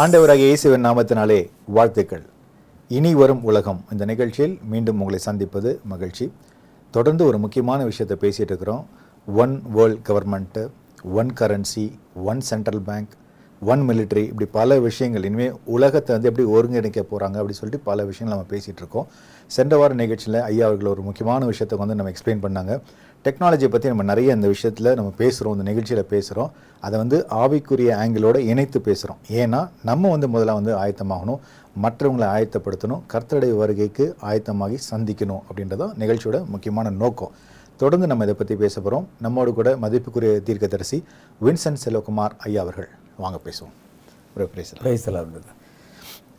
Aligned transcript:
ஆண்டவராக 0.00 0.42
இயேசுவின் 0.46 0.84
நாமத்தினாலே 0.86 1.38
வாழ்த்துக்கள். 1.76 2.24
இனி 2.96 3.10
வரும் 3.20 3.40
உலகம். 3.50 3.80
இந்த 3.92 4.04
நிகழ்ச்சியில் 4.10 4.54
மீண்டும் 4.72 4.98
உங்களை 5.00 5.18
சந்திப்பது 5.26 5.70
மகிழ்ச்சி. 5.92 6.26
தொடர்ந்து 6.90 7.22
ஒரு 7.28 7.38
முக்கியமான 7.38 7.84
விஷயத்தை 7.90 8.16
பேசிகிட்டு 8.24 8.52
இருக்கிறோம். 8.52 8.84
One 9.26 9.54
world 9.76 10.02
government 10.08 10.62
one 11.20 11.32
currency 11.40 11.86
one 12.30 12.42
central 12.50 12.84
bank 12.90 13.14
one 13.62 13.82
military 13.88 14.24
இப்படி 14.32 14.48
பல 14.58 14.78
விஷயங்கள். 14.88 15.24
இனிமேல் 15.28 15.56
உலகத்தை 15.76 16.10
வந்து 16.16 16.30
எப்படி 16.30 16.46
ஒருங்கிணைக்க 16.56 17.02
போகிறாங்க 17.12 17.36
அப்படின்னு 17.40 17.60
சொல்லிட்டு 17.62 17.86
பல 17.90 18.04
விஷயங்கள் 18.10 18.34
நம்ம 18.34 18.50
பேசிகிட்டு 18.54 18.82
இருக்கோம். 18.84 19.08
சென்ற 19.46 19.76
வார 19.76 19.94
நிகழ்ச்சியில் 20.04 20.40
ஐயா 20.50 20.66
அவர்கள் 20.66 20.92
ஒரு 20.94 21.02
முக்கியமான 21.08 21.44
விஷயத்தை 21.52 21.78
வந்து 21.78 21.94
நம்ம 21.94 22.12
எக்ஸ்பிளைன் 22.14 22.44
பண்ணாங்க. 22.46 22.74
டெக்னாலஜியை 23.24 23.68
பற்றி 23.70 23.88
நம்ம 23.88 24.02
நிறைய 24.02 24.34
இந்த 24.38 24.48
விஷயத்தில் 24.54 24.88
நம்ம 24.98 25.10
பேசுகிறோம் 25.18 25.54
இந்த 25.56 25.64
நிகழ்ச்சியில் 25.70 26.04
பேசுகிறோம் 26.12 26.50
அதை 26.86 26.96
வந்து 27.02 27.18
ஆவிக்குரிய 27.42 27.90
ஆங்கிளோட 28.02 28.36
இணைத்து 28.50 28.78
பேசுகிறோம் 28.88 29.20
ஏன்னா 29.40 29.60
நம்ம 29.88 30.10
வந்து 30.14 30.28
முதல்ல 30.34 30.56
வந்து 30.58 30.72
ஆயத்தமாகணும். 30.82 31.40
மற்றவங்களை 31.82 32.26
ஆயத்தப்படுத்தணும். 32.36 33.02
கர்த்தருடைய 33.12 33.56
வருகைக்கு 33.62 34.04
ஆயத்தமாகி 34.30 34.78
சந்திக்கணும் 34.90 35.42
அப்படின்றதும் 35.48 35.92
நிகழ்ச்சியோட 36.02 36.38
முக்கியமான 36.54 36.90
நோக்கம். 37.02 37.34
தொடர்ந்து 37.82 38.06
நம்ம 38.10 38.24
இதை 38.26 38.36
பற்றி 38.38 38.54
பேச 38.62 38.74
போகிறோம் 38.80 39.04
நம்மோடு 39.24 39.50
கூட 39.58 39.70
மதிப்புக்குரிய 39.82 40.32
தீர்க்கதரிசி 40.48 40.98
வின்சென்ட் 41.44 41.82
செல்வகுமார் 41.84 42.34
ஐயா 42.46 42.62
அவர்கள். 42.62 42.88
வாங்க 43.24 43.38
பேசுவோம். 43.44 43.74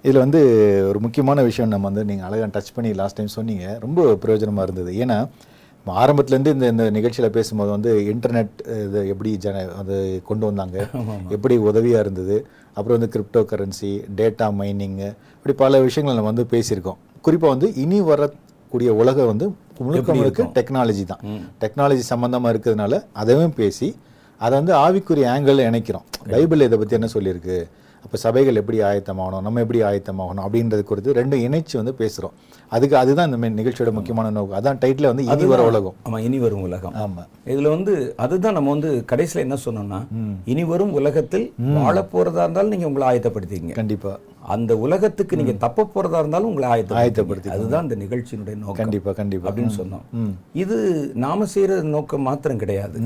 இதில் 0.03 0.23
வந்து 0.23 0.41
ஒரு 0.89 0.99
முக்கியமான 1.05 1.41
விஷயம் 1.49 1.71
நம்ம 1.71 1.87
வந்து 1.89 2.03
நீங்கள் 2.09 2.27
அழகாக 2.27 2.51
டச் 2.55 2.75
பண்ணி 2.75 2.91
லாஸ்ட் 2.99 3.17
டைம் 3.19 3.35
சொன்னீங்க. 3.37 3.65
ரொம்ப 3.85 4.17
பிரயோஜனமாக 4.23 4.67
இருந்தது. 4.67 4.91
ஏன்னா 5.05 5.17
ஆரம்பத்துலேருந்து 5.85 6.47
இந்த 6.47 6.67
இந்த 6.67 6.89
நிகழ்ச்சியில் 6.89 7.31
பேசும்போது 7.31 7.69
வந்து 7.69 8.05
இன்டர்நெட் 8.13 8.55
இது 8.85 9.07
எப்படி 9.07 9.37
ஜன 9.37 9.67
அது 9.77 10.21
கொண்டு 10.25 10.45
வந்தாங்க? 10.45 10.77
எப்படி 11.35 11.57
உதவியாக 11.57 11.99
இருந்தது? 11.99 12.45
அப்புறம் 12.77 12.99
வந்து 12.99 13.11
கிரிப்டோ 13.15 13.41
கரன்சி 13.51 14.03
டேட்டா 14.15 14.47
மைனிங்கு 14.59 15.09
இப்படி 15.35 15.53
பல 15.53 15.81
விஷயங்கள் 15.81 16.15
நம்ம 16.15 16.31
வந்து 16.33 16.45
பேசியிருக்கோம். 16.51 16.97
குறிப்பாக 17.21 17.53
வந்து 17.53 17.73
இனி 17.75 18.01
வரக்கூடிய 18.01 18.93
உலகம் 18.93 19.27
வந்து 19.27 19.45
முழுக்க 19.79 20.13
முழுக்க 20.13 20.43
டெக்னாலஜி 20.57 21.05
தான். 21.05 21.21
டெக்னாலஜி 21.61 22.03
சம்மந்தமாக 22.11 22.53
இருக்கிறதுனால 22.53 23.03
அதையும் 23.13 23.53
பேசி 23.53 23.95
அதை 24.41 24.59
வந்து 24.59 24.73
ஆவிக்குரிய 24.73 25.27
ஆங்கிளில் 25.35 25.67
இணைக்கிறோம். 25.69 26.05
பைபிள் 26.31 26.61
இதை 26.61 26.77
பற்றி 26.77 26.95
என்ன 26.95 27.09
சொல்லியிருக்கு? 27.13 27.57
அப்போ 28.03 28.17
சபைகள் 28.23 28.59
எப்படி 28.61 28.77
ஆயத்தமாகணும் 28.89 29.43
நம்ம 29.45 29.61
எப்படி 29.63 29.79
ஆயத்தமாகணும் 29.89 30.45
அப்படின்றது 30.45 30.83
குறித்து 30.91 31.17
ரெண்டும் 31.19 31.43
இணைச்சு 31.47 31.75
வந்து 31.81 31.93
பேசுகிறோம் 32.01 32.35
அதுக்கு 32.75 32.95
அதுதான் 33.01 33.27
இந்த 33.29 33.49
நிகழ்ச்சியோட 33.59 33.91
முக்கியமான 33.97 34.31
நோக்கம். 34.35 34.57
அதான் 34.59 34.79
டைட்டில் 34.81 35.09
வந்து 35.09 35.23
இனி 35.33 35.45
வர 35.51 35.61
உலகம். 35.69 35.95
ஆமா 36.07 36.17
இனி 36.25 36.39
வரும் 36.43 36.65
உலகம். 36.67 36.95
ஆமா. 37.03 37.23
இதுல 37.53 37.69
வந்து 37.75 37.93
அதுதான் 38.23 38.55
நம்ம 38.57 38.73
வந்து 38.75 38.89
கடைசியில 39.11 39.45
என்ன 39.45 39.57
சொன்னோம்னா 39.65 39.99
இனி 40.53 40.63
வரும் 40.71 40.93
உலகத்தில் 40.99 41.45
வாழ 41.77 42.03
போறதா 42.13 42.43
இருந்தாலும் 42.45 42.73
நீங்க 42.75 42.89
உங்களை 42.89 43.07
ஆயத்தப்படுத்திக்கங்க 43.11 43.77
கண்டிப்பா. 43.79 44.13
அந்த 44.55 44.71
உலகத்துக்கு 44.85 45.39
நீங்க 45.39 45.55
தப்ப 45.63 45.87
போறதா 45.95 46.19
இருந்தாலும் 46.23 46.49
உங்களை 46.51 46.67
ஆயத்தப்படுத்தி 46.73 47.03
ஆயத்தப்படுத்திக்கங்க. 47.03 47.63
அதுதான் 47.63 47.85
இந்த 47.87 47.97
நிகழ்ச்சியினுடைய 48.03 48.57
நோக்கம் 48.63 48.81
கண்டிப்பா 48.81 49.13
கண்டிப்பா. 49.21 49.47
அப்படின்னு 49.49 49.73
சொன்னோம். 49.79 50.05
இது 50.63 50.77
நாம 51.25 51.47
செய்யற 51.55 51.81
நோக்கம் 51.95 52.27
மாத்திரம் 52.29 52.61
கிடையாது. 52.63 52.99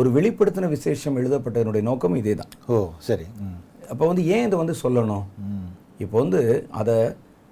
ஒரு 0.00 0.10
வெளிப்படுத்தின 0.18 0.70
விசேஷம் 0.76 1.18
எழுதப்பட்டதனுடைய 1.22 1.84
நோக்கம் 1.90 2.18
இதே 2.22 2.34
தான் 2.42 2.52
ஓ 2.74 2.78
சரி. 3.08 3.28
அப்போ 3.92 4.04
வந்து 4.10 4.24
ஏன் 4.34 4.44
இதை 4.46 4.56
வந்து 4.62 4.74
சொல்லணும்? 4.84 5.24
இப்போ 6.04 6.16
வந்து 6.22 6.40
அதை 6.80 6.96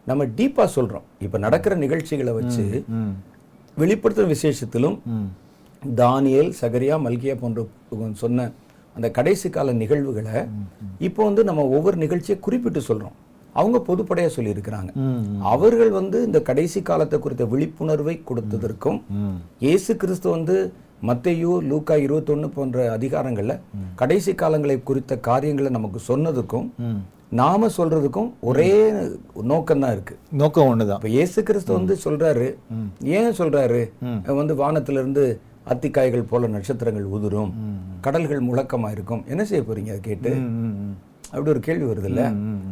நம்ம 0.06 0.25
டீப்பா 0.38 0.65
சொல்றோம். 0.76 1.06
இப்போ 1.26 1.37
நடக்கிற 1.44 1.72
நிகழ்ச்சிகளை 1.84 2.32
வச்சு 2.41 2.65
வெளிப்படுத்தும் 3.76 4.32
விசேஷத்திலும் 4.34 4.97
தானியேல் 5.82 6.50
சகரியா 6.60 6.97
மல்கியா 7.06 7.34
போன்ற 7.43 7.60
சொன்ன 8.22 8.48
அந்த 8.97 9.09
கடைசி 9.19 9.48
கால 9.56 9.72
நிகழ்வுகளை 9.82 10.38
இப்போ 11.06 11.20
வந்து 11.28 11.43
நம்ம 11.48 11.62
ஒவ்வொரு 11.76 11.97
நிகழ்ச்சியை 12.04 12.37
குறிப்பிட்டு 12.47 12.81
சொல்றோம். 12.88 13.14
அவங்க 13.60 13.78
பொதுப்படையா 13.88 14.28
சொல்லியிருக்கிறாங்க. 14.34 14.91
அவர்கள் 15.53 15.91
வந்து 16.00 16.19
இந்த 16.28 16.38
கடைசி 16.49 16.81
காலத்தை 16.91 17.16
குறித்த 17.25 17.44
விழிப்புணர்வை 17.53 18.14
கொடுத்ததற்கும் 18.28 18.99
இயேசு 19.64 19.93
கிறிஸ்து 20.03 20.28
வந்து 20.37 20.56
மத்தேயு 21.09 21.53
லூக்கா 21.71 21.95
இருபத்தொன்னு 22.07 22.49
போன்ற 22.57 22.85
அதிகாரங்கள்ல 22.97 23.55
கடைசி 24.01 24.33
காலங்களை 24.43 24.77
குறித்த 24.83 25.19
காரியங்களை 25.31 25.71
நமக்கு 25.79 26.01
சொன்னதுக்கும் 26.11 26.69
நாம 27.41 27.69
சொல்றதுக்கும் 27.77 28.29
ஒரே 28.49 28.71
நோக்கம் 29.51 29.83
தான் 29.83 29.93
இருக்கு. 29.97 30.15
நோக்கம் 30.41 30.69
ஒன்று 30.71 30.87
தான் 30.87 30.99
அப்ப 30.99 31.09
இயேசு 31.09 31.39
கிறிஸ்து 31.49 31.73
வந்து 31.77 31.95
சொல்றாரு. 32.05 32.49
ஏன் 33.19 33.37
சொல்றாரு? 33.39 33.81
வந்து 34.41 34.55
வானத்துல 34.62 35.03
இருந்து 35.03 35.25
அத்திக்காய்கள் 35.73 36.29
போல 36.31 36.51
நட்சத்திரங்கள் 36.57 37.12
உதிரும். 37.17 37.53
கடல்கள் 38.07 38.47
முழக்கமா 38.49 38.91
இருக்கும் 38.97 39.25
என்ன 39.33 39.43
செய்ய 39.51 39.62
போறீங்க 39.69 39.93
அதை 39.95 40.03
கேட்டு? 40.09 40.33
அப்படி 41.32 41.50
ஒரு 41.50 41.60
கேள்வி 41.60 41.87
வருது 41.91 42.04
இல்ல 42.04 42.22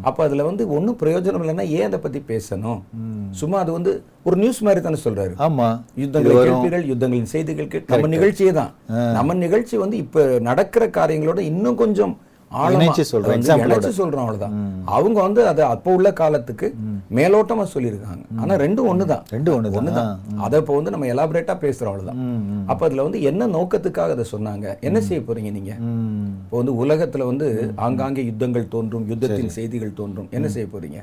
அப்ப 0.02 0.24
அதுல 0.24 0.44
வந்து 0.44 0.62
ஒண்ணும் 0.68 0.98
பிரயோஜனம் 1.02 1.42
இல்லைன்னா 1.44 1.66
ஏன் 1.76 1.86
அதை 1.86 1.98
பத்தி 1.98 2.20
பேசணும்? 2.28 2.80
சும்மா 3.30 3.58
அது 3.58 3.72
வந்து 3.72 3.92
ஒரு 4.22 4.36
நியூஸ் 4.36 4.60
மாதிரி 4.62 4.80
தானே 4.80 4.98
சொல்றாரு. 5.04 5.34
ஆமா. 5.46 5.68
யுத்தங்களை 5.96 6.34
கேள்விகள் 6.44 6.84
யுத்தங்களின் 6.84 7.30
செய்திகள் 7.34 7.70
நம்ம 7.86 8.06
நிகழ்ச்சியே 8.06 8.52
தான். 8.52 8.72
நம்ம 9.12 9.34
நிகழ்ச்சி 9.34 9.76
வந்து 9.76 9.96
இப்ப 9.96 10.26
நடக்கிற 10.40 10.86
காரியங்களோட 10.98 11.38
இன்னும் 11.52 11.74
கொஞ்சம் 11.74 12.14
இணைச்சு 12.74 13.02
இணைச்சு 13.32 13.92
அவங்க 14.94 15.18
வந்து 15.26 15.42
அதை 15.50 15.62
அப்போ 15.74 15.90
உள்ள 15.96 16.08
காலத்துக்கு 16.20 16.66
மேலோட்டமா 17.18 17.64
சொல்லியிருக்காங்க. 17.74 18.24
ஆனா 18.40 18.54
ரெண்டும் 18.62 18.88
ஒண்ணுதான். 18.92 19.22
ரெண்டும் 19.34 19.54
ஒன்று 19.56 19.70
தான் 19.74 19.80
ஒண்ணுதான் 19.80 20.10
அதை 20.46 20.58
இப்போ 20.62 20.74
வந்து 20.78 20.92
நம்ம 20.94 21.06
எலாபரேட்டா 21.12 21.54
பேசுறோம் 21.64 21.92
அவ்வளவுதான். 21.92 22.20
அப்ப 22.72 22.88
அதுல 22.88 23.06
வந்து 23.06 23.20
என்ன 23.30 23.48
நோக்கத்துக்காக 23.56 24.16
அதை 24.16 24.26
சொன்னாங்க? 24.34 24.66
என்ன 24.88 25.00
செய்ய 25.08 25.20
போறீங்க 25.28 25.52
நீங்க? 25.58 25.72
இப்போ 26.42 26.56
வந்து 26.62 26.74
உலகத்துல 26.82 27.26
வந்து 27.30 27.48
ஆங்காங்கே 27.86 28.24
யுத்தங்கள் 28.30 28.70
தோன்றும் 28.76 29.08
யுத்தத்தின் 29.12 29.56
செய்திகள் 29.58 29.98
தோன்றும். 30.02 30.28
என்ன 30.38 30.50
செய்ய 30.56 30.68
போறீங்க? 30.74 31.00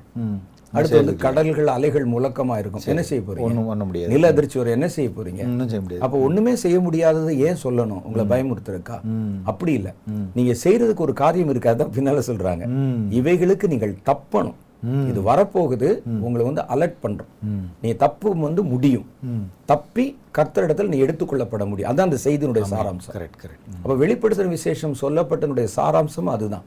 அடுத்து 0.75 0.99
வந்து 0.99 1.15
கடல்கள் 1.25 1.69
அலைகள் 1.75 2.05
முழக்கமா 2.13 2.55
இருக்கும். 2.61 2.83
என்ன 2.93 3.03
செய்ய 3.09 3.21
போறீங்க? 3.27 3.47
ஒன்றும் 3.47 3.69
பண்ண 3.71 3.83
முடியாது. 3.89 4.11
நில 4.13 4.27
அதிர்ச்சி 4.33 4.57
வரும் 4.59 4.75
என்ன 4.77 4.87
செய்ய 4.95 5.09
போறீங்க? 5.17 5.41
ஒன்றும் 5.51 5.71
செய்ய 5.71 5.81
முடியாது. 5.85 6.03
அப்போ 6.05 6.19
ஒண்ணுமே 6.27 6.53
செய்ய 6.65 6.77
முடியாதது 6.87 7.33
ஏன் 7.47 7.61
சொல்லணும்? 7.63 8.03
உங்களை 8.07 8.25
பயமுறுத்துறக்கா 8.33 8.97
அப்படி 9.51 9.73
இல்ல. 9.79 9.89
நீங்க 10.37 10.55
செய்யறதுக்கு 10.63 11.05
ஒரு 11.07 11.15
காரியம் 11.23 11.51
இருக்காதான் 11.55 11.93
பின்னால 11.97 12.23
சொல்றாங்க. 12.29 12.65
இவைகளுக்கு 13.19 13.67
நீங்கள் 13.73 13.97
தப்பணும். 14.11 14.57
இது 15.09 15.19
வரப்போகுது 15.27 15.87
உங்களை 16.25 16.43
வந்து 16.47 16.63
அலர்ட் 16.73 16.97
பண்றோம். 17.03 17.31
நீ 17.83 17.89
தப்பு 18.03 18.29
வந்து 18.47 18.63
முடியும். 18.73 19.07
தப்பி 19.71 20.05
கர்த்தரிடத்தில் 20.37 20.91
நீ 20.93 20.97
எடுத்துக்கொள்ளப்பட 21.05 21.63
முடியும். 21.69 21.89
அதான் 21.91 22.07
அந்த 22.09 22.19
செய்தியினுடைய 22.25 22.65
சாராம்சம். 22.73 23.13
கரெக்ட் 23.15 23.39
கரெக்ட் 23.43 23.71
அப்ப 23.83 23.95
வெளிப்படுத்துற 24.03 24.47
விசேஷம் 24.57 24.95
சொல்லப்பட்டனுடைய 25.01 25.67
சாராம்சம் 25.77 26.29
அதுதான். 26.35 26.65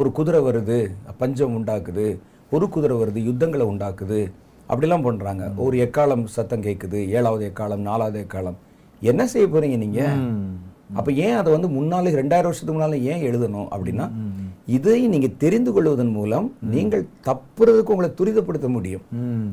ஒரு 0.00 0.10
குதிரை 0.18 0.40
வருது 0.48 0.78
பஞ்சம் 1.22 1.56
உண்டாக்குது 1.58 2.06
ஒரு 2.52 2.68
குதிரை 2.68 2.96
வருது 2.96 3.20
யுத்தங்களை 3.28 3.66
உண்டாக்குது. 3.66 4.20
அப்படிலாம் 4.68 5.02
பண்றாங்க. 5.02 5.44
ஒரு 5.56 5.76
எக்காலம் 5.86 6.24
சத்தம் 6.24 6.62
கேட்குது 6.62 6.98
ஏழாவது 7.08 7.52
எக்காலம் 7.52 7.86
நாலாவது 7.88 8.26
எக்காலம். 8.26 8.58
என்ன 9.00 9.26
செய்ய 9.26 9.46
போறீங்க 9.46 9.76
நீங்க? 9.76 10.00
அப்ப 10.94 11.12
ஏன் 11.12 11.34
அதை 11.34 11.52
வந்து 11.52 11.68
முன்னாலே 11.68 12.10
ரெண்டாயிரம் 12.10 12.48
வருஷத்துக்கு 12.48 12.80
முன்னால 12.80 13.00
ஏன் 13.00 13.22
எழுதணும் 13.28 13.68
அப்படின்னா 13.76 14.06
இதை 14.66 15.08
நீங்க 15.08 15.28
தெரிந்து 15.38 15.70
கொள்வதன் 15.72 16.12
மூலம் 16.16 16.46
நீங்கள் 16.60 17.06
தப்புறதுக்கு 17.26 17.90
உங்களை 17.94 18.10
துரிதப்படுத்த 18.16 18.68
முடியும். 18.68 19.00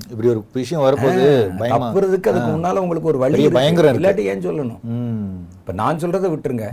இப்படி 0.09 0.29
ஒரு 0.29 0.43
விஷயம் 0.53 0.83
வரப்போது 0.83 1.51
பயமா? 1.57 1.87
தப்புறதுக்கு 1.87 2.29
அதுக்கு 2.31 2.51
முன்னால 2.55 2.77
உங்களுக்கு 2.77 3.09
ஒரு 3.09 3.17
வழி. 3.17 3.49
பயங்கரம் 3.49 4.01
இருக்கு. 4.01 4.23
இல்லாட்டி 4.23 4.25
ஏன் 4.25 4.45
சொல்லணும்? 4.47 4.81
ம். 4.81 5.33
இப்ப 5.69 5.81
நான் 5.81 5.99
சொல்றதை 6.01 6.27
விட்டுருங்க. 6.31 6.67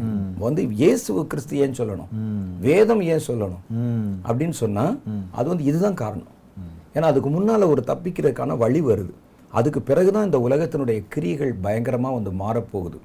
வந்து 0.45 0.61
இயேசு 0.79 1.27
கிறிஸ்து 1.33 1.55
ஏன் 1.65 1.75
சொல்லணும்? 1.79 2.13
வேதம் 2.67 3.03
ஏன் 3.15 3.25
சொல்லணும்? 3.27 3.65
அப்படின்னு 4.27 4.57
சொன்னா 4.61 4.85
அது 5.39 5.47
வந்து 5.51 5.65
இதுதான் 5.71 5.99
காரணம். 6.01 6.31
ஏன்னா 6.95 7.09
அதுக்கு 7.13 7.31
முன்னால 7.35 7.67
ஒரு 7.73 7.83
தப்பிக்கிறதுக்கான 7.91 8.57
வழி 8.63 8.81
வருது. 8.91 9.13
அதுக்கு 9.59 9.81
பிறகுதான் 9.91 10.27
இந்த 10.29 10.39
உலகத்தினுடைய 10.47 11.01
கிரியைகள் 11.15 11.53
பயங்கரமா 11.67 12.13
வந்து 12.19 12.33
மாறப்போகுது. 12.43 12.99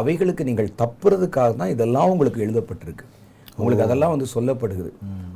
அவைகளுக்கு 0.00 0.48
நீங்கள் 0.50 0.70
தப்புறதுக்காக 0.82 1.56
தான் 1.62 1.72
இதெல்லாம் 1.74 2.12
உங்களுக்கு 2.14 2.44
எழுதப்பட்டிருக்கு. 2.48 3.06
உங்களுக்கு 3.60 3.86
அதெல்லாம் 3.86 4.12
வந்து 4.14 4.28
சொல்லப்படுகிறது. 4.34 4.92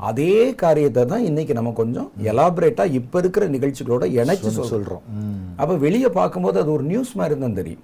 அதே 0.08 0.36
காரியத்தை 0.62 1.02
தான் 1.12 1.26
இன்னைக்கு 1.30 1.56
நம்ம 1.58 1.72
கொஞ்சம் 1.80 2.08
எலாபரேட்டா 2.32 2.84
இப்ப 2.98 3.22
இருக்கிற 3.22 3.46
நிகழ்ச்சிகளோட 3.54 4.04
இணைச்சு 4.18 4.52
சொல்றோம். 4.74 5.06
அப்ப 5.62 5.72
வெளியே 5.86 6.10
பார்க்கும்போது 6.20 6.60
அது 6.64 6.70
ஒரு 6.76 6.86
நியூஸ் 6.92 7.14
மாதிரி 7.20 7.40
தான் 7.46 7.58
தெரியும். 7.62 7.82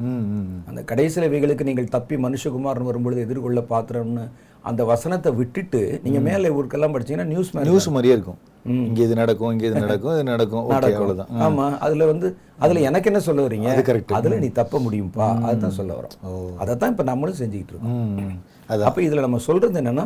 அந்த 0.71 0.83
கடைசியில 0.93 1.31
இவைகளுக்கு 1.33 1.69
நீங்கள் 1.71 1.93
தப்பி 1.97 2.19
மனுஷகுமாரன் 2.27 2.91
வரும்பொழுது 2.91 3.27
எதிர்கொள்ள 3.27 3.63
பாத்திரம்னு 3.73 4.27
அந்த 4.69 4.83
வசனத்தை 4.91 5.31
விட்டுட்டு 5.39 5.81
நீங்க 6.05 6.19
மேலே 6.27 6.49
ஊருக்கெல்லாம் 6.57 6.95
படிச்சீங்கன்னா 6.95 7.31
நியூஸ் 7.33 7.51
நியூஸ் 7.69 7.87
மாதிரியே 7.95 8.15
இருக்கும். 8.17 8.41
இங்க 8.89 9.01
இது 9.07 9.15
நடக்கும் 9.21 9.53
இங்க 9.55 9.65
இது 9.69 9.83
நடக்கும் 9.85 10.15
இது 10.15 10.25
நடக்கும். 10.31 10.65
அவ்வளவுதான். 10.79 11.31
ஆமா 11.47 11.67
அதுல 11.87 12.07
வந்து 12.11 12.29
அதுல 12.65 12.81
எனக்கு 12.89 13.09
என்ன 13.11 13.21
சொல்ல 13.29 13.41
வரீங்க? 13.47 13.69
அது 13.75 13.85
correct. 13.89 14.11
அதுல 14.19 14.39
நீ 14.43 14.49
தப்ப 14.59 14.81
முடியும்பா? 14.87 15.29
அதுதான் 15.49 15.77
சொல்ல 15.79 15.93
வரோம். 15.99 16.17
அதைத்தான் 16.63 16.93
இப்ப 16.95 17.07
நம்மளும் 17.11 17.39
செஞ்சுக்கிட்டு 17.41 17.75
இருக்கோம். 17.75 17.97
அது 18.21 18.60
அப்ப 18.89 19.03
இதுல 19.07 19.25
நம்ம 19.27 19.39
சொல்றது 19.47 19.81
என்னன்னா 19.81 20.05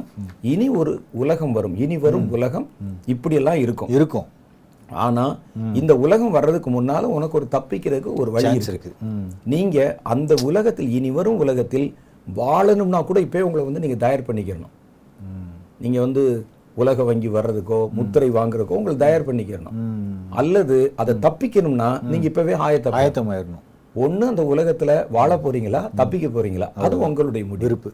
இனி 0.53 0.69
ஒரு 0.81 0.93
உலகம் 1.23 1.53
வரும். 1.53 1.75
இனி 1.85 1.99
வரும் 2.05 2.27
உலகம் 2.37 2.67
இப்படி 3.07 3.35
எல்லாம் 3.41 3.61
இருக்கும். 3.65 3.91
இருக்கும். 3.97 4.27
ஆனா 5.05 5.25
இந்த 5.81 5.93
உலகம் 6.05 6.31
வர்றதுக்கு 6.31 6.71
முன்னால 6.71 7.11
உனக்கு 7.17 7.39
ஒரு 7.41 7.47
தப்பிக்கிறதுக்கு 7.57 8.13
ஒரு 8.23 8.31
வழி 8.31 8.49
இருக்கு. 8.71 8.91
நீங்க 9.45 9.79
அந்த 10.15 10.35
உலகத்தில் 10.49 10.91
இனி 10.99 11.11
வரும் 11.11 11.39
உலகத்தில் 11.39 11.87
வாழணும்னா 12.41 13.01
கூட 13.05 13.21
இப்பயே 13.21 13.47
உங்களை 13.49 13.65
வந்து 13.65 13.83
நீங்க 13.85 13.97
தயார் 13.97 14.29
பண்ணிக்கணும் 14.29 14.73
நீங்க 15.79 15.99
வந்து 16.01 16.23
உலக 16.77 17.03
வங்கி 17.03 17.29
வர்றதுக்கோ 17.29 17.79
முத்திரை 17.97 18.29
வாங்குறதுக்கோ 18.31 18.79
உங்களை 18.79 18.97
தயார் 18.97 19.27
பண்ணிக்கணும் 19.27 19.77
அல்லது 20.41 20.77
அதை 21.03 21.15
தப்பிக்கணும்னா 21.27 21.89
நீங்க 22.11 22.27
இப்பவே 22.31 22.55
ஆயத்த 22.67 22.97
ஆயத்தமாயிடணும் 23.01 23.65
ஒண்ணு 23.95 24.25
அந்த 24.31 24.43
உலகத்துல 24.53 24.93
வாழ 25.11 25.31
போறீங்களா? 25.37 25.81
தப்பிக்க 25.95 26.27
போறீங்களா? 26.29 26.69
அது 26.85 26.95
உங்களுடைய 26.99 27.45
முடிவு. 27.51 27.91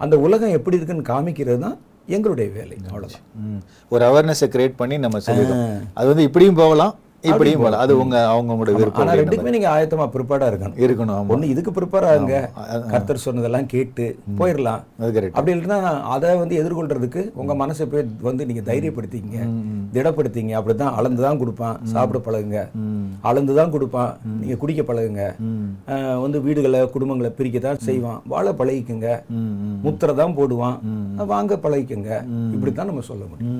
அந்த 0.00 0.18
உலகம் 0.18 0.50
எப்படி 0.50 0.76
இருக்குன்னு 0.76 1.02
காமிக்கிறது 1.02 1.58
தான் 1.58 1.78
எங்களுடைய 2.06 2.50
வேலை. 2.50 2.76
அவ்வளவுதான். 2.84 3.20
ம். 3.34 3.60
ஒரு 3.88 4.04
அவேர்னஸை 4.04 4.46
கிரியேட் 4.46 4.72
பண்ணி 4.76 4.98
நம்ம 4.98 5.18
சொல்லிடுறோம். 5.18 5.80
அது 5.94 6.08
வந்து 6.08 6.22
இப்படியும் 6.22 6.54
போகலாம் 6.54 6.94
இப்படியும் 7.28 7.62
போகலாம் 7.62 7.82
அது 7.84 7.92
உங்க 8.02 8.16
அவங்களோட 8.32 8.74
விருப்பம் 8.76 9.02
ஆனா 9.04 9.16
ரெண்டுக்குமே 9.20 9.52
நீங்க 9.54 9.68
ஆயத்தமா 9.72 10.04
ப்ரிப்பேர்டா 10.14 10.46
இருக்கணும். 10.50 10.76
இருக்கணும் 10.84 11.30
ஒண்ணு 11.32 11.50
இதுக்கு 11.52 11.72
ப்ரிப்பேர் 11.78 12.06
ஆகுங்க 12.10 12.36
கர்த்தர் 12.92 13.24
சொன்னதெல்லாம் 13.24 13.66
கேட்டு 13.72 14.04
போயிடலாம் 14.38 14.82
அப்படி 15.36 15.54
இல்லைன்னா 15.54 15.78
அதை 16.14 16.30
வந்து 16.42 16.54
எதிர்கொள்றதுக்கு 16.60 17.22
உங்க 17.42 17.54
மனசை 17.62 17.86
போய் 17.94 18.06
வந்து 18.28 18.46
நீங்க 18.50 18.62
தைரியப்படுத்திங்க 18.70 19.38
திடப்படுத்திங்க. 19.94 20.52
அப்படிதான் 20.58 20.96
அளந்து 20.98 21.20
தான் 21.26 21.40
கொடுப்பான். 21.42 21.76
சாப்பிட 21.92 22.18
பழகுங்க. 22.26 22.60
அளந்து 23.28 23.52
தான் 23.58 23.72
கொடுப்பான். 23.74 24.12
நீங்க 24.40 24.56
குடிக்க 24.62 24.82
பழகுங்க. 24.90 25.24
வந்து 26.24 26.38
வீடுகளை 26.46 26.80
குடும்பங்களை 26.94 27.30
பிரிக்க 27.38 27.58
தான் 27.66 27.82
செய்வான். 27.88 28.20
வாழ 28.32 28.52
பழகிக்குங்க. 28.60 29.08
முத்திரை 29.86 30.14
தான் 30.22 30.36
போடுவான். 30.38 30.78
வாங்க 31.34 31.58
பழகிக்குங்க. 31.66 32.10
இப்படித்தான் 32.54 32.90
நம்ம 32.92 33.04
சொல்ல 33.10 33.24
முடியும். 33.30 33.58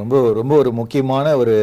ரொம்ப 0.00 0.16
ரொம்ப 0.40 0.54
ஒரு 0.62 0.70
முக்கியமான 0.80 1.36
ஒரு 1.42 1.56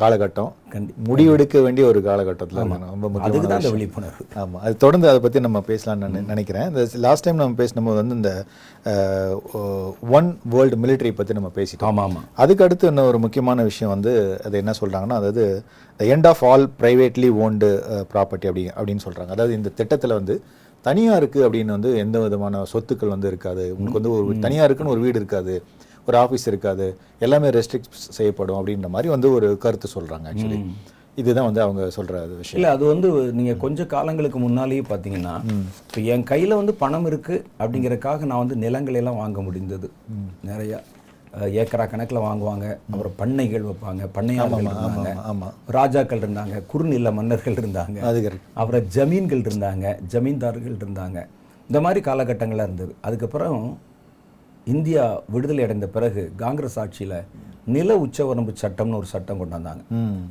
காலகட்டம். 0.00 0.50
கண்டி 0.72 0.92
முடிவெடுக்க 1.06 1.62
வேண்டிய 1.62 1.86
ஒரு 1.86 2.02
காலகட்டத்தில் 2.02 2.58
ரொம்ப 2.58 3.20
அதுக்கு 3.20 3.48
தான். 3.48 3.60
விழிப்புணர்வு. 3.60 4.24
ஆமா. 4.34 4.58
அது 4.60 4.76
தொடர்ந்து 4.76 5.08
அதை 5.08 5.20
பத்தி 5.20 5.40
நம்ம 5.40 5.62
பேசலாம்னு 5.66 5.96
நான் 5.96 6.24
நினைக்கிறேன். 6.24 6.68
இந்த 6.68 6.86
லாஸ்ட் 6.94 7.24
டைம் 7.24 7.36
நம்ம 7.36 7.64
பேசினபோது 7.64 8.00
வந்து 8.02 8.14
இந்த 8.14 8.32
ஒன் 10.10 10.38
வேர்ல்டு 10.44 10.76
military 10.76 11.10
பத்தி 11.10 11.32
நம்ம 11.32 11.50
பேசிட்டோம். 11.54 11.88
ஆமா 11.90 12.04
ஆமா. 12.06 12.22
அதுக்கு 12.34 12.64
அடுத்து 12.64 12.86
இன்னும் 12.86 13.06
ஒரு 13.06 13.18
முக்கியமான 13.18 13.62
விஷயம் 13.62 13.92
வந்து 13.92 14.40
அது 14.44 14.56
என்ன 14.58 14.74
சொல்றாங்கன்னா 14.80 15.18
அதாவது 15.20 15.62
end 15.98 16.26
of 16.26 16.44
all 16.44 16.68
privately 16.80 17.30
owned 17.44 17.70
property 18.12 18.48
அப்படி 18.50 18.70
அப்படின்னு 18.76 19.06
சொல்றாங்க. 19.08 19.28
அதாவது 19.28 19.54
இந்த 19.54 19.70
திட்டத்துல 19.76 20.08
வந்து 20.08 20.42
தனியாருக்கு 20.82 21.50
அப்படின்னு 21.50 21.64
வந்து 21.64 21.96
எந்த 21.96 22.18
விதமான 22.18 22.62
சொத்துக்கள் 22.72 23.08
வந்து 23.08 23.26
இருக்காது. 23.26 23.76
உங்களுக்கு 23.78 24.00
வந்து 24.00 24.12
ஒரு 24.12 24.34
தனியாருக்குன்னு 24.34 24.86
ஒரு 24.86 25.00
வீடு 25.00 25.18
இருக்காது. 25.18 25.62
ஒரு 26.08 26.18
ஆஃபீஸ் 26.24 26.46
இருக்காது 26.50 26.86
எல்லாமே 27.26 27.48
ரெஸ்ட்ரிக்ட் 27.56 27.96
செய்யப்படும் 28.18 28.58
அப்படின்ற 28.58 28.88
மாதிரி 28.94 29.08
வந்து 29.14 29.28
ஒரு 29.38 29.48
கருத்து 29.64 29.88
சொல்றாங்க 29.96 30.28
ஆக்சுவலி 30.30 30.60
இதுதான் 31.20 31.48
வந்து 31.48 31.62
அவங்க 31.64 31.82
சொல்ற 31.96 32.14
விஷயம். 32.40 32.58
இல்ல 32.58 32.68
அது 32.74 32.84
வந்து 32.90 33.08
நீங்க 33.38 33.52
கொஞ்ச 33.62 33.86
காலங்களுக்கு 33.94 34.38
முன்னாலேயே 34.44 34.82
பாத்தீங்கன்னா 34.90 35.32
இப்போ 35.88 36.00
என் 36.12 36.28
கையில 36.30 36.58
வந்து 36.60 36.74
பணம் 36.82 37.06
இருக்கு 37.10 37.36
அப்படிங்கறதுக்காக 37.62 38.28
நான் 38.30 38.42
வந்து 38.44 38.56
நிலங்களை 38.64 38.98
எல்லாம் 39.00 39.20
வாங்க 39.22 39.40
முடிந்தது. 39.46 39.88
நிறைய 40.50 40.80
ஏக்கரா 41.62 41.84
கணக்குல 41.92 42.20
வாங்குவாங்க. 42.26 42.66
அப்புறம் 42.90 43.16
பண்ணைகள் 43.22 43.66
வைப்பாங்க 43.68 44.04
பண்ணையாளர்கள் 44.18 44.70
இருந்தாங்க. 44.70 45.50
ராஜாக்கள் 45.78 46.22
இருந்தாங்க 46.24 46.62
குறுநில 46.72 47.10
மன்னர்கள் 47.18 47.58
இருந்தாங்க. 47.62 47.98
அப்புறம் 48.60 48.86
ஜமீன்கள் 48.96 49.44
இருந்தாங்க 49.48 49.96
ஜமீன்தார்கள் 50.14 50.78
இருந்தாங்க. 50.80 51.18
இந்த 51.70 51.80
மாதிரி 51.86 52.02
காலகட்டங்களாக 52.08 52.68
இருந்தது. 52.68 52.92
அதுக்கப்புறம் 53.08 53.60
இந்தியா 54.68 55.02
விடுதலை 55.28 55.64
அடைந்த 55.64 55.86
பிறகு 55.88 56.32
காங்கிரஸ் 56.36 56.78
ஆட்சியில 56.78 57.14
நில 57.66 57.96
உச்சவரம்பு 57.98 58.52
சட்டம்னு 58.62 58.94
ஒரு 58.94 59.06
சட்டம் 59.06 59.38
கொண்டு 59.38 59.54
வந்தாங்க. 59.54 59.82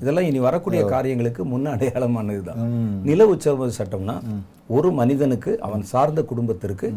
இதெல்லாம் 0.01 0.25
இனி 0.25 0.39
வரக்கூடிய 0.39 0.81
காரியங்களுக்கு 0.85 1.45
முன்ன 1.45 1.73
அடையாளமானதுதான் 1.75 2.61
ம். 2.69 2.95
நில 3.03 3.25
உச்சவரம்பு 3.25 3.77
சட்டம்னா 3.79 4.15
ஒரு 4.69 4.91
மனிதனுக்கு 4.91 5.51
அவன் 5.61 5.83
சார்ந்த 5.83 6.23
குடும்பத்திற்கு 6.23 6.87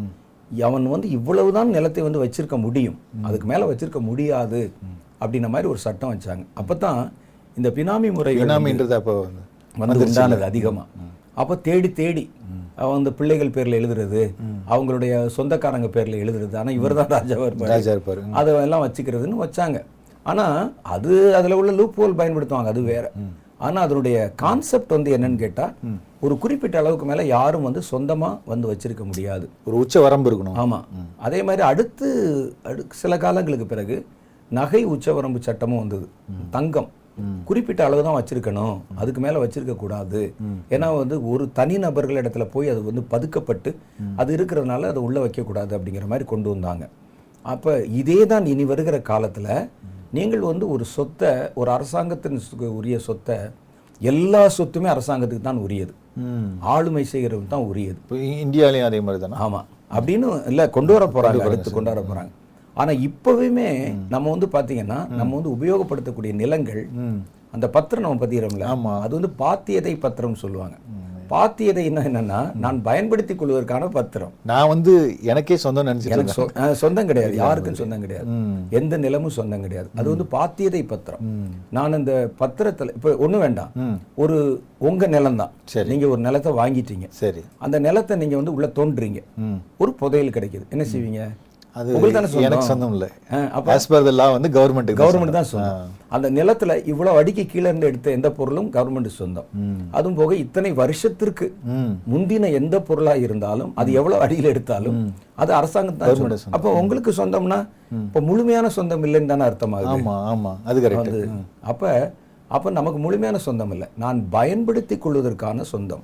அவன் 0.61 0.87
வந்து 0.87 1.09
இவ்வளவுதான் 1.09 1.69
நிலத்தை 1.69 2.03
வந்து 2.03 2.23
வச்சிருக்க 2.23 2.57
முடியும். 2.57 2.97
அதுக்கு 3.21 3.47
மேல 3.47 3.69
வச்சிருக்க 3.71 3.99
முடியாது 4.01 4.61
அப்படின்ன 5.21 5.49
மாதிரி 5.49 5.69
ஒரு 5.69 5.79
சட்டம் 5.79 6.13
வச்சாங்க. 6.13 6.43
அப்பதான் 6.59 6.99
இந்த 7.57 7.69
பினாமி 7.69 8.09
முறை 8.13 8.33
பினாமின்றது 8.37 8.93
அப்போ 8.93 9.13
வந்து 9.19 9.41
வந்து 9.83 10.05
உண்டானது 10.05 10.43
அதிகமா. 10.43 10.83
அப்ப 11.35 11.55
தேடி 11.55 11.91
தேடி 11.91 12.23
அவன் 12.75 12.95
வந்து 12.97 13.13
பிள்ளைகள் 13.13 13.53
பேர்ல 13.55 13.77
எழுதுறது 13.79 14.21
அவங்களுடைய 14.69 15.25
சொந்தக்காரங்க 15.35 15.87
பேர்ல 15.87 16.15
எழுதுறது. 16.23 16.55
ஆனா 16.57 16.71
இவர்தான் 16.71 17.11
ராஜாவா 17.15 17.45
இருப்பாரு. 17.49 17.71
ராஜா 17.75 17.93
இருப்பாரு. 17.93 18.21
அதை 18.31 18.55
எல்லாம் 18.55 18.83
வச்சுக்கிறதுன்னு 18.85 19.41
வச்சாங்க. 19.45 19.79
ஆனா 20.23 20.45
அது 20.95 21.35
அதுல 21.35 21.57
உள்ள 21.57 21.71
லூப் 21.71 21.99
ஹோல் 22.01 22.19
பயன்படுத்துவாங்க 22.19 22.71
அது 22.73 22.81
வேற. 22.81 23.05
ஆனா 23.57 23.81
அதனுடைய 23.81 24.17
கான்செப்ட் 24.35 24.95
வந்து 24.95 25.17
என்னன்னு 25.17 25.35
கேட்டா 25.35 25.65
ஒரு 26.19 26.37
குறிப்பிட்ட 26.37 26.77
அளவுக்கு 26.77 27.05
மேல 27.05 27.23
யாரும் 27.23 27.63
வந்து 27.63 27.81
சொந்தமா 27.91 28.29
வந்து 28.45 28.69
வச்சிருக்க 28.71 29.03
முடியாது. 29.03 29.45
ஒரு 29.65 29.75
உச்ச 29.77 30.01
வரம்பு 30.01 30.29
இருக்கணும். 30.31 30.57
ஆமா. 30.63 30.79
அதே 31.17 31.43
மாதிரி 31.43 31.63
அடுத்து 31.63 32.07
அடு 32.63 32.85
சில 32.93 33.17
காலங்களுக்கு 33.17 33.65
பிறகு 33.65 34.05
நகை 34.51 34.81
உச்சவரம்பு 34.85 35.39
சட்டமும் 35.39 35.79
வந்தது. 35.79 36.07
தங்கம். 36.49 36.89
குறிப்பிட்ட 37.47 37.81
அளவு 37.87 38.01
தான் 38.07 38.17
வச்சிருக்கணும். 38.17 38.75
அதுக்கு 39.01 39.21
மேல 39.25 39.39
வச்சிருக்க 39.43 39.75
கூடாது. 39.83 40.21
ஏன்னா 40.73 40.87
வந்து 41.01 41.15
ஒரு 41.31 41.45
தனி 41.59 41.77
நபர்கள் 41.85 42.21
இடத்துல 42.21 42.45
போய் 42.55 42.71
அது 42.73 42.81
வந்து 42.89 43.03
பதுக்கப்பட்டு 43.13 43.71
அது 44.21 44.31
இருக்கிறதுனால 44.37 44.89
அதை 44.91 45.01
உள்ள 45.07 45.19
வைக்க 45.25 45.43
கூடாது 45.49 45.71
அப்படிங்கிற 45.77 46.07
மாதிரி 46.13 46.27
கொண்டு 46.33 46.49
வந்தாங்க. 46.53 46.83
அப்ப 47.45 47.75
இதே 48.01 48.19
தான் 48.33 48.51
இனி 48.53 48.65
வருகிற 48.71 48.97
காலத்துல 49.11 49.47
நீங்கள் 50.17 50.49
வந்து 50.51 50.65
ஒரு 50.75 50.85
சொத்தை 50.95 51.31
ஒரு 51.61 51.69
அரசாங்கத்தின் 51.77 52.39
உரிய 52.79 52.97
சொத்தை 53.07 53.37
எல்லா 54.01 54.41
சொத்துமே 54.57 54.87
அரசாங்கத்துக்கு 54.95 55.47
தான் 55.49 55.63
உரியது. 55.65 55.93
ஆளுமை 56.73 57.03
செய்கிறது 57.13 57.45
தான் 57.53 57.67
உரியது. 57.71 57.99
இந்தியாலையும் 58.45 58.87
அதே 58.89 58.99
மாதிரி 59.05 59.21
தானே? 59.23 59.37
ஆமா. 59.45 59.59
அப்படின்னு 59.97 60.27
இல்ல 60.51 60.61
கொண்டு 60.77 60.91
வர 60.95 61.05
போறாங்க 61.15 61.43
அடுத்து 61.47 61.71
கொண்டு 61.71 61.91
வர 61.93 62.01
போறாங்க. 62.09 62.31
ஆனா 62.73 62.91
இப்பவுமே 62.91 63.69
நம்ம 64.09 64.29
வந்து 64.29 64.47
பாத்தீங்கன்னா 64.47 65.09
நம்ம 65.09 65.39
வந்து 65.39 65.53
உபயோகப்படுத்தக்கூடிய 65.55 66.33
நிலங்கள் 66.33 66.87
அந்த 67.51 67.69
பத்திரம் 67.69 68.01
நம்ம 68.01 68.25
பதிகிறோம்ல 68.25 68.65
ஆமா. 68.73 68.99
அது 68.99 69.13
வந்து 69.19 69.33
பாத்தியதை 69.37 69.99
பத்திரம் 69.99 70.35
சொல்லுவாங்க. 70.35 70.75
பாத்தியதை 71.29 71.83
என்ன 71.83 71.99
என்னன்னா 72.01 72.55
நான் 72.55 72.81
பயன்படுத்திக் 72.81 73.39
கொள்வதற்கான 73.39 73.87
பத்திரம். 73.87 74.31
நான் 74.43 74.67
வந்து 74.67 75.17
எனக்கே 75.21 75.57
சொந்தம் 75.57 75.87
அஹ் 75.87 76.71
சொந்தம் 76.71 77.05
கிடையாது. 77.05 77.35
யாருக்கும் 77.35 77.73
சொந்தம் 77.73 77.99
கிடையாது. 77.99 78.27
எந்த 78.69 78.97
நிலமும் 78.97 79.29
சொந்தம் 79.29 79.61
கிடையாது. 79.61 79.89
அது 79.95 80.09
வந்து 80.09 80.23
பாத்தியதை 80.31 80.87
பத்திரம். 80.87 81.21
நான் 81.69 81.93
இந்த 81.93 82.31
பத்திரத்துல 82.39 82.93
இப்ப 82.93 83.15
ஒண்ணு 83.27 83.37
வேண்டாம். 83.37 83.71
ஒரு 84.15 84.63
உங்க 84.79 85.07
நிலம் 85.07 85.35
தான் 85.35 85.51
சரி. 85.65 85.89
நீங்க 85.89 86.07
ஒரு 86.07 86.21
நிலத்தை 86.21 86.51
வாங்கிட்டீங்க. 86.51 87.07
சரி. 87.09 87.39
அந்த 87.57 87.79
நிலத்தை 87.79 88.17
நீங்க 88.17 88.35
வந்து 88.35 88.53
உள்ள 88.53 88.67
தோன்றீங்க 88.75 89.21
ஒரு 89.77 89.93
புதையல் 89.93 90.29
கிடைக்குது. 90.29 90.67
என்ன 90.69 90.83
செய்வீங்க? 90.83 91.23
அது 91.79 91.89
உங்களுக்கு. 91.97 92.45
எனக்கு 92.47 92.67
சொந்தம் 92.69 92.93
இல்லை. 92.95 93.07
அப்ப 93.57 93.67
வந்து 94.35 94.49
கவர்மெண்ட் 94.57 94.91
கவர்மெண்ட் 95.01 95.35
தான் 95.37 95.49
சொந்தம். 95.51 95.89
அந்த 96.15 96.27
நிலத்துல 96.37 96.71
இவ்வளவு 96.91 97.19
அடிக்கு 97.21 97.43
கீழே 97.51 97.67
இருந்து 97.69 97.89
எடுத்த 97.89 98.15
எந்த 98.17 98.29
பொருளும் 98.39 98.69
கவர்மெண்ட் 98.77 99.09
சொந்தம். 99.19 99.47
அதுவும் 99.97 100.17
போக 100.21 100.31
இத்தனை 100.45 100.71
வருஷத்திற்கு 100.81 101.47
முந்தின 102.13 102.51
எந்த 102.61 102.75
பொருளா 102.89 103.13
இருந்தாலும் 103.25 103.71
அது 103.81 103.91
எவ்வளவு 103.99 104.23
அடியில் 104.27 104.51
எடுத்தாலும் 104.53 104.97
அது 105.43 105.51
அரசாங்கம் 105.59 105.99
தான் 106.01 106.09
அப்போ 106.57 106.71
உங்களுக்கு 106.81 107.13
சொந்தம்னா 107.21 107.59
இப்போ 108.07 108.19
முழுமையான 108.29 108.67
சொந்தம் 108.77 109.05
இல்லைன்னு 109.07 109.31
தானே 109.31 109.45
அர்த்தமாகுது? 109.49 109.93
ஆமா 109.95 110.15
ஆமா. 110.33 110.51
அது 110.69 110.77
கரெக்ட் 110.85 111.15
அப்ப 111.71 111.83
அப்ப 112.51 112.71
நமக்கு 112.71 112.99
முழுமையான 112.99 113.37
சொந்தம் 113.37 113.71
இல்லை 113.71 113.87
நான் 113.95 114.17
பயன்படுத்தி 114.29 114.95
கொள்வதற்கான 114.97 115.63
சொந்தம். 115.71 116.03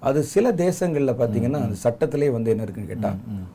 அது 0.00 0.20
சில 0.34 0.52
தேசங்கள்ல 0.60 1.12
பாத்தீங்கன்னா 1.20 1.60
அந்த 1.64 1.78
சட்டத்திலே 1.84 2.28
வந்து 2.30 2.50
என்ன 2.50 2.62
இருக்குன்னு 2.62 2.92
கேட்டா 2.92 3.10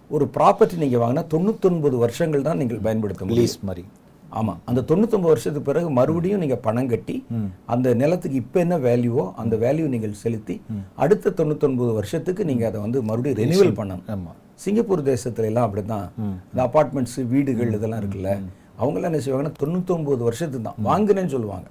ஒரு 0.09 0.25
ப்ராப்பர்ட்டி 0.37 0.83
நீங்க 0.83 0.97
வாங்கினா 0.97 1.23
தொண்ணூத்தொன்பது 1.33 1.97
வருஷங்கள் 1.97 2.47
தான் 2.49 2.61
நீங்கள் 2.63 2.85
பயன்படுத்த 2.87 3.23
முடியும். 3.25 3.41
லீஸ் 3.45 3.67
மாதிரி. 3.69 3.85
ஆமா. 4.31 4.53
அந்த 4.65 4.81
தொண்ணூத்தொன்பது 4.89 5.33
வருஷத்துக்கு 5.33 5.69
பிறகு 5.69 5.89
மறுபடியும் 5.99 6.43
நீங்க 6.43 6.57
பணம் 6.67 6.91
கட்டி 6.91 7.15
அந்த 7.65 7.93
நிலத்துக்கு 7.93 8.37
இப்ப 8.43 8.59
என்ன 8.59 8.77
வேல்யூவோ 8.79 9.25
அந்த 9.43 9.55
வேல்யூ 9.65 9.87
நீங்கள் 9.95 10.19
செலுத்தி 10.23 10.55
அடுத்த 10.95 11.33
தொண்ணூத்தொன்பது 11.39 11.93
வருஷத்துக்கு 11.93 12.45
நீங்க 12.45 12.65
அதை 12.67 12.81
வந்து 12.85 13.01
மறுபடியும் 13.09 13.39
ரெனியூவல் 13.41 13.79
பண்ணணும். 13.81 14.05
ஆமா. 14.15 14.33
சிங்கப்பூர் 14.65 15.09
தேசத்துல 15.11 15.49
எல்லாம் 15.51 15.67
அப்படிதான் 15.67 16.05
இந்த 16.51 16.61
அபார்ட்மெண்ட்ஸ் 16.67 17.19
வீடுகள் 17.33 17.75
இதெல்லாம் 17.77 18.01
இருக்குல்ல. 18.03 18.31
அவங்கெல்லாம் 18.81 19.11
என்ன 19.11 19.21
செய்வாங்கன்னா 19.25 19.53
தொண்ணூத்தொன்பது 19.61 20.21
வருஷத்துக்கு 20.27 20.65
தான். 20.67 20.77
வாங்கினேன்னு 20.89 21.33
சொல்லுவாங்க. 21.35 21.67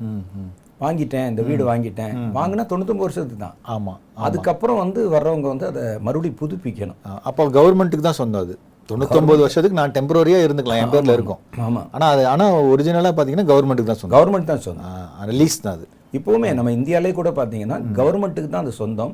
வாங்கிட்டேன் 0.84 1.28
இந்த 1.30 1.42
வீடு 1.48 1.62
வாங்கிட்டேன். 1.68 2.14
வாங்கினா 2.38 2.64
தொண்ணூத்தொன்பது 2.72 3.06
வருஷத்துக்கு 3.08 3.42
தான். 3.44 3.56
ஆமா 3.74 3.94
அதுக்கப்புறம் 4.26 4.80
வந்து 4.84 5.00
வர்றவங்க 5.14 5.48
வந்து 5.52 5.66
அதை 5.70 5.84
மறுபடியும் 6.06 6.40
புதுப்பிக்கணும். 6.42 6.98
அப்போ 7.28 7.48
கவர்மெண்ட்டுக்கு 7.58 8.08
தான் 8.08 8.20
சொந்தம் 8.22 8.44
அது. 8.46 8.56
தொண்ணூத்தொன்பது 8.88 9.40
வருஷத்துக்கு 9.44 9.78
நான் 9.78 9.94
டெம்பரரியா 9.96 10.38
இருந்துக்கலாம் 10.44 10.82
என் 10.82 10.92
பேர்ல 10.94 11.16
இருக்கும். 11.16 11.40
ஆமா. 11.66 11.82
ஆனா 11.96 12.06
அது 12.14 12.22
ஆனா 12.32 12.44
ஒரிஜினலா 12.74 13.10
பாத்தீங்கன்னா 13.16 13.48
கவர்மெண்ட்டுக்கு 13.50 13.92
தான் 13.92 14.00
சொந்தம். 14.02 14.16
கவர்மெண்ட் 14.16 14.50
தான் 14.52 14.64
சொந்தம். 14.66 15.34
லீஸ் 15.40 15.62
தான் 15.64 15.76
அது. 15.78 15.86
இப்போவுமே 16.18 16.50
நம்ம 16.58 16.70
இந்தியாலே 16.76 17.10
கூட 17.18 17.30
பார்த்தீங்கன்னா 17.38 17.78
கவர்மெண்ட்டுக்கு 17.98 18.50
தான் 18.54 18.64
அது 18.64 18.72
சொந்தம். 18.82 19.12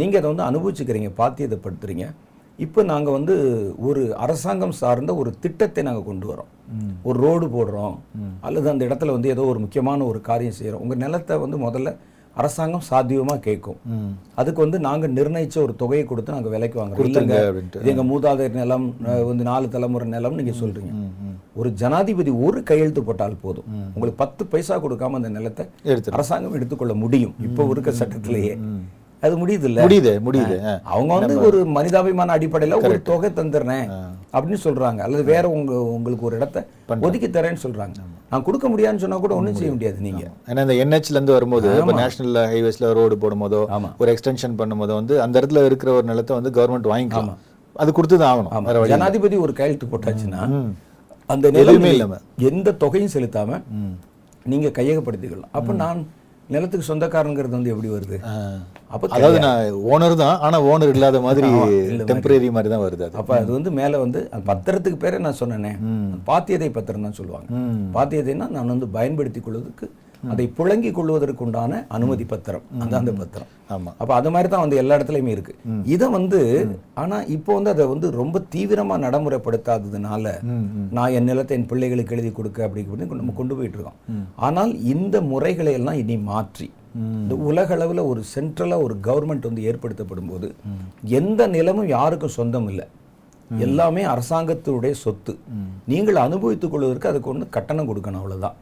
நீங்க 0.00 0.14
அதை 0.20 0.28
வந்து 0.32 0.46
அனுபவிச்சுக்கிறீங்க 0.50 1.10
பாத்தியத்தைப்படுத்துறீங்க 1.20 2.06
இப்போ 2.58 2.80
நாங்க 2.90 3.10
வந்து 3.10 3.34
ஒரு 3.88 4.02
அரசாங்கம் 4.24 4.74
சார்ந்த 4.80 5.14
ஒரு 5.20 5.30
திட்டத்தை 5.44 5.82
நாங்க 5.86 6.02
கொண்டு 6.08 6.26
வரோம். 6.30 6.50
ஒரு 7.08 7.18
ரோடு 7.26 7.46
போடுறோம். 7.54 7.96
அல்லது 8.46 8.68
அந்த 8.72 8.82
இடத்துல 8.88 9.14
வந்து 9.16 9.28
ஏதோ 9.34 9.44
ஒரு 9.52 9.58
முக்கியமான 9.58 10.04
ஒரு 10.04 10.20
காரியம் 10.28 10.58
செய்றோம். 10.58 10.82
உங்க 10.86 10.94
நிலத்தை 10.94 11.36
வந்து 11.44 11.58
முதல்ல 11.66 11.92
அரசாங்கம் 12.36 12.86
சாத்தியமா 12.90 13.34
கேட்கும். 13.38 13.76
அதுக்கு 14.40 14.60
வந்து 14.64 14.78
நாங்க 14.86 15.06
நிர்ணயிச்ச 15.08 15.56
ஒரு 15.66 15.74
தொகையை 15.82 16.04
கொடுத்து 16.06 16.36
நாங்க 16.36 16.48
விலைக்கு 16.54 16.80
வாங்குறோம். 16.80 17.08
இல்லைங்க 17.08 17.36
அப்படின்ட்டு. 17.48 17.82
இது 17.82 17.92
எங்க 17.92 18.04
மூதாதையர் 18.12 18.58
நிலம் 18.60 18.86
வந்து 19.30 19.44
நாலு 19.50 19.68
தலைமுறை 19.74 20.08
நிலம் 20.16 20.38
நீங்க 20.40 20.54
சொல்றீங்க. 20.62 20.92
ம் 21.02 21.12
ம் 21.26 21.36
ஒரு 21.60 21.70
ஜனாதிபதி 21.82 22.30
ஒரு 22.46 22.60
கையெழுத்து 22.70 23.02
போட்டால் 23.08 23.42
போதும். 23.44 23.68
உங்களுக்கு 23.94 24.22
பத்து 24.24 24.44
பைசா 24.54 24.76
கொடுக்காம 24.86 25.20
அந்த 25.20 25.32
நிலத்தை 25.38 25.66
அரசாங்கம் 26.18 26.58
எடுத்துக்கொள்ள 26.60 26.94
முடியும். 27.04 27.34
இப்போ 27.48 27.68
இருக்க 27.74 27.92
சட்டத்திலேயே. 28.02 28.56
அது 29.24 29.34
முடியுது 29.42 29.66
இல்ல 29.70 29.84
முடியுது 29.84 30.12
முடியுது. 30.26 30.56
அவங்க 30.94 31.10
வந்து 31.18 31.34
ஒரு 31.48 31.58
மனிதாபிமான 31.76 32.34
அடிப்படையில 32.36 32.78
ஒரு 32.88 32.96
தொகை 33.08 33.30
தந்துடுறேன் 33.38 33.86
அப்படின்னு 34.34 34.60
சொல்றாங்க. 34.66 35.00
அல்லது 35.06 35.24
வேற 35.32 35.44
உங்க 35.56 35.72
உங்களுக்கு 35.96 36.26
ஒரு 36.28 36.36
இடத்த 36.40 36.66
ஒதுக்கி 37.06 37.28
தரேன்னு 37.36 37.62
சொல்றாங்க. 37.64 37.96
நான் 38.30 38.46
கொடுக்க 38.48 38.68
முடியாதுன்னு 38.72 39.02
சொன்னா 39.04 39.18
கூட 39.24 39.34
ஒண்ணும் 39.40 39.58
செய்ய 39.60 39.72
முடியாது. 39.74 39.98
நீங்க. 40.06 40.24
ஏன்னா 40.50 40.64
இந்த 40.66 40.76
என்ஹெச்ல 40.84 41.16
இருந்து 41.18 41.36
வரும்போது 41.36 41.68
இப்போ 41.80 41.94
நேஷனல் 42.00 42.38
ஹைவேஸ்ல 42.52 42.92
ரோடு 43.00 43.16
போடும்போதோ. 43.24 43.62
ஒரு 44.02 44.12
எக்ஸ்டென்ஷன் 44.14 44.56
பண்ணும்போதோ 44.60 44.96
வந்து 45.00 45.16
அந்த 45.26 45.34
இடத்துல 45.40 45.64
இருக்கிற 45.70 45.92
ஒரு 45.98 46.06
நிலத்தை 46.12 46.34
வந்து 46.40 46.52
கவர்மெண்ட் 46.58 46.90
வாங்கிக்கலாம். 46.94 47.38
அது 47.82 47.92
கொடுத்து 47.98 48.16
தான் 48.22 48.32
ஆகணும். 48.32 48.88
ஜனாதிபதி 48.94 49.38
ஒரு 49.46 49.54
கையெழுத்து 49.60 49.86
போட்டாச்சுன்னா. 49.94 50.42
அந்த 51.34 51.46
நிலைமை 51.56 51.92
இல்லாம. 51.94 52.18
எந்த 52.50 52.76
தொகையும் 52.84 53.14
செலுத்தாம 53.16 53.60
நீங்க 54.52 54.68
கையகப்படுத்திக்கலாம். 54.78 55.52
அப்ப 55.58 55.72
நான் 55.84 56.00
நிலத்துக்கு 56.52 56.86
சொந்தக்காரங்கிறது 56.88 57.56
வந்து 57.56 57.70
எப்படி 57.72 57.88
வருது. 57.94 58.16
அப்ப 58.94 59.08
அதாவது 59.16 59.38
நான் 59.44 59.78
ஓனர் 59.92 60.14
தான் 60.22 60.40
ஆனா 60.46 60.56
ஓனர் 60.70 60.92
இல்லாத 60.94 61.20
மாதிரி 61.26 61.48
டெம்பரரி 62.10 62.48
மாதிரி 62.56 62.70
தான் 62.72 62.84
வருது 62.84 63.04
அது. 63.06 63.16
அப்ப 63.20 63.32
அது 63.40 63.50
வந்து 63.56 63.70
மேல 63.78 64.00
வந்து 64.04 64.20
பத்திரத்துக்கு 64.50 64.98
பேரே 65.04 65.20
நான் 65.26 65.40
சொன்னேனே. 65.42 65.72
பாத்தியதை 66.30 66.70
பத்திரம் 66.78 67.06
தான் 67.08 67.18
சொல்லுவாங்க. 67.20 67.48
பாத்தியதைன்னா 67.96 68.48
நான் 68.56 68.72
வந்து 68.74 68.88
பயன்படுத்திக் 68.98 69.46
கொள்வதற்கு 69.46 69.88
அதை 70.32 70.44
புழங்கிக் 70.58 70.96
கொள்வதற்கு 70.96 71.44
உண்டான 71.46 71.80
அனுமதி 71.96 72.24
பத்திரம். 72.32 72.64
அதான் 72.82 73.02
அந்த 73.02 73.14
பத்திரம். 73.20 73.50
ஆமா. 73.74 73.90
அப்ப 74.00 74.12
அது 74.18 74.30
மாதிரி 74.34 74.48
தான் 74.52 74.64
வந்து 74.64 74.78
எல்லா 74.82 74.96
இடத்துலயுமே 74.98 75.34
இருக்கு. 75.36 75.54
இதை 75.94 76.06
வந்து 76.16 76.40
ஆனா 77.02 77.16
இப்போ 77.36 77.50
வந்து 77.58 77.72
அதை 77.74 77.84
வந்து 77.92 78.08
ரொம்ப 78.20 78.42
தீவிரமா 78.54 78.96
நடைமுறைப்படுத்தாததுனால 79.04 80.34
நான் 80.96 81.14
என் 81.18 81.28
நிலத்தை 81.30 81.56
என் 81.58 81.68
பிள்ளைகளுக்கு 81.72 82.16
எழுதி 82.16 82.32
கொடுக்க 82.38 82.64
அப்படி 82.68 82.86
நம்ம 83.20 83.36
கொண்டு 83.40 83.56
போயிட்டு 83.58 83.78
இருக்கோம் 83.78 84.00
ஆனால் 84.48 84.72
இந்த 84.94 85.22
முறைகளை 85.32 85.74
எல்லாம் 85.80 86.00
இனி 86.04 86.18
மாற்றி. 86.32 86.68
இந்த 87.22 87.34
உலக 87.50 87.68
அளவுல 87.76 88.02
ஒரு 88.10 88.20
சென்ட்ரலா 88.34 88.76
ஒரு 88.86 88.94
கவர்மெண்ட் 89.06 89.48
வந்து 89.48 89.64
ஏற்படுத்தப்படும் 89.70 90.28
போது 90.32 90.48
எந்த 91.20 91.46
நிலமும் 91.54 91.88
யாருக்கும் 91.96 92.36
சொந்தம் 92.36 92.68
இல்லை. 92.72 92.84
எல்லாமே 93.58 94.04
அரசாங்கத்துடைய 94.04 94.90
சொத்து. 94.90 95.38
நீங்கள் 95.86 96.14
அனுபவித்துக் 96.14 96.70
கொள்வதற்கு 96.70 97.08
அதுக்கு 97.08 97.30
ஒன்று 97.30 97.48
கட்டணம் 97.48 97.88
கொடுக்கணும் 97.88 98.20
அவ்வளவுதான். 98.22 98.54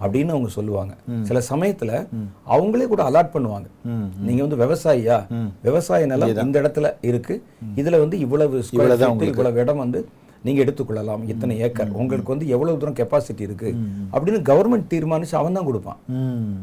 அப்படின்னு 0.00 0.28
அவங்க 0.28 0.48
சொல்லுவாங்க. 0.48 0.94
சில 1.22 1.42
சமயத்துல 1.50 2.06
அவங்களே 2.48 2.86
கூட 2.86 3.10
அலாட் 3.10 3.34
பண்ணுவாங்க. 3.34 3.66
நீங்க 4.20 4.44
வந்து 4.46 4.66
விவசாயியா? 4.66 5.26
விவசாய 5.62 6.06
நிலம் 6.06 6.28
இந்த 6.46 6.62
இடத்துல 6.62 6.94
இருக்கு. 7.00 7.42
இதுல 7.76 7.98
வந்து 7.98 8.18
இவ்வளவு 8.18 8.62
இவ்வளவு 9.28 9.60
இடம் 9.60 9.76
வந்து 9.76 10.08
நீங்க 10.42 10.64
எடுத்துக்கொள்ளலாம். 10.64 11.28
இத்தனை 11.28 11.58
ஏக்கர். 11.58 11.90
உங்களுக்கு 11.90 12.28
வந்து 12.28 12.48
எவ்வளவு 12.48 12.78
தூரம் 12.78 12.94
கெப்பாசிட்டி 12.94 13.40
இருக்கு? 13.40 13.74
அப்படின்னு 14.12 14.40
கவர்மெண்ட் 14.50 14.90
தீர்மானிச்சு 14.90 15.34
அவன் 15.34 15.52
தான் 15.52 15.64
கொடுப்பான். 15.64 15.96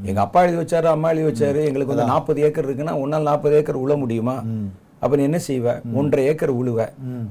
எங்க 0.04 0.22
அப்பா 0.22 0.44
எழுதி 0.44 0.58
வச்சாரு 0.62 0.84
அம்மா 0.84 1.12
எழுதி 1.12 1.26
வச்சாரு 1.30 1.66
எங்களுக்கு 1.66 1.94
வந்து 1.96 2.06
நாற்பது 2.06 2.42
ஏக்கர் 2.42 2.70
இருக்குன்னா 2.70 2.92
உன்னால் 2.92 3.22
நாற்பது 3.22 3.56
ஏக்கர் 3.56 3.84
உழ 3.86 3.98
முடியுமா? 3.98 4.44
அப்ப 5.04 5.14
நீ 5.20 5.24
என்ன 5.30 5.40
செய்வ? 5.50 5.76
ஒன்றரை 6.00 6.24
ஏக்கர் 6.32 6.54
உழுவ. 6.62 6.80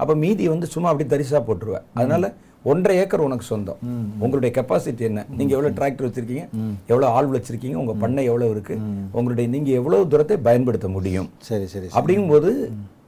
அப்ப 0.02 0.12
மீதி 0.22 0.46
வந்து 0.54 0.68
சும்மா 0.74 0.90
அப்படி 0.92 1.08
தரிசா 1.14 1.40
போட்டுருவ. 1.48 1.78
அதனால 1.98 2.32
ஒன்றரை 2.70 2.94
ஏக்கர் 3.02 3.26
உனக்கு 3.26 3.44
சொந்தம். 3.50 3.80
உங்களுடைய 4.22 4.50
கெப்பாசிட்டி 4.56 5.04
என்ன? 5.10 5.20
நீங்க 5.38 5.52
எவ்வளவு 5.56 5.76
டிராக்டர் 5.78 6.06
வச்சிருக்கீங்க? 6.08 6.44
எவ்வளவு 6.90 7.10
ஆள் 7.16 7.32
வச்சிருக்கீங்க? 7.36 7.76
உங்க 7.82 7.94
பண்ணை 8.04 8.22
எவ்வளவு 8.30 8.54
இருக்கு? 8.54 8.76
உங்களுடைய 9.18 9.46
நீங்க 9.56 9.70
எவ்வளவு 9.80 10.10
தூரத்தை 10.14 10.38
பயன்படுத்த 10.48 10.88
முடியும்? 10.96 11.28
சரி 11.50 11.68
சரி. 11.74 11.90
அப்படிங்கும்போது 11.98 12.52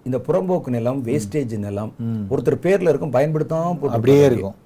இந்த 0.09 0.19
புறம்போக்கு 0.27 0.71
நிலம் 0.75 1.01
வேஸ்டேஜ் 1.09 1.53
நிலம் 1.65 1.91
ஒருத்தர் 2.33 2.57
பேர்ல 2.65 2.93
இருக்கும் 2.93 3.13
பயன்படுத்தாம 3.17 3.91
அப்படியே 3.97 4.23
இருக்கும். 4.31 4.57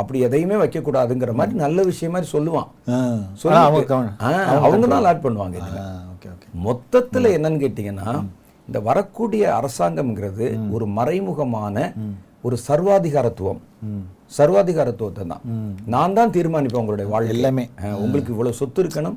அப்படி 0.00 0.18
எதையுமே 0.26 0.56
வைக்க 0.60 0.78
கூடாதுங்கிற 0.86 1.32
மாதிரி 1.40 1.56
நல்ல 1.64 1.82
விஷயம் 1.90 2.14
மாதிரி 2.14 2.28
சொல்லுவான். 2.36 2.68
அவங்க 4.66 4.86
தான் 4.86 5.00
அலாட் 5.00 5.24
பண்ணுவாங்க 5.26 5.58
மொத்தத்துல 6.66 7.32
என்னன்னு 7.36 7.62
கேட்டீங்கன்னா 7.64 8.08
இந்த 8.68 8.78
வரக்கூடிய 8.88 9.42
அரசாங்கம்ங்கிறது 9.58 10.46
ஒரு 10.76 10.86
மறைமுகமான 10.98 11.76
ஒரு 12.46 12.56
சர்வாதிகாரத்துவம். 12.68 13.60
சர்வாதிகாரத்துவத்தை 14.38 15.24
தான். 15.32 15.42
நான் 15.94 16.16
தான் 16.18 16.34
தீர்மானிப்பேன் 16.36 16.82
உங்களுடைய 16.82 17.06
வாழ்க்கை 17.12 17.34
எல்லாமே. 17.36 17.64
உங்களுக்கு 18.04 18.32
இவ்வளவு 18.34 18.58
சொத்து 18.60 18.80
இருக்கணும் 18.84 19.16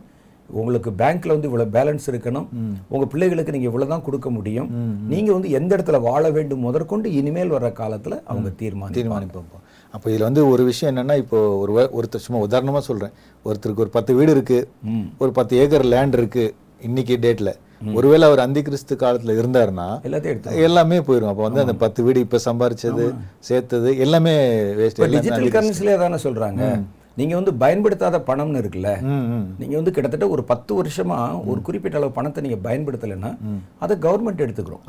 உங்களுக்கு 0.59 0.91
பேங்க்ல 0.99 1.33
வந்து 1.35 1.49
இவ்வளவு 1.49 1.73
பேலன்ஸ் 1.75 2.05
இருக்கணும் 2.11 2.47
உங்க 2.93 3.05
பிள்ளைகளுக்கு 3.11 3.53
நீங்க 3.55 3.67
இவ்வளவு 3.69 3.91
தான் 3.93 4.05
கொடுக்க 4.07 4.27
முடியும். 4.37 4.69
நீங்க 5.11 5.29
வந்து 5.35 5.49
எந்த 5.59 5.71
இடத்துல 5.75 5.97
வாழ 6.07 6.23
வேண்டும் 6.37 6.65
முதற்கொண்டு 6.67 7.09
இனிமேல் 7.19 7.53
வர்ற 7.55 7.69
காலத்துல 7.81 8.17
அவங்க 8.31 8.51
தீர்மானம் 8.61 8.97
தீர்மானிப்போம் 8.97 9.51
அப்போ 9.93 10.07
இதில் 10.11 10.27
வந்து 10.27 10.41
ஒரு 10.53 10.63
விஷயம் 10.69 10.91
என்னன்னா 10.91 11.17
இப்போ 11.23 11.37
ஒரு 11.61 11.73
ஒருத்தர் 11.97 12.25
சும்மா 12.25 12.41
உதாரணமா 12.47 12.81
சொல்றேன். 12.89 13.13
ஒருத்தருக்கு 13.45 13.85
ஒரு 13.85 13.93
பத்து 13.97 14.11
வீடு 14.17 14.33
இருக்கு 14.37 14.59
ஒரு 15.23 15.31
பத்து 15.37 15.53
ஏக்கர் 15.61 15.85
லேண்ட் 15.93 16.17
இருக்கு 16.19 16.45
இன்னைக்கு 16.88 17.15
டேட்ல 17.21 17.51
ஒருவேளை 18.00 18.24
அவர் 18.27 18.41
அந்தி 18.43 18.62
கிறிஸ்து 18.67 18.93
காலத்துல 19.01 19.33
இருந்தாருன்னா 19.39 19.88
எல்லாத்தையும் 20.07 20.33
எடுத்து 20.33 20.63
எல்லாமே 20.67 20.98
போயிடும் 21.07 21.31
அப்போ 21.31 21.43
வந்து 21.48 21.63
அந்த 21.63 21.75
பத்து 21.83 22.03
வீடு 22.03 22.19
இப்ப 22.25 22.39
சம்பாரிச்சது 22.45 23.05
சேர்த்தது 23.50 23.91
எல்லாமே 24.05 24.33
வேஸ்ட் 24.79 25.01
டிஜிட்டல் 25.15 25.53
கரன்சிலே 25.55 25.95
தானே 26.03 26.19
சொல்றாங்க. 26.25 26.63
நீங்க 27.19 27.33
வந்து 27.36 27.53
பயன்படுத்தாத 27.63 28.17
பணம்னு 28.27 28.62
இருக்குல்ல 28.62 28.91
நீங்க 29.59 29.74
வந்து 29.79 29.93
கிட்டத்தட்ட 29.95 30.27
ஒரு 30.36 30.43
பத்து 30.51 30.74
வருஷமா 30.81 31.17
ஒரு 31.45 31.62
குறிப்பிட்ட 31.69 31.98
அளவு 32.00 32.17
பணத்தை 32.17 32.43
நீங்க 32.45 32.59
பயன்படுத்தலைன்னா 32.69 33.31
அதை 33.86 33.98
கவர்மெண்ட் 34.05 34.43
எடுத்துக்கிறோம். 34.45 34.83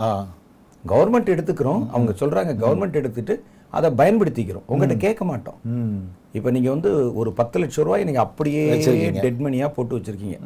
கவர்மெண்ட் 0.85 1.33
எடுத்துக்கிறோம். 1.35 1.83
அவங்க 1.95 2.13
சொல்றாங்க 2.21 2.53
கவர்மெண்ட் 2.65 3.01
எடுத்துட்டு 3.01 3.35
அதை 3.79 3.89
பயன்படுத்திக்கிறோம். 4.01 4.67
உங்ககிட்ட 4.73 4.97
கேட்க 5.07 5.23
மாட்டோம். 5.31 5.59
இப்போ 6.39 6.49
நீங்க 6.57 6.69
வந்து 6.75 6.91
ஒரு 7.21 7.31
பத்து 7.39 7.61
லட்சம் 7.61 7.87
ரூபாய் 7.87 8.09
நீங்க 8.09 8.21
அப்படியே 8.27 8.65
டெட் 9.25 9.41
மணியா 9.47 9.69
போட்டு 9.77 9.97
வச்சிருக்கீங்க. 9.99 10.39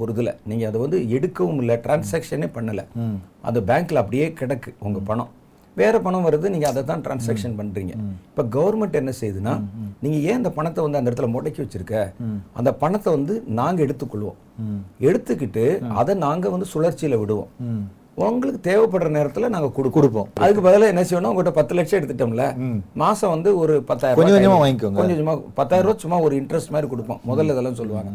ஒரு 0.00 0.10
இதுல. 0.14 0.32
நீங்க 0.50 0.64
அதை 0.70 0.80
வந்து 0.84 0.98
எடுக்கவும் 1.18 1.60
இல்லை 1.64 1.76
டிரான்சாக்ஷனே 1.86 2.48
பண்ணல. 2.56 2.82
அது 3.50 3.60
பேங்க்ல 3.70 4.02
அப்படியே 4.02 4.26
கிடக்கு 4.40 4.72
உங்க 4.88 5.00
பணம். 5.10 5.30
வேற 5.76 5.94
பணம் 6.06 6.26
வருது 6.26 6.46
நீங்க 6.54 6.66
அதை 6.70 6.80
தான் 6.88 7.02
டிரான்சாக்ஷன் 7.04 7.54
பண்றீங்க. 7.58 7.92
இப்ப 8.30 8.44
கவர்மெண்ட் 8.56 8.98
என்ன 9.00 9.12
செய்யுதுன்னா 9.20 9.54
நீங்க 10.02 10.16
ஏன் 10.28 10.38
அந்த 10.40 10.50
பணத்தை 10.58 10.80
வந்து 10.86 10.98
அந்த 10.98 11.08
இடத்துல 11.10 11.28
முடக்கி 11.34 11.60
வச்சிருக்க? 11.62 11.96
அந்த 12.58 12.70
பணத்தை 12.82 13.10
வந்து 13.16 13.34
நாங்க 13.60 13.78
எடுத்துக்கொள்வோம். 13.86 14.38
எடுத்துக்கிட்டு 15.08 15.64
அதை 16.00 16.14
நாங்க 16.26 16.48
வந்து 16.54 16.68
சுழற்சியில 16.74 17.18
விடுவோம். 17.22 17.50
உங்களுக்கு 18.14 18.70
தேவைப்படுற 18.70 19.02
நேரத்துல 19.02 19.48
நாங்க 19.48 19.70
கொடுப்போம் 19.70 19.90
கொடுப்போம். 19.90 20.28
அதுக்கு 20.34 20.68
பதிலா 20.68 20.82
என்ன 20.82 21.02
செய்யணும் 21.02 21.32
உங்கள்கிட்ட 21.32 21.50
பத்து 21.50 21.74
லட்சம் 21.74 22.02
எடுத்துட்டோம்ல 22.02 22.56
மாசம் 22.94 23.30
வந்து 23.30 23.58
ஒரு 23.58 23.82
பத்தாயிரம் 23.82 24.24
கொஞ்சம் 24.24 24.42
ரூபாய் 24.42 24.60
கொஞ்சமா 24.60 24.72
கையில- 24.72 24.76
வாங்கிக்கோங்க. 24.76 24.92
கொஞ்சம் 24.92 25.26
கொஞ்சமா 25.26 25.42
பத்தாயிரம் 25.54 25.90
ரூபாய் 25.90 26.08
சும்மா 26.08 26.20
ஒரு 26.20 26.36
இன்ட்ரெஸ்ட் 26.36 26.70
மாதிரி 26.70 26.90
கொடுப்போம். 26.90 27.20
முதல்ல 27.28 27.44
இதெல்லாம் 27.44 27.74
சொல்லுவாங்க. 27.74 28.10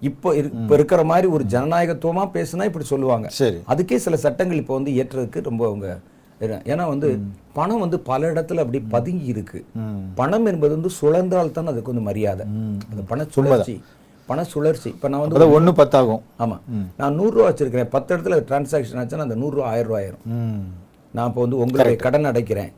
இப்போ 0.00 0.34
இப்போ 0.34 0.74
இருக்கிற 0.74 1.04
மாதிரி 1.04 1.26
ஒரு 1.26 1.44
ஜனநாயகத்துவமா 1.44 2.30
பேசுனா 2.34 2.64
இப்படி 2.64 2.84
சொல்லுவாங்க. 2.84 3.28
சரி. 3.28 3.56
அதுக்கே 3.68 3.96
சில 3.96 4.16
சட்டங்கள் 4.16 4.56
இப்போ 4.56 4.74
வந்து 4.74 4.90
ஏற்றுறதுக்கு 4.90 5.42
ரொம்ப 5.42 5.66
அவங்க 5.66 5.98
ஏன்னா- 6.40 6.88
வந்து 6.88 7.08
பணம் 7.52 7.80
வந்து 7.80 8.00
பல 8.00 8.32
இடத்துல 8.32 8.56
அப்படி 8.56 8.80
பதுங்கி 8.80 9.24
இருக்கு. 9.24 9.64
பணம் 10.14 10.46
என்பது 10.46 10.80
வந்து 10.80 10.88
சுழன்றால் 11.02 11.50
தான் 11.50 11.66
அதுக்கு 11.66 11.92
வந்து 11.92 12.00
மரியாதை. 12.00 12.46
அந்த 12.90 13.02
பண 13.08 13.26
சுழற்சி. 13.30 13.82
பண 14.30 14.42
சுழற்சி. 14.52 14.88
இப்போ 14.96 15.08
நான் 15.12 15.22
வந்து 15.22 15.54
ஒண்ணு 15.58 15.72
பத்தாகும். 15.80 16.22
ஆமா. 16.44 16.58
நான் 17.00 17.16
நூறுரூவா 17.20 17.48
வச்சிருக்கிறேன். 17.48 17.90
பத்து 17.96 18.10
இடத்துல 18.14 18.38
டிரான்சாக்ஷன் 18.50 19.00
ஆச்சுன்னா 19.02 19.26
அந்த 19.28 19.38
நூறுரூவா 19.42 19.66
ஆயிரம் 19.72 19.90
ரூபாய் 19.90 20.04
ஆயிரும். 20.04 20.24
நான் 21.14 21.28
இப்போ 21.30 21.40
வந்து 21.44 21.56
உங்களுடைய 21.62 21.96
கடன் 22.02 22.28
அடைக்கிறேன். 22.30 22.68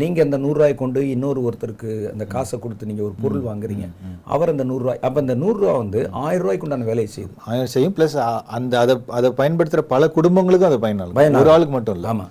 நீங்க 0.00 0.18
அந்த 0.24 0.36
நூறுரூவாய் 0.42 0.74
கொண்டு 0.82 1.00
இன்னொரு 1.14 1.40
ஒருத்தருக்கு 1.46 1.88
அந்த 2.10 2.24
காசை 2.34 2.56
கொடுத்து 2.64 2.88
நீங்க 2.90 3.02
ஒரு 3.06 3.14
பொருள் 3.22 3.46
வாங்குறீங்க. 3.48 3.86
அவர் 4.34 4.52
அந்த 4.52 4.64
நூறுரூவாய் 4.68 5.00
அப்ப 5.06 5.20
அந்த 5.24 5.34
நூறுரூவா 5.42 5.72
வந்து 5.80 6.00
ஆயிரம் 6.24 6.44
ரூபாய்க்கு 6.44 6.66
உண்டான 6.66 6.86
வேலையை 6.90 7.08
செய்யுது. 7.16 7.34
ஆயிரம் 7.50 7.72
செய்யும். 7.74 7.94
ப்ளஸ் 7.96 8.16
அந்த 8.58 8.78
அதை 8.82 8.96
அதை 9.18 9.30
பயன்படுத்துற 9.40 9.82
பல 9.94 10.10
குடும்பங்களுக்கும் 10.18 10.70
அது 10.70 10.78
பயனாகும். 10.86 11.18
ஒரு 11.42 11.52
ஆளுக்கு 11.54 11.76
மட்டும் 11.76 11.98
இல்ல. 11.98 12.08
ஆமா. 12.12 12.28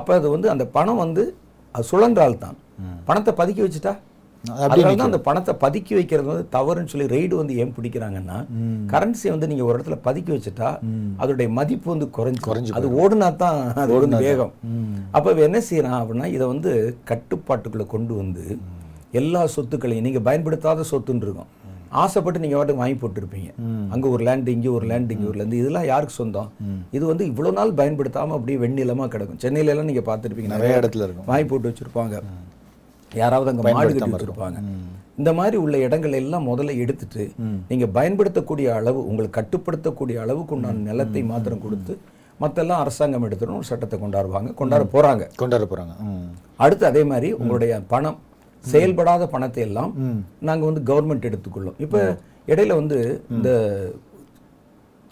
அப்ப 0.00 0.14
அது 0.18 0.28
வந்து 0.36 0.50
அந்த 0.54 0.66
பணம் 0.76 1.02
வந்து 1.04 1.24
அது 1.74 1.88
சுழன்றால் 1.92 2.40
தான் 2.44 2.58
பணத்தை 3.08 3.32
பதுக்கி 3.40 3.62
வச்சுட்டா 3.64 3.94
அதனால 4.64 4.92
தான் 4.98 5.10
அந்த 5.10 5.20
பணத்தை 5.26 5.52
பதுக்கி 5.64 5.92
வைக்கிறது 5.98 6.28
வந்து 6.32 6.46
தவறுன்னு 6.54 6.90
சொல்லி 6.92 7.06
ரெய்டு 7.14 7.34
வந்து 7.40 7.56
ஏன் 7.62 7.74
பிடிக்கிறாங்கன்னா 7.76 8.38
கரன்சியை 8.92 9.32
வந்து 9.34 9.50
நீங்க 9.50 9.64
ஒரு 9.68 9.76
இடத்துல 9.76 9.98
பதுக்கி 10.06 10.32
வச்சுட்டா 10.34 10.70
அதோடைய 11.22 11.48
மதிப்பு 11.58 11.88
வந்து 11.94 12.08
குறைஞ்சு 12.18 12.76
அது 12.78 12.90
ஓடுனா 13.02 13.30
தான் 13.44 13.60
அது 13.84 14.00
வந்து 14.04 14.24
வேகம். 14.26 14.52
அப்ப 15.16 15.46
என்ன 15.48 15.60
செய்யறான் 15.70 15.98
அப்படின்னா 16.00 16.28
இதை 16.36 16.46
வந்து 16.54 16.72
கட்டுப்பாட்டுக்குள்ள 17.12 17.86
கொண்டு 17.94 18.14
வந்து 18.22 18.44
எல்லா 19.20 19.42
சொத்துக்களையும் 19.56 20.06
நீங்க 20.08 20.22
பயன்படுத்தாத 20.28 20.84
சொத்துன்னு 20.92 21.26
இருக்கும். 21.26 21.50
ஆசைப்பட்டு 22.02 22.42
நீங்க 22.42 22.56
வாட்டுக்கு 22.56 22.82
வாங்கி 22.82 22.98
போட்டுருப்பீங்க. 22.98 23.50
அங்க 23.94 24.06
ஒரு 24.14 24.22
லேண்ட் 24.26 24.48
இங்க 24.54 24.68
ஒரு 24.76 24.86
லேண்ட் 24.90 25.12
இங்க 25.14 25.26
ஒரு 25.30 25.38
லேண்ட் 25.38 25.56
இதெல்லாம் 25.60 25.88
யாருக்கு 25.92 26.18
சொந்தம்? 26.18 26.50
இது 26.96 27.04
வந்து 27.10 27.24
இவ்வளவு 27.30 27.56
நாள் 27.58 27.72
பயன்படுத்தாம 27.80 28.34
அப்படியே 28.36 28.58
வெண்ணிலமா 28.64 29.06
கிடக்கும். 29.14 29.40
சென்னையில 29.44 29.72
எல்லாம் 29.74 29.90
நீங்க 29.90 30.04
பார்த்திருப்பீங்க. 30.10 30.52
நிறைய 30.54 30.80
இடத்துல 30.82 31.06
இருக்கும். 31.08 31.28
வாங்கி 31.32 31.48
போட்டு 31.52 31.70
வச்சிருப்பாங்க. 31.70 32.16
யாராவது 33.14 33.50
அங்க 33.50 33.62
மாடு 33.62 33.88
கட்டி 33.88 34.12
வச்சிருப்பாங்க. 34.16 34.58
இந்த 35.16 35.32
மாதிரி 35.32 35.56
உள்ள 35.56 35.78
இடங்கள் 35.78 36.12
எல்லாம் 36.12 36.48
முதல்ல 36.48 36.76
எடுத்துட்டு 36.76 37.30
நீங்க 37.68 37.86
பயன்படுத்தக்கூடிய 37.86 38.74
அளவு 38.74 39.06
உங்களுக்கு 39.06 39.40
கட்டுப்படுத்தக்கூடிய 39.40 40.14
அளவுக்கு 40.14 40.54
உண்டான 40.54 40.72
நிலத்தை 40.72 41.22
மாத்திரம் 41.22 41.62
கொடுத்து 41.62 41.94
மத்தெல்லாம் 42.40 42.78
அரசாங்கம் 42.78 43.26
எடுத்துடும் 43.28 43.54
ஒரு 43.54 43.64
சட்டத்தை 43.64 44.00
கொண்டாடுவாங்க. 44.00 44.54
கொண்டாட 44.54 44.84
போறாங்க. 44.92 45.24
கொண்டாட 45.36 45.64
போறாங்க. 45.64 45.94
ம். 46.00 46.28
அடுத்து 46.56 46.86
அதே 46.86 47.04
மாதிரி 47.04 47.32
உங்களுடைய 47.32 47.80
பணம் 47.88 48.18
செயல்படாத 48.64 49.26
பணத்தை 49.26 49.62
எல்லாம் 49.62 49.92
நாங்க 50.40 50.70
வந்து 50.70 50.82
கவர்மெண்ட் 50.90 51.28
எடுத்துக்கொள்ளும். 51.30 51.74
இப்ப 51.78 51.98
இடையில 52.48 52.74
வந்து 52.74 52.98
இந்த 53.30 53.50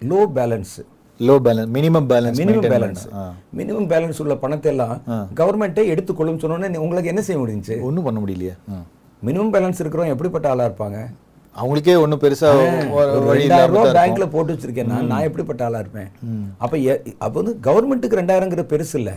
low 0.02 0.26
balance 0.35 0.76
low 1.20 1.34
balance 1.46 1.70
minimum 1.76 2.08
balance 2.10 2.40
minimum 2.40 2.66
balance 2.72 3.04
minimum 3.60 3.88
balance 3.92 4.20
உள்ள 4.25 4.34
பணத்தை 4.42 4.68
எல்லாம் 4.72 4.96
கவர்மெண்ட்டே 5.40 5.84
எடுத்துக்கொள்ளும் 5.92 6.42
சொன்னோன்னே 6.42 6.82
உங்களுக்கு 6.84 7.12
என்ன 7.12 7.22
செய்ய 7.28 7.38
முடிஞ்சுச்சு? 7.40 7.76
ஒன்றும் 7.87 8.06
பண்ண 8.08 8.18
முடியலையே. 8.25 8.54
மினிமம் 9.22 9.54
பேலன்ஸ் 9.54 9.80
இருக்கிறவங்க 9.82 10.14
எப்படிப்பட்ட 10.16 10.48
ஆளா 10.52 10.66
இருப்பாங்க? 10.68 10.98
அவங்களுக்கே 11.56 11.94
ஒன்றும் 12.02 12.20
பெருசா 12.25 12.48
ஒரு 12.96 13.08
ஒரு 13.16 13.26
வழி 13.28 13.42
ரெண்டாயிரம் 13.42 13.72
ரூபாய் 13.75 13.94
பேங்க்ல 13.96 14.26
போட்டு 14.34 14.54
வச்சிருக்கேன். 14.54 14.90
நான் 14.92 15.08
நான் 15.12 15.26
எப்படிப்பட்ட 15.28 15.62
ஆளா 15.68 15.80
இருப்பேன்? 15.84 16.08
அப்ப 16.64 16.78
அப்ப 17.25 17.34
வந்து 17.40 17.54
கவர்மெண்ட்டுக்கு 17.66 18.20
ரெண்டாயிரங்கிறது 18.20 18.70
பெருசு 18.75 18.94
இல்ல. 19.00 19.12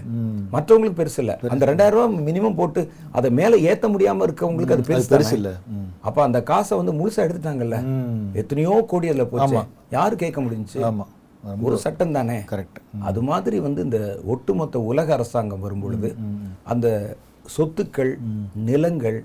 மற்றவங்களுக்கு 0.55 0.99
பெருசு 1.01 1.19
இல்ல. 1.23 1.33
அந்த 1.53 1.69
ரெண்டாயிரம் 1.71 1.97
ரூபாய் 1.97 2.25
மினிமம் 2.29 2.57
போட்டு 2.61 2.83
அதை 3.19 3.31
மேல 3.41 3.61
ஏத்த 3.71 3.93
முடியாம 3.95 4.25
இருக்கவங்களுக்கு 4.29 4.77
அது 4.77 4.89
பெருசு 4.91 5.13
பெருசு? 5.15 5.35
இல்ல. 5.41 5.51
அப்ப 6.09 6.17
அந்த 6.27 6.41
காசை 6.51 6.79
வந்து 6.81 6.97
முழுசா 7.01 7.25
எடுத்துட்டாங்கல்ல. 7.27 7.79
எத்தனையோ 8.43 8.83
கோடி 8.93 9.13
அதுல 9.13 9.27
போச்சு. 9.33 9.65
யாரு 9.99 10.15
கேட்க 10.25 10.39
முடிஞ்சுச்சு? 10.47 10.81
ஆமா. 10.91 11.07
ஒரு 11.61 11.77
சட்டம் 11.77 12.11
தானே 12.11 12.37
கரெக்ட் 12.49 12.79
அது 12.99 13.21
மாதிரி 13.21 13.59
வந்து 13.59 13.81
இந்த 13.81 14.19
ஒட்டுமொத்த 14.25 14.79
உலக 14.81 15.13
அரசாங்கம் 15.13 15.59
வரும் 15.59 15.81
பொழுது 15.81 16.15
அந்த 16.63 17.15
சொத்துக்கள் 17.57 18.11
நிலங்கள் 18.55 19.23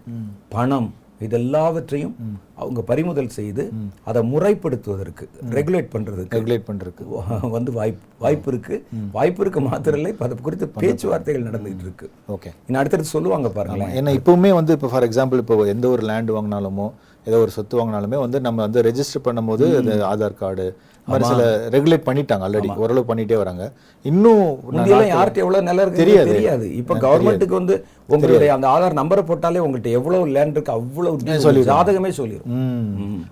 பணம் 0.48 0.94
இதெல்லாவற்றையும் 1.20 2.14
அவங்க 2.54 2.82
பறிமுதல் 2.82 3.28
செய்து 3.28 3.72
அதை 4.04 4.22
முறைப்படுத்துவதற்கு 4.22 5.28
ரெகுலேட் 5.50 5.90
பண்றதுக்கு 5.92 6.36
ரெகுலேட் 6.36 6.66
பண்றதுக்கு. 6.66 7.04
வ- 7.10 7.50
வந்து 7.56 7.72
வாய்ப்பு 7.72 8.04
வாய்ப்பு 8.18 8.50
இருக்கு. 8.50 8.82
வாய்ப்பு 9.12 9.42
இருக்கு 9.42 9.60
மாத்திரம் 9.60 9.98
இல்லை 9.98 10.16
அதை 10.18 10.36
குறித்து 10.42 10.68
பேச்சுவார்த்தைகள் 10.68 11.42
நடந்துகிட்டு 11.42 11.80
இருக்கு. 11.80 12.10
ஓகே 12.28 12.50
இன்னும் 12.66 12.80
அடுத்தடுத்து 12.80 13.10
சொல்லுவாங்க 13.10 13.48
பாருங்களேன். 13.48 13.94
ஏன்னா 13.94 14.12
இப்பவுமே 14.20 14.54
வந்து 14.54 14.72
இப்போ 14.72 14.88
ஃபார் 14.88 15.08
எக்ஸாம்பிள் 15.08 15.38
இப்போ 15.38 15.66
எந்த 15.66 15.88
ஒரு 15.88 16.02
லேண்ட் 16.02 16.30
வாங்கினாலுமோ 16.30 16.92
ஏதோ 17.24 17.38
ஒரு 17.38 17.50
சொத்து 17.50 17.78
வாங்கினாலுமே 17.78 18.18
வந்து 18.18 18.40
நம்ம 18.40 18.62
வந்து 18.62 18.82
ரெஜிஸ்டர் 18.82 19.24
பண்ணும்போது 19.24 19.76
அது 19.76 20.04
ஆதார் 20.04 20.34
கார்டு 20.34 20.66
மாதிரி 21.10 21.28
சில 21.30 21.42
ரெகுலேட் 21.74 22.06
பண்ணிட்டாங்க 22.08 22.44
ஆல்ரெடி 22.46 22.68
ஓரளவு 22.84 23.08
பண்ணிட்டே 23.10 23.36
வராங்க. 23.42 23.64
இன்னும் 24.10 24.42
யார்கிட்ட 25.16 25.44
எவ்வளவு 25.44 25.66
நிலம் 25.68 25.84
இருக்கு 25.84 26.02
தெரியாது. 26.04 26.32
தெரியாது. 26.32 26.66
இப்ப 26.80 26.98
கவர்மெண்ட்டுக்கு 27.04 27.58
வந்து 27.60 27.76
உங்களுடைய 28.14 28.50
அந்த 28.54 28.66
ஆதார் 28.72 28.96
நம்பரை 28.98 29.22
போட்டாலே 29.28 29.62
உங்கள்ட்ட 29.64 29.90
எவ்வளவு 29.98 30.32
லேண்ட் 30.36 30.56
இருக்கு 30.56 30.74
அவ்வளவு 30.78 31.16
detail 31.22 31.58
ஜாதகமே 31.70 32.10
சொல்லிடும். 32.18 32.54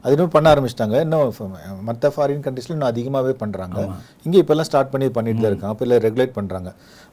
அது 0.02 0.14
இன்னும் 0.16 0.32
பண்ண 0.36 0.54
ஆரம்பிச்சிட்டாங்க. 0.54 0.96
இன்னும் 1.06 1.80
மற்ற 1.88 2.12
ஃபாரின் 2.16 2.44
கண்ட்ரீஸ்ல 2.46 2.74
இன்னும் 2.76 2.90
அதிகமாகவே 2.92 3.34
பண்றாங்க. 3.42 3.86
இங்க 4.26 4.36
இப்பெல்லாம் 4.42 4.68
ஸ்டார்ட் 4.70 4.92
பண்ணி 4.94 5.08
பண்ணிட்டு 5.18 5.42
தான் 5.42 5.50
இருக்காங்க. 5.52 5.74
அப்போ 5.74 5.86
இல்லை 5.86 5.98
ரெகுலேட் 6.06 6.36
பண்றாங்க. 6.38 6.70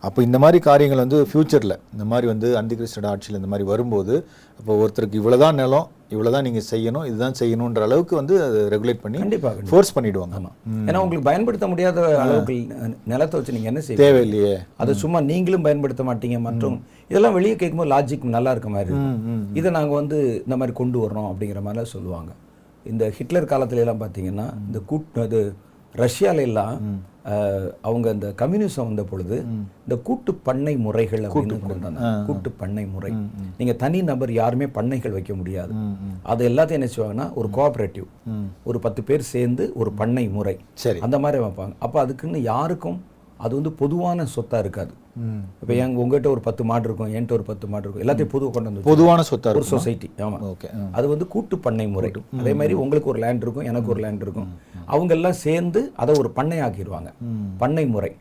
அப்போ 0.07 0.19
இந்த 0.27 0.37
மாதிரி 0.43 0.59
காரியங்கள் 0.69 1.03
வந்து 1.05 1.19
ஃபியூச்சர்ல 1.31 1.75
இந்த 1.95 2.05
மாதிரி 2.11 2.27
வந்து 2.33 2.49
அந்திகிறிஸ்டோட 2.61 3.07
ஆட்சியில் 3.13 3.39
இந்த 3.41 3.51
மாதிரி 3.53 3.67
வரும்போது 3.71 4.15
அப்போ 4.59 4.73
ஒருத்தருக்கு 4.83 5.19
இவ்வளவுதான் 5.21 5.59
நிலம் 5.61 5.87
இவ்வளவுதான் 6.13 6.45
நீங்க 6.47 6.61
செய்யணும் 6.69 7.05
இதுதான் 7.09 7.37
செய்யணுன்ற 7.39 7.83
அளவுக்கு 7.87 8.13
வந்து 8.19 8.33
அது 8.45 8.57
ரெகுலேட் 8.73 9.01
பண்ணி 9.03 9.19
கண்டிப்பா 9.21 9.49
ஃபோர்ஸ் 9.69 9.93
பண்ணிடுவாங்க. 9.97 10.35
ஆமா. 10.39 10.51
ஏன்னா 10.87 11.01
உங்களுக்கு 11.03 11.27
பயன்படுத்த 11.29 11.67
முடியாத 11.73 11.99
அளவுக்கு 12.23 12.55
நிலத்தை 13.11 13.35
வச்சு 13.37 13.55
நீங்க 13.57 13.69
என்ன 13.71 13.83
செய்வீங்க? 13.85 14.03
தேவையில்லையே. 14.05 14.55
அதை 14.83 14.95
சும்மா 15.03 15.21
நீங்களும் 15.29 15.65
பயன்படுத்த 15.67 16.03
மாட்டீங்க. 16.09 16.39
மற்றும் 16.47 16.77
இதெல்லாம் 17.11 17.35
வெளியே 17.35 17.55
கேட்கும்போது 17.55 17.91
லாஜிக் 17.91 18.25
நல்லா 18.31 18.51
இருக்க 18.51 18.69
மாதிரி. 18.71 18.95
இதை 19.59 19.71
நாங்க 19.75 19.93
வந்து 19.95 20.17
இந்த 20.41 20.57
மாதிரி 20.57 20.75
கொண்டு 20.77 20.99
வர்றோம் 21.01 21.29
அப்படிங்கிற 21.29 21.61
மாதிரிலாம் 21.63 21.93
சொல்லுவாங்க. 21.93 22.31
இந்த 22.85 23.05
ஹிட்லர் 23.17 23.49
காலத்துல 23.49 23.83
எல்லாம் 23.83 24.01
பார்த்தீங்கன்னா 24.01 24.45
இந்த 24.61 24.79
கூட் 24.89 25.19
அது 25.21 25.39
ரஷ்யால 25.95 26.41
எல்லாம் 26.41 26.75
அஹ், 27.31 27.67
அவங்க 27.81 28.07
இந்த 28.11 28.27
கம்யூனிசம் 28.37 28.85
வந்த 28.85 29.03
பொழுது 29.03 29.35
இந்த 29.81 29.95
கூட்டு 30.05 30.31
பண்ணை 30.41 30.73
முறைகள் 30.77 31.23
அப்படின்னு 31.25 31.33
கொண்டு 31.55 31.75
வந்தாங்க. 31.75 31.99
கூட்டு 32.27 32.49
பண்ணை 32.61 32.85
முறை. 32.87 33.11
நீங்க 33.59 33.73
தனி 33.75 33.99
நபர் 34.03 34.31
யாருமே 34.35 34.67
பண்ணைகள் 34.71 35.15
வைக்க 35.17 35.33
முடியாது. 35.35 35.73
அது 36.25 36.47
எல்லாத்தையும் 36.49 36.79
என்ன 36.79 36.89
செய்வாங்கன்னா 36.93 37.27
ஒரு 37.35 37.49
கோஆபரேட்டிவ் 37.51 38.07
ஒரு 38.65 38.79
பத்து 38.79 39.03
பேர் 39.03 39.29
சேர்ந்து 39.29 39.65
ஒரு 39.75 39.91
பண்ணை 39.95 40.25
முறை. 40.29 40.55
சரி. 40.77 40.99
அந்த 40.99 41.19
மாதிரி 41.19 41.43
வைப்பாங்க 41.43 41.75
அப்போ 41.79 41.99
அதுக்குன்னு 42.01 42.41
யாருக்கும் 42.45 42.97
அது 43.45 43.53
வந்து 43.57 43.71
பொதுவான 43.81 44.25
சொத்தா 44.33 44.57
இருக்காது. 44.63 44.93
இப்போ 45.61 45.73
எங்க 45.83 46.01
உங்ககிட்ட 46.03 46.27
ஒரு 46.33 46.41
பத்து 46.47 46.63
மாடு 46.69 46.85
இருக்கும் 46.87 47.11
என்கிட்ட 47.13 47.35
ஒரு 47.37 47.45
பத்து 47.49 47.65
மாடு 47.71 47.85
இருக்கும் 47.85 48.03
எல்லாத்தையும் 48.03 48.33
பொதுவாக 48.33 48.53
கொண்டு 48.55 48.69
வந்து 48.69 48.87
பொதுவான 48.89 49.25
சொத்தா 49.29 49.53
ஒரு 49.59 49.69
சொசைட்டி 49.73 50.09
ஆமா. 50.25 50.39
ஓகே 50.51 50.69
அது 50.97 51.05
வந்து 51.13 51.27
கூட்டு 51.35 51.57
பண்ணை 51.67 51.87
முறை. 51.95 52.11
அதே 52.41 52.53
மாதிரி 52.61 52.75
உங்களுக்கு 52.83 53.11
ஒரு 53.13 53.21
லேண்ட் 53.25 53.45
இருக்கும் 53.47 53.69
எனக்கு 53.71 53.93
ஒரு 53.95 54.03
லேண்ட் 54.05 54.25
இருக்கும். 54.27 54.49
அவங்க 54.93 55.13
எல்லாம் 55.19 55.39
சேர்ந்து 55.45 55.83
அதை 56.03 56.15
ஒரு 56.23 56.31
பண்ணை 56.39 56.59
ஆக்கிடுவாங்க 56.67 57.11
பண்ணை 57.63 57.85
முறை. 57.95 58.11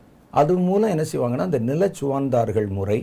அது 0.41 0.53
மூலம் 0.67 0.93
என்ன 0.95 1.05
செய்வாங்கன்னா 1.13 1.47
இந்த 1.49 1.61
நிலச்சுவான்தார்கள் 1.69 2.69
முறை 2.77 2.99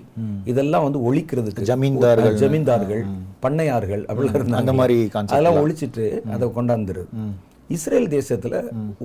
இதெல்லாம் 0.52 0.86
வந்து 0.86 1.00
ஒழிக்கிறதுக்கு 1.08 1.66
ஜமீன்தார்கள். 1.72 2.38
ஜமீன்தார்கள் 2.44 3.02
பண்ணையார்கள் 3.46 4.04
அப்படிலாம் 4.10 4.38
இருந்தாங்க. 4.40 4.62
அந்த 4.62 4.74
மாதிரி 4.80 4.98
அதெல்லாம் 5.32 5.60
ஒழிச்சிட்டு 5.64 6.06
அதை 6.36 6.48
கொண்டாந்துருது 6.58 7.12
இஸ்ரேல் 7.70 8.08
தேசத்துல 8.10 8.56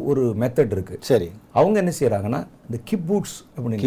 ஒரு 0.05 0.22
மெத்தட் 0.38 0.72
இருக்கு. 0.72 0.96
சரி. 1.05 1.29
அவங்க 1.53 1.77
என்ன 1.79 1.92
செய்றாங்கன்னா 1.98 2.40
இந்த 2.66 2.79
கிப்பூட்ஸ் 2.90 3.37
அப்படின்னு. 3.55 3.81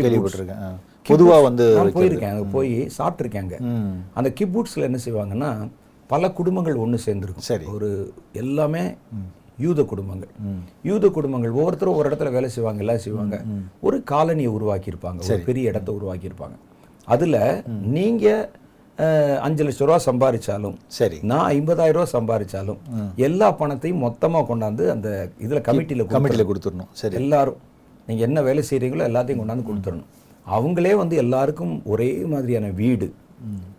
கேள்விப்பட்டிருக்கேன். 0.00 0.62
ஆ. 0.64 0.72
பொதுவா 1.06 1.36
வந்து 1.42 1.64
போயிருக்கேன் 1.96 2.32
அங்க 2.32 2.46
போய் 2.52 2.74
ம். 3.70 3.94
அந்த 4.14 4.28
கிப்பூட்ஸ்ல 4.38 4.82
என்ன 4.82 4.98
செய்வாங்கன்னா 5.04 5.50
பல 6.10 6.30
குடும்பங்கள் 6.32 6.76
ஒண்ணு 6.80 6.98
சேர்ந்துருக்கும். 7.04 7.46
சரி. 7.46 7.66
ஒரு 7.72 7.88
எல்லாமே 8.40 8.84
யூத 9.58 9.80
குடும்பங்கள். 9.84 10.30
யூத 10.84 11.08
குடும்பங்கள் 11.10 11.52
ஒவ்வொருத்தரும் 11.52 11.98
ஒரு 11.98 12.08
இடத்துல 12.10 12.30
வேலை 12.32 12.48
செய்வாங்க 12.50 12.80
எல்லாம் 12.80 13.02
செய்வாங்க. 13.02 13.36
ஒரு 13.82 13.96
காலனியை 14.10 14.50
உருவாக்கி 14.50 14.90
இருப்பாங்க 14.90 15.20
ஒரு 15.26 15.46
பெரிய 15.46 15.70
இடத்தை 15.70 15.92
உருவாக்கி 15.94 16.28
இருப்பாங்க 16.28 16.56
அதுல 17.08 17.36
நீங்க 17.94 18.26
அஹ், 18.34 18.63
அஞ்சு 19.46 19.62
லட்ச 19.64 19.78
ரூபா 19.78 19.98
சம்பாதிச்சாலும் 20.06 20.74
சரி. 20.98 21.16
நான் 21.30 21.46
ஐம்பதாயிரம் 21.54 21.96
ரூபா 21.96 22.08
சம்பாதிச்சாலும் 22.12 22.78
எல்லா 23.26 23.52
பணத்தையும் 23.52 24.02
மொத்தமா 24.04 24.40
கொண்டாந்து 24.50 24.84
அந்த 24.90 25.08
இதுல 25.44 25.60
கமிட்டியில 25.68 26.06
கமிட்டியில் 26.14 26.48
கொடுத்துடணும் 26.50 26.90
சரி. 26.92 27.14
எல்லாரும். 27.14 27.58
நீங்க 28.06 28.22
என்ன 28.22 28.42
வேலை 28.42 28.64
செய்றீங்களோ 28.70 29.04
எல்லாத்தையும் 29.10 29.42
கொண்டாந்து 29.42 29.68
கொடுத்துடணும் 29.70 30.10
அவங்களே 30.46 30.94
வந்து 30.94 31.16
எல்லாருக்கும் 31.16 31.74
ஒரே 31.84 32.08
மாதிரியான 32.24 32.66
வீடு. 32.66 33.06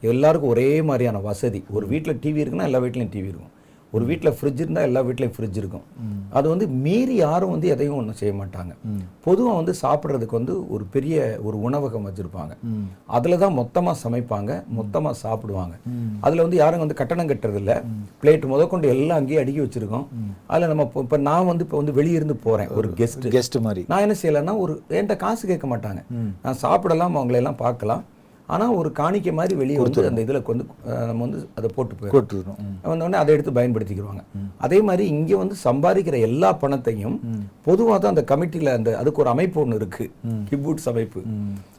எல்லாருக்கும் 0.01 0.49
ஒரே 0.49 0.81
மாதிரியான 0.81 1.19
வசதி. 1.19 1.63
ஒரு 1.69 1.87
வீட்டில் 1.87 2.19
டிவி 2.23 2.41
இருக்குன்னா 2.43 2.67
எல்லா 2.69 2.79
வீட்லயும் 2.79 3.13
டிவி 3.15 3.29
இருக்கும். 3.31 3.51
ஒரு 3.93 4.03
வீட்டில் 4.09 4.35
ஃப்ரிட்ஜ் 4.37 4.61
இருந்தால் 4.61 4.85
எல்லா 4.87 5.01
வீட்லயும் 5.07 5.33
ஃப்ரிட்ஜ் 5.35 5.57
இருக்கும். 5.61 5.83
அது 6.37 6.45
வந்து 6.51 6.65
மீறி 6.85 7.15
யாரும் 7.25 7.51
வந்து 7.53 7.67
எதையும் 7.73 7.97
ஒன்றும் 7.99 8.17
செய்ய 8.21 8.33
மாட்டாங்க. 8.39 8.73
பொதுவாக 9.25 9.55
வந்து 9.59 9.73
சாப்பிட்றதுக்கு 9.81 10.37
வந்து 10.39 10.53
ஒரு 10.75 10.85
பெரிய 10.95 11.15
ஒரு 11.47 11.57
உணவகம் 11.67 12.07
வச்சிருப்பாங்க. 12.07 12.53
அதில் 13.17 13.41
தான் 13.43 13.55
மொத்தமாக 13.59 13.97
சமைப்பாங்க 14.03 14.51
மொத்தமாக 14.79 15.15
சாப்பிடுவாங்க. 15.23 15.75
அதில் 16.25 16.43
வந்து 16.45 16.59
யாரும் 16.63 16.83
வந்து 16.83 16.99
கட்டணம் 17.01 17.29
கட்டுறது 17.31 17.61
இல்ல 17.63 17.75
பிளேட் 18.23 18.49
முதற்கொண்டு 18.53 18.89
எல்லாம் 18.95 19.19
அங்கேயே 19.21 19.41
அடுக்கி 19.43 19.63
வச்சிருக்கோம். 19.65 20.07
அதில் 20.51 20.71
நம்ம 20.73 20.87
இப்போ 21.05 21.19
நான் 21.29 21.49
வந்து 21.51 21.65
இப்போ 21.67 21.79
வந்து 21.81 21.95
வெளிய 21.99 22.19
இருந்து 22.21 22.37
போறேன் 22.47 22.73
ஒரு 22.79 22.89
கெஸ்ட் 22.99 23.29
கெஸ்ட் 23.37 23.59
மாதிரி. 23.67 23.83
நான் 23.93 24.03
என்ன 24.07 24.17
செய்யலைன்னா 24.23 24.55
ஒரு 24.65 24.75
என்கிட்ட 24.97 25.17
காசு 25.23 25.45
கேட்க 25.53 25.67
மாட்டாங்க. 25.75 26.03
நான் 26.45 26.61
சாப்பிடலாம் 26.65 27.17
அவங்களை 27.21 27.39
எல்லாம் 27.43 27.61
பார்க்கலாம். 27.65 28.03
ஆனா 28.49 28.65
ஒரு 28.73 28.89
காணிக்கை 28.93 29.31
மாதிரி 29.33 29.53
வெளியே 29.55 29.77
வந்து 29.77 30.09
அந்த 30.09 30.23
இதுல 30.25 30.39
வந்து 30.45 30.65
நம்ம 31.07 31.21
வந்து 31.21 31.39
அதை 31.57 31.69
போட்டு 31.75 31.93
போயிடும் 31.93 32.15
கொடுத்துடணும் 32.15 32.59
ம். 32.63 32.75
வந்தோடனே 32.85 33.19
அதை 33.21 33.33
எடுத்து 33.35 33.51
பயன்படுத்திக்கிடுவாங்க 33.51 34.23
அதே 34.59 34.79
மாதிரி 34.81 35.05
இங்க 35.13 35.37
வந்து 35.37 35.55
சம்பாதிக்கிற 35.63 36.19
எல்லா 36.21 36.49
பணத்தையும் 36.55 37.15
பொதுவா 37.67 37.95
தான் 37.97 38.13
அந்த 38.13 38.23
கமிட்டில 38.31 38.73
அந்த 38.75 38.89
அதுக்கு 38.97 39.21
ஒரு 39.21 39.29
அமைப்பு 39.29 39.57
ஒண்ணு 39.61 39.75
இருக்கு. 39.75 40.05
கிபூட்ஸ் 40.49 40.89
அமைப்பு. 40.91 41.21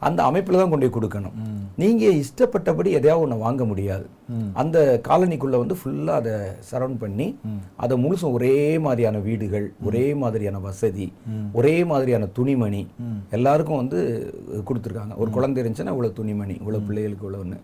அந்த 0.00 0.20
அமைப்புல 0.22 0.60
தான் 0.60 0.70
கொண்டு 0.70 0.86
போய் 0.86 0.96
கொடுக்கணும். 0.96 1.36
நீங்க 1.76 2.04
இஷ்டப்பட்டபடி 2.20 2.90
எதையாவது 2.92 3.24
ஒண்ணு 3.26 3.38
வாங்க 3.38 3.64
முடியாது. 3.64 4.06
அந்த 4.62 5.00
காலனிக்குள்ள 5.08 5.56
வந்து 5.62 5.76
ஃபுல்லா 5.80 6.14
அதை 6.20 6.32
சரவுண்ட் 6.70 6.98
பண்ணி 6.98 7.26
அதை 7.76 7.94
முழுசும் 8.04 8.34
ஒரே 8.38 8.78
மாதிரியான 8.78 9.18
வீடுகள் 9.18 9.66
ஒரே 9.84 10.14
மாதிரியான 10.14 10.58
வசதி 10.58 11.12
ஒரே 11.52 11.84
மாதிரியான 11.84 12.26
துணிமணி 12.26 12.82
எல்லாருக்கும் 13.30 13.82
வந்து 13.82 14.00
கொடுத்துருக்காங்க. 14.68 15.14
ஒரு 15.16 15.30
குழந்தை 15.30 15.64
இருந்துச்சுன்னா 15.64 15.94
இவ்வளவு 15.94 16.18
துணிமணி 16.20 16.54
இவ்வளவு 16.54 16.86
பிள்ளைகளுக்கு 16.88 17.26
இவ்வளவுன்னு. 17.26 17.58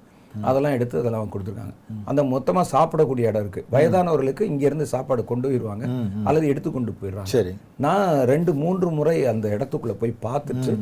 அதெல்லாம் 0.48 0.74
எடுத்து 0.76 0.96
அதெல்லாம் 1.00 1.32
கொடுத்துருக்காங்க. 1.32 1.74
அந்த 2.10 2.22
மொத்தமா 2.32 2.62
சாப்பிடக்கூடிய 2.74 3.30
இடம் 3.30 3.42
இருக்கு. 3.44 3.62
வயதானவர்களுக்கு 3.74 4.42
இங்க 4.52 4.64
இருந்து 4.68 4.86
சாப்பாடு 4.92 5.24
கொண்டு 5.30 5.48
போயிடுவாங்க 5.48 5.84
அல்லது 6.28 6.46
எடுத்து 6.52 6.70
கொண்டு 6.76 6.94
போயிடுறாங்க. 7.00 7.30
சரி. 7.34 7.52
நான் 7.86 8.12
ரெண்டு 8.32 8.54
மூன்று 8.62 8.90
முறை 8.98 9.16
அந்த 9.32 9.48
இடத்துக்குள்ள 9.56 9.96
போய் 10.02 10.14
பார்த்துட்டு 10.26 10.74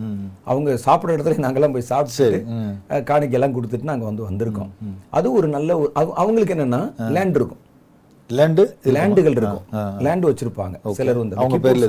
அவங்க 0.52 0.78
சாப்பிடுற 0.86 1.16
இடத்துல 1.16 1.44
நாங்கெல்லாம் 1.46 1.76
போய் 1.76 1.90
சாப்பிட்டு. 1.92 2.28
காணிக்கெல்லாம் 3.10 3.56
கொடுத்துட்டு 3.56 3.90
நாங்க 3.92 4.06
வந்து 4.10 4.28
வந்திருக்கோம். 4.28 4.70
அது 5.18 5.28
ஒரு 5.40 5.50
நல்ல 5.56 5.80
அவங்களுக்கு 6.22 6.56
என்னன்னா 6.58 6.82
லேண்ட் 7.16 7.38
இருக்கும். 7.40 7.64
லேண்டு 8.30 8.64
லேண்டுகள் 8.84 9.30
இருக்கும். 9.30 9.62
லேண்ட் 9.98 10.24
வச்சிருப்பாங்க. 10.24 10.90
சிலர் 10.90 11.16
வந்து. 11.16 11.36
அவங்க 11.36 11.56
பேர்ல. 11.58 11.84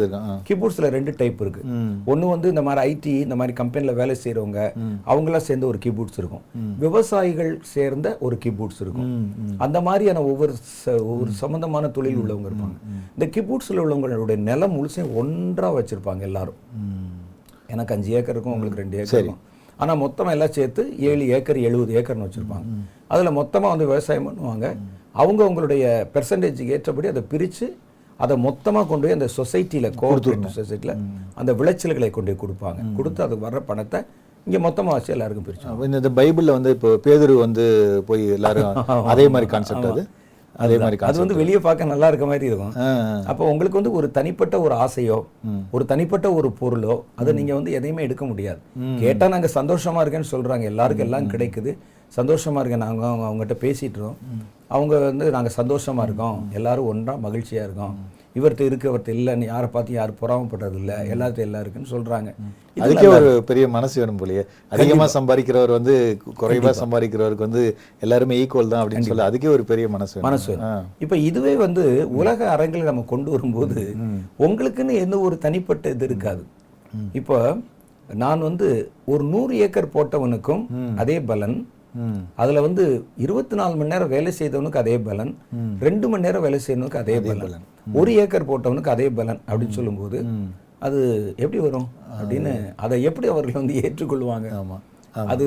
கீபோர்ட்ஸ்ல 0.50 0.88
ரெண்டு 0.98 1.14
டைப் 1.18 1.42
இருக்கு. 1.42 1.62
ஒன்னு 2.06 2.28
வந்து 2.28 2.50
இந்த 2.50 2.62
மாதிரி 2.62 2.94
ஐடி 2.94 3.06
இந்த 3.06 3.36
மாதிரி 3.36 3.56
கம்பெனில 3.56 3.92
வேலை 3.92 4.16
செய்றவங்க 4.24 4.60
அவங்களாம் 5.08 5.46
சேர்ந்து 5.48 5.68
ஒரு 5.68 5.78
கீபோர்ட்ஸ் 5.86 6.18
இருக்கும். 6.18 6.42
விவசாயிகள் 6.80 7.60
சேர்ந்த 7.62 8.18
ஒரு 8.20 8.38
கீபோர்ட்ஸ் 8.46 8.82
இருக்கும். 8.82 9.34
அந்த 9.58 9.82
மாதிரியான 9.82 10.24
ஒவ்வொரு 10.24 10.54
ஒவ்வொரு 10.86 11.32
சம்பந்தமான 11.32 11.88
தொழில் 11.88 12.18
உள்ளவங்க 12.18 12.50
இருப்பாங்க. 12.52 12.78
இந்த 13.18 13.26
கீபோர்ட்ஸ்ல 13.36 13.72
உள்ளவங்களுடைய 13.72 14.38
நிலம் 14.38 14.74
முழுசையும் 14.74 15.14
ஒன்றா 15.14 15.74
வச்சிருப்பாங்க 15.74 16.20
எல்லாரும். 16.20 16.60
எனக்கு 17.68 17.96
அஞ்சு 17.96 18.12
ஏக்கர் 18.12 18.36
இருக்கும் 18.36 18.54
உங்களுக்கு 18.54 18.82
ரெண்டு 18.82 18.98
ஏக்கர் 18.98 19.20
இருக்கும். 19.20 19.50
ஆனா 19.78 19.96
மொத்தமா 19.96 20.30
எல்லாம் 20.30 20.52
சேர்த்து 20.52 21.00
ஏழு 21.00 21.28
ஏக்கர் 21.28 21.60
எழுபது 21.60 22.02
ஏக்கர்னு 22.02 22.28
வச்சிருப்பாங்க. 22.28 22.66
அதுல 23.08 23.32
மொத்தமா 23.32 23.62
வந்து 23.62 23.86
விவசாயம் 23.86 24.28
பண்ணுவாங்க. 24.28 24.78
அவங்க 25.16 25.42
அவங்களுடைய 25.46 25.84
பெர்சன்டேஜுக்கு 26.16 26.76
ஏற்றபடி 26.78 27.08
அதை 27.14 27.24
பிரிச்சு 27.34 27.68
அதை 28.20 28.36
மொத்தமா 28.48 28.82
கொண்டு 28.90 29.06
போய் 29.06 29.18
அந்த 29.18 29.28
சொசைட்டில 29.38 29.88
கோஆபரேட்டிவ் 30.02 30.58
சொசைட்டில 30.60 30.94
அந்த 31.40 31.52
விளைச்சல்களை 31.60 32.10
கொண்டு 32.18 32.32
போய் 32.32 32.42
கொடுப்பாங்க. 32.44 32.80
கொடுத்து 32.98 33.22
அதுக்கு 33.26 33.46
வர்ற 33.48 33.62
பணத்தை 33.70 34.00
இங்க 34.48 34.60
மொத்தமா 34.66 34.92
வச்சு 34.98 35.14
எல்லாருக்கும் 35.16 35.48
பிரிச்சு 35.48 35.68
அப்ப 35.72 35.88
இந்த 35.90 36.12
பைபிள்ல 36.20 36.56
வந்து 36.58 36.72
இப்போ 36.76 36.90
பேதுரு 37.06 37.34
வந்து 37.46 37.64
போய் 38.10 38.24
எல்லாரும் 38.38 38.70
அதே 39.14 39.26
மாதிரி 39.34 39.48
கான்செப்ட் 39.54 39.88
அது. 39.92 40.04
அதே 40.56 40.76
மாதிரி 40.82 40.98
அது 41.10 41.18
வந்து 41.24 41.38
வெளியே 41.42 41.60
பார்க்க 41.66 41.92
நல்லா 41.92 42.08
இருக்க 42.12 42.26
மாதிரி 42.32 42.48
இருக்கும். 42.50 42.74
அப்போ 43.32 43.44
உங்களுக்கு 43.52 43.80
வந்து 43.80 43.94
ஒரு 44.00 44.08
தனிப்பட்ட 44.18 44.56
ஒரு 44.66 44.74
ஆசையோ 44.86 45.18
ஒரு 45.76 45.84
தனிப்பட்ட 45.92 46.28
ஒரு 46.40 46.50
பொருளோ 46.60 46.96
அதை 47.22 47.32
நீங்க 47.40 47.54
வந்து 47.60 47.72
எதையுமே 47.80 48.06
எடுக்க 48.08 48.26
முடியாது. 48.32 48.60
கேட்டா 49.04 49.28
நாங்க 49.34 49.50
சந்தோஷமா 49.60 50.02
இருக்கேன்னு 50.04 50.32
சொல்றாங்க. 50.34 50.66
எல்லாருக்கும் 50.74 51.08
எல்லாம் 51.08 51.30
கிடைக்குது. 51.34 51.74
சந்தோஷமா 52.18 52.60
இருக்கேன் 52.60 52.78
நாங்க 52.78 53.08
அவங்க 53.08 53.28
அவங்ககிட்ட 53.28 53.58
பேசிட்டு 53.58 53.82
இருக்கோம். 53.82 54.18
அவங்க 54.68 55.00
வந்து 55.00 55.32
நாங்க 55.32 55.50
சந்தோஷமா 55.58 56.04
இருக்கோம். 56.04 56.48
எல்லாரும் 56.54 56.86
ஒன்றா 56.86 57.16
மகிழ்ச்சியா 57.16 57.54
இருக்கோம். 57.54 57.96
இவர்கிட்ட 58.36 58.62
இருக்கு 58.62 58.98
அவர்கிட்ட 58.98 59.10
இல்லைன்னு 59.10 59.44
யாரை 59.44 59.68
பார்த்து 59.68 59.92
யாரும் 59.92 60.18
பொறாமப்படுறது 60.22 60.76
இல்லை. 60.76 60.96
எல்லார்ட்டும் 60.96 61.38
எல்லாம் 61.38 61.62
இருக்குன்னு 61.62 61.90
சொல்றாங்க. 61.92 62.34
இது 62.76 62.94
அதுக்கே 62.94 63.08
ஒரு 63.08 63.44
பெரிய 63.46 63.68
மனசு 63.68 64.00
வேணும் 64.00 64.18
போலயே. 64.18 64.46
அதிகமா 64.70 65.06
சம்பாதிக்கிறவர் 65.14 65.72
வந்து 65.72 66.18
கு- 66.26 66.44
குறைவா 66.44 66.74
சம்பாதிக்கிறவருக்கு 66.86 67.36
வந்து 67.36 67.78
எல்லாருமே 68.00 68.46
ஈக்குவல் 68.46 68.68
தான் 68.68 68.88
அப்படின்னு 68.88 69.02
சொல்லி 69.02 69.24
அதுக்கே 69.24 69.48
ஒரு 69.48 69.64
பெரிய 69.64 69.88
மனசு. 69.88 70.20
மனசு. 70.20 70.58
இப்ப 71.00 71.18
இதுவே 71.18 71.56
வந்து 71.56 72.16
உலக 72.16 72.50
அரங்கில் 72.50 72.84
நம்ம 72.84 73.02
கொண்டு 73.02 73.32
வரும்போது 73.32 73.96
உங்களுக்குன்னு 74.40 74.94
எந்த 74.94 75.20
ஒரு 75.20 75.38
தனிப்பட்ட 75.38 75.90
இது 75.90 76.06
இருக்காது. 76.06 76.44
இப்போ 77.14 77.58
நான் 78.14 78.40
வந்து 78.40 78.92
ஒரு 79.06 79.24
நூறு 79.24 79.58
ஏக்கர் 79.58 79.88
போட்டவனுக்கும் 79.88 80.66
அதே 80.98 81.22
பலன். 81.22 81.68
அதுல 82.36 82.62
வந்து 82.62 82.84
இருபத்தி 83.18 83.56
நாலு 83.56 83.76
மணி 83.76 83.90
நேரம் 83.90 84.08
வேலை 84.08 84.32
செய்தவனுக்கு 84.32 84.78
அதே 84.78 85.00
பலன் 85.00 85.32
ரெண்டு 85.80 86.10
மணி 86.10 86.22
நேரம் 86.22 86.42
வேலை 86.42 86.60
செய்யறவனுக்கு 86.68 86.98
அதே 86.98 87.16
பலன். 87.20 87.66
ஒரு 87.94 88.12
ஏக்கர் 88.16 88.50
போட்டவனுக்கு 88.50 88.88
அதே 88.88 89.10
பலன் 89.10 89.42
அப்படின்னு 89.48 89.70
சொல்லும்போது 89.70 90.18
அது 90.80 91.00
எப்படி 91.38 91.60
வரும்? 91.60 91.88
அப்படின்னு 92.20 92.54
அதை 92.76 93.04
எப்படி 93.04 93.28
அவர்கள் 93.28 93.60
வந்து 93.62 93.74
ஏற்றுக்கொள்வாங்க? 93.82 94.48
ஆமா. 94.62 94.78
அது 95.34 95.46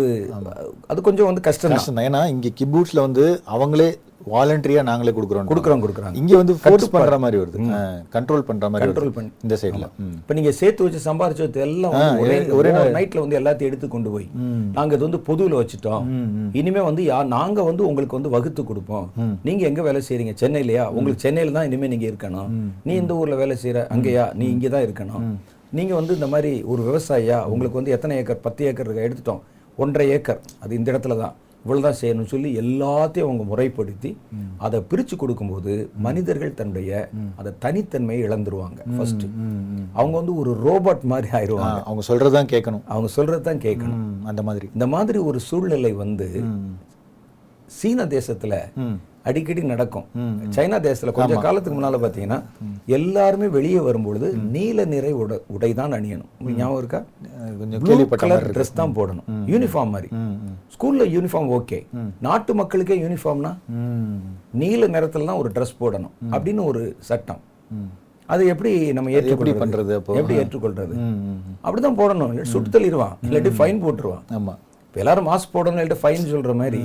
அது 0.90 1.00
கொஞ்சம் 1.10 1.30
வந்து 1.30 1.46
கஷ்டம் 1.50 1.74
கஷ்டம். 1.74 2.02
ஏன்னா 2.08 2.22
இங்க 2.32 2.48
கிபூட்ஸ்ல 2.58 3.06
வந்து 3.06 3.26
அவங்களே 3.56 3.90
வாலண்டரியா 4.32 4.82
நாங்களே 4.88 5.12
கொடுக்குறோம் 5.16 5.48
கொடுக்குறோம் 5.50 5.82
கொடுக்குறாங்க. 5.84 6.16
இங்க 6.20 6.32
வந்து 6.40 6.54
ஃபோர்ஸ் 6.60 6.92
பண்ற 6.92 7.16
மாதிரி 7.22 7.38
வருது. 7.40 7.58
கண்ட்ரோல் 8.14 8.44
பண்ற 8.48 8.68
மாதிரி 8.72 8.88
வருது. 8.90 9.12
பண்ணி. 9.16 9.30
இந்த 9.44 9.56
சைடுல 9.62 9.86
இப்ப 10.20 10.34
நீங்க 10.38 10.52
சேர்த்து 10.60 10.84
வச்சு 10.86 11.00
சம்பாரிச்சு 11.06 11.44
வச்சு 11.44 11.64
எல்லாம் 11.66 11.96
ஒரே 12.22 12.36
ஒரே 12.58 12.70
நைட்ல 12.96 13.24
வந்து 13.24 13.38
எல்லாத்தையும் 13.40 13.70
எடுத்து 13.70 13.88
கொண்டு 13.94 14.12
போய். 14.14 14.26
நாங்க 14.76 14.94
இது 14.96 15.06
வந்து 15.08 15.20
பொதுவுல 15.28 15.58
வச்சுட்டோம். 15.60 16.04
இனிமே 16.60 16.84
வந்து 16.88 17.04
யா 17.10 17.18
நாங்க 17.36 17.62
வந்து 17.70 17.84
உங்களுக்கு 17.90 18.18
வந்து 18.18 18.34
வகுத்து 18.36 18.64
கொடுப்போம். 18.70 19.08
நீங்க 19.48 19.64
எங்க 19.70 19.82
வேலை 19.88 20.02
செய்றீங்க? 20.08 20.34
சென்னையிலயா? 20.44 20.86
உங்களுக்கு 20.98 21.24
சென்னையில 21.26 21.56
தான் 21.58 21.68
இனிமே 21.70 21.90
நீங்க 21.94 22.08
இருக்கணும். 22.12 22.48
நீ 22.86 22.94
இந்த 23.02 23.14
ஊர்ல 23.22 23.36
வேலை 23.42 23.56
செய்யற 23.64 23.82
அங்கேயா? 23.96 24.26
நீ 24.40 24.46
இங்கே 24.54 24.70
தான் 24.76 24.86
இருக்கணும். 24.88 25.26
நீங்க 25.78 25.92
வந்து 25.98 26.12
இந்த 26.20 26.26
மாதிரி 26.32 26.54
ஒரு 26.72 26.82
விவசாயியா? 26.88 27.40
உங்களுக்கு 27.52 27.80
வந்து 27.80 27.94
எத்தனை 27.96 28.16
ஏக்கர்? 28.22 28.44
பத்து 28.46 28.64
ஏக்கர் 28.70 28.90
எடுத்துட்டோம். 29.06 29.42
ஒன்றரை 29.82 30.06
ஏக்கர். 30.16 30.40
அது 30.62 30.72
இந்த 30.78 30.88
இடத்துல 30.92 31.16
தான். 31.22 31.34
இவ்வளவுதான் 31.64 31.98
செய்யணும்னு 32.00 32.30
சொல்லி 32.32 32.48
எல்லாத்தையும் 32.62 33.26
அவங்க 33.26 33.44
முறைப்படுத்தி 33.50 34.10
அதை 34.64 34.78
பிரிச்சு 34.90 35.14
கொடுக்கும்போது 35.16 35.74
மனிதர்கள் 36.06 36.56
தன்னுடைய 36.58 36.90
அந்த 37.38 37.50
தனித்தன்மையை 37.64 38.22
இழந்துருவாங்க. 38.26 38.80
ஃபர்ஸ்ட் 38.96 39.24
அவங்க 39.92 40.14
வந்து 40.20 40.34
ஒரு 40.42 40.52
ரோபோட் 40.66 41.02
மாதிரி 41.12 41.30
ஆயிடுவாங்க. 41.38 41.78
அவங்க 41.88 42.02
சொல்றதுதான் 42.10 42.50
கேட்கணும். 42.54 42.84
அவங்க 42.92 43.10
சொல்றது 43.16 43.44
தான் 43.48 43.64
கேட்கணும் 43.66 44.04
அந்த 44.32 44.42
மாதிரி. 44.48 44.68
இந்த 44.76 44.88
மாதிரி 44.94 45.20
ஒரு 45.30 45.40
சூழ்நிலை 45.48 45.92
வந்து 46.04 46.28
சீன 47.78 48.04
தேசத்துல 48.16 48.54
அடிக்கடி 49.28 49.62
நடக்கும். 49.72 50.06
சைனா 50.56 50.78
தேசத்துல 50.86 51.12
கொஞ்ச 51.18 51.34
காலத்துக்கு 51.46 51.76
முன்னால 51.76 51.98
பாத்தீங்கன்னா 52.02 52.38
எல்லாருமே 52.96 53.46
வெளியே 53.56 53.80
வரும்பொழுது 53.86 54.28
நீல 54.54 54.84
நிறை 54.92 55.12
உடை 55.22 55.36
உடை 55.54 55.70
தான் 55.80 55.96
அணியணும். 55.98 56.30
ஞாபகம் 56.60 56.80
இருக்கா? 56.82 57.00
கொஞ்சம் 57.60 58.12
கலர் 58.24 58.46
ட்ரெஸ் 58.56 58.78
தான் 58.80 58.94
போடணும். 58.98 59.28
யூனிஃபார்ம் 59.52 59.92
மாதிரி. 59.94 60.10
ஸ்கூல்ல 60.74 61.06
யூனிஃபார்ம் 61.16 61.50
ஓகே 61.58 61.78
நாட்டு 62.26 62.54
மக்களுக்கே 62.60 62.98
யூனிஃபார்ம்னா 63.04 63.52
நீல 64.62 64.88
நிறத்துல 64.96 65.28
தான் 65.30 65.40
ஒரு 65.42 65.52
ட்ரெஸ் 65.56 65.78
போடணும் 65.82 66.14
அப்படின்னு 66.34 66.64
ஒரு 66.72 66.82
சட்டம். 67.10 67.42
அது 68.34 68.42
எப்படி 68.52 68.70
நம்ம 68.96 69.10
ஏற்றுக்கொள்றது? 69.16 69.60
பண்றது 69.62 69.92
அப்போ? 70.00 70.12
எப்படி 70.20 70.36
ஏற்றுக்கொள்றது? 70.42 70.94
அப்படிதான் 71.64 71.98
போடணும். 71.98 72.38
சுட்டு 72.52 72.70
தள்ளிடுவான். 72.76 73.16
இல்லாட்டி 73.26 73.50
ஃபைன் 73.58 73.82
போட்டுருவான். 73.82 74.24
ஆமா. 74.38 74.54
இப்போ 74.94 75.02
எல்லாரும் 75.02 75.26
மாஸ்க் 75.28 75.54
போடணும் 75.54 75.76
இல்லாட்டி 75.76 75.96
ஃபைன் 76.02 76.28
சொல்ற 76.32 76.52
மாதிரி 76.54 76.80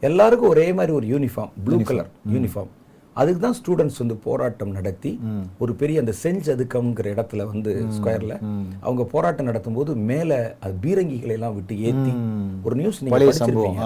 எல்லாருக்கும் 0.00 0.48
ஒரே 0.48 0.66
மாதிரி 0.72 0.92
ஒரு 0.92 1.06
யூனிஃபார்ம் 1.06 1.48
ப்ளூ 1.64 1.78
கலர் 1.88 2.10
யூனிஃபார்ம் 2.34 2.68
அதுக்கு 3.16 3.40
தான் 3.40 3.56
ஸ்டூடெண்ட்ஸ் 3.58 3.98
வந்து 3.98 4.16
போராட்டம் 4.26 4.70
நடத்தி 4.70 5.12
ஒரு 5.58 5.72
பெரிய 5.74 6.00
அந்த 6.00 6.12
செஞ்ச் 6.20 6.50
அதுக்கம்ங்கிற 6.50 7.06
இடத்துல 7.14 7.46
வந்து 7.48 7.72
ஸ்கொயர்ல 7.96 8.34
அவங்க 8.82 9.04
போராட்டம் 9.04 9.46
நடத்தும் 9.46 9.74
போது 9.74 9.94
மேல 10.10 10.30
அது 10.60 10.76
பீரங்கிகளை 10.80 11.34
எல்லாம் 11.34 11.56
விட்டு 11.56 11.80
ஏத்தி 11.82 12.12
ஒரு 12.64 12.76
நியூஸ் 12.76 13.00
சம்பவம். 13.40 13.76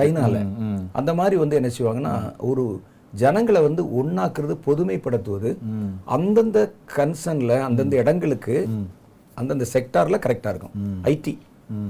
சைனால. 0.00 0.36
அந்த 0.92 1.14
மாதிரி 1.14 1.36
வந்து 1.36 1.56
என்ன 1.56 1.70
செய்வாங்கன்னா 1.78 2.14
ஒரு 2.42 2.66
ஜனங்களை 3.12 3.62
வந்து 3.62 3.84
ஒண்ணாக்குறது 4.00 4.56
பொதுமைப்படுத்துவது 4.66 5.52
அந்தந்த 6.12 6.58
கன்சர்ன்ல 6.96 7.52
அந்தந்த 7.62 7.96
இடங்களுக்கு 7.96 8.56
அந்தந்த 9.40 9.66
செக்டார்ல 9.72 10.18
கரெக்டா 10.26 10.50
இருக்கும். 10.54 10.74
ஐடி 11.12 11.34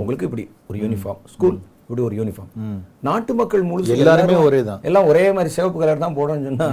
உங்களுக்கு 0.01 0.27
இப்படி 0.29 0.45
ஒரு 0.69 0.79
யூனிஃபார்ம் 0.85 1.21
ஸ்கூல் 1.35 1.59
இப்படி 1.89 2.03
ஒரு 2.07 2.15
யூனிஃபார்ம் 2.19 2.81
நாட்டு 3.07 3.33
மக்கள் 3.39 3.63
முழுசு 3.69 3.93
எல்லாருமே 3.95 4.35
ஒரே 4.47 4.59
தான். 4.67 4.81
எல்லாம் 4.89 5.07
ஒரே 5.11 5.23
மாதிரி 5.37 5.51
சிவப்பு 5.55 5.79
கலர் 5.83 6.03
தான் 6.03 6.17
போடணும்னு 6.19 6.49
சொன்னா 6.49 6.67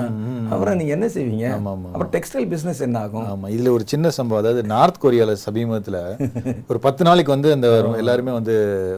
அப்புறம் 0.54 0.76
நீங்க 0.80 0.92
என்ன 0.96 1.08
செய்வீங்க. 1.14 1.46
அப்புறம் 1.94 2.12
டெக்ஸ்டைல் 2.16 2.48
பிசினஸ் 2.54 2.82
என்ன 2.88 3.04
ஆகும்? 3.06 3.28
ஆமா 3.34 3.50
இதுல 3.56 3.72
ஒரு 3.78 3.86
சின்ன 3.94 4.12
சம்பவம். 4.18 4.42
அதாவது 4.44 4.64
நார்த் 4.74 5.02
கொரியால 5.04 5.38
சமீபத்துல 5.46 6.02
ஒரு 6.72 6.80
பத்து 6.88 7.08
நாளைக்கு 7.10 7.36
வந்து 7.36 7.50
அந்த 7.58 7.68
எல்லாருமே 8.02 8.34
வந்து 8.40 8.56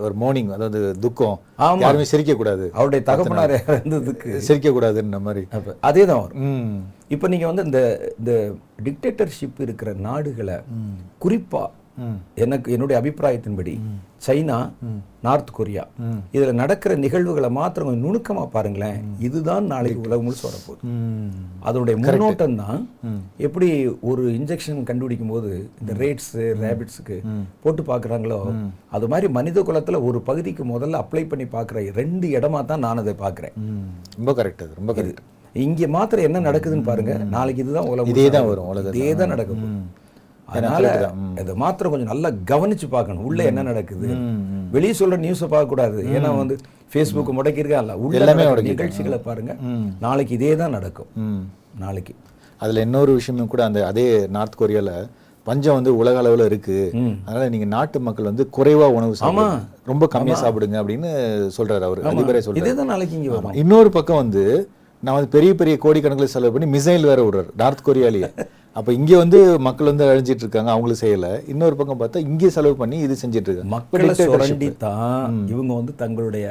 ஒரு 0.07 0.13
மோர்னிங் 0.23 0.51
அதாவது 0.57 0.81
துக்கம். 1.05 1.37
யாருமே 1.85 2.09
சிரிக்க 2.13 2.35
கூடாது 2.41 2.65
அவருடைய 2.77 3.03
தகப்பனார் 3.11 3.55
இறந்ததுக்கு 3.61 4.31
சிரிக்க 4.49 4.69
கூடாதுன்ற 4.77 5.19
மாதிரி. 5.27 5.43
அதே 5.89 6.05
தான் 6.11 6.37
இப்போ 7.15 7.27
நீங்க 7.33 7.45
வந்து 7.49 7.65
இந்த 7.69 7.81
இந்த 8.19 8.31
டிக்டேட்டர்ஷிப் 8.87 9.59
இருக்கிற 9.67 9.89
நாடுகளை 10.07 10.57
குறிப்பா 11.25 11.65
எனக்கு 12.43 12.67
என்னுடைய 12.75 12.95
அபிப்பிராயத்தின்படி 13.01 13.73
சைனா 14.25 14.57
நார்த் 15.25 15.51
கொரியா 15.57 15.83
இதுல 16.35 16.51
நடக்கிற 16.61 16.91
நிகழ்வுகளை 17.03 17.49
மாத்திரம் 17.57 17.87
கொஞ்சம் 17.87 18.05
நுணுக்கமா 18.07 18.43
பாருங்களேன். 18.55 18.99
இதுதான் 19.27 19.65
நாளைக்கு 19.73 20.03
உலகம் 20.07 20.25
முழுசு 20.27 20.43
வரப்போகுது. 20.47 20.81
அதனுடைய 21.67 21.95
முன்னோட்டம் 22.01 22.57
தான் 22.63 22.81
எப்படி 23.47 23.69
ஒரு 24.09 24.23
இன்ஜெக்ஷன் 24.39 24.81
கண்டுபிடிக்கும் 24.89 25.33
போது 25.35 25.51
இந்த 25.81 25.93
ரேட்ஸ் 26.03 26.31
ரேபிட்ஸுக்கு 26.63 27.17
போட்டு 27.63 27.83
பார்க்கறாங்களோ 27.91 28.39
அது 28.97 29.07
மாதிரி 29.13 29.29
மனித 29.37 29.63
குலத்துல 29.69 30.01
ஒரு 30.09 30.21
பகுதிக்கு 30.29 30.65
முதல்ல 30.73 31.01
அப்ளை 31.03 31.25
பண்ணி 31.33 31.47
பார்க்குற 31.55 31.85
ரெண்டு 32.01 32.29
இடமா 32.37 32.61
தான் 32.71 32.85
நான் 32.87 33.03
அதை 33.03 33.15
பார்க்குறேன். 33.25 33.55
ரொம்ப 34.19 34.33
கரெக்ட் 34.39 34.65
அது 34.67 34.79
ரொம்ப 34.81 34.93
கரெக்ட் 34.99 35.23
இங்க 35.65 35.87
மாத்திரம் 35.97 36.27
என்ன 36.27 36.39
நடக்குதுன்னு 36.47 36.89
பாருங்க 36.89 37.13
நாளைக்கு 37.35 37.63
இதுதான் 37.63 37.87
உலகம் 37.93 38.11
இதே 38.13 38.25
தான் 38.35 38.49
வரும். 38.49 38.67
இதே 38.99 39.13
தான் 39.21 39.33
நடக்க 39.33 39.51
போகுது. 39.53 39.77
அதனால 40.47 40.85
இதை 41.41 41.53
மாத்திரம் 41.55 41.93
கொஞ்சம் 41.93 42.11
நல்லா 42.11 42.29
கவனிச்சு 42.51 42.87
பார்க்கணும். 42.89 43.23
உள்ள 43.23 43.43
என்ன 43.43 43.61
நடக்குது? 43.61 44.07
வெளியே 44.71 44.93
சொல்ற 44.99 45.17
நியூஸை 45.23 45.47
பார்க்க 45.47 45.65
கூடாது 45.65 45.99
ஏன்னா 46.15 46.37
வந்து 46.37 46.55
ஃபேஸ்புக் 46.91 47.37
முடக்கிருக்கான்ல 47.37 47.95
உள்ள 48.03 48.17
எல்லாமே. 48.19 48.45
நிகழ்ச்சிகளை 48.69 49.19
பாருங்க. 49.19 49.53
நாளைக்கு 49.99 50.33
இதே 50.35 50.55
தான் 50.55 50.69
நடக்கும். 50.69 51.09
நாளைக்கு. 51.79 52.13
அதுல 52.61 52.81
இன்னொரு 52.81 53.13
விஷயமும் 53.13 53.47
கூட 53.47 53.63
அந்த 53.65 53.79
அதே 53.87 54.05
நார்த் 54.27 54.59
கொரியால 54.59 54.91
பஞ்சம் 55.47 55.73
வந்து 55.73 55.91
உலக 55.97 56.21
அளவுல 56.21 56.45
இருக்கு. 56.45 56.77
அதனால 57.25 57.49
நீங்க 57.49 57.65
நாட்டு 57.65 57.99
மக்கள் 57.99 58.25
வந்து 58.25 58.49
குறைவா 58.57 58.87
உணவு 58.97 59.13
சாப்பிடுங்க. 59.19 59.59
ரொம்ப 59.85 60.07
கம்மியா 60.07 60.37
சாப்பிடுங்க 60.43 60.77
அப்படின்னு 60.81 61.11
சொல்றாரு 61.57 61.81
அவர். 61.81 62.01
அதிபரே 62.11 62.41
சொல்றாரு. 62.47 62.83
நாளைக்கு 62.85 63.15
இங்க 63.15 63.29
வரும். 63.29 63.53
இன்னொரு 63.53 63.89
பக்கம் 63.89 64.15
வந்து 64.15 64.43
நான் 65.03 65.15
வந்து 65.15 65.29
பெரிய 65.29 65.51
பெரிய 65.55 65.77
கோடிக்கணக்கில் 65.83 66.33
செலவு 66.35 66.53
பண்ணி 66.53 66.77
மிசைல் 66.77 67.03
வேற 67.03 67.21
விடுறாரு. 67.23 67.49
நார்த் 67.55 67.87
கொரியாலேயே 67.87 68.29
அப்ப 68.77 68.89
இங்க 68.93 69.11
வந்து 69.17 69.37
மக்கள் 69.67 69.89
வந்து 69.89 70.07
அழிஞ்சிட்டு 70.07 70.43
இருக்காங்க 70.45 70.71
அவங்களுக்கு 70.71 71.03
செய்யல. 71.03 71.27
இன்னொரு 71.51 71.75
பக்கம் 71.77 71.99
பார்த்தா 71.99 72.23
இங்கே 72.27 72.49
செலவு 72.55 72.75
பண்ணி 72.79 72.97
இது 73.01 73.15
செஞ்சிட்டு 73.21 73.49
இருக்காங்க. 73.49 73.71
மக்களை 73.75 74.13
சுரண்டி 74.19 74.69
தான் 74.83 75.21
இவங்க 75.53 75.71
வந்து 75.79 75.95
தங்களுடைய 76.01 76.47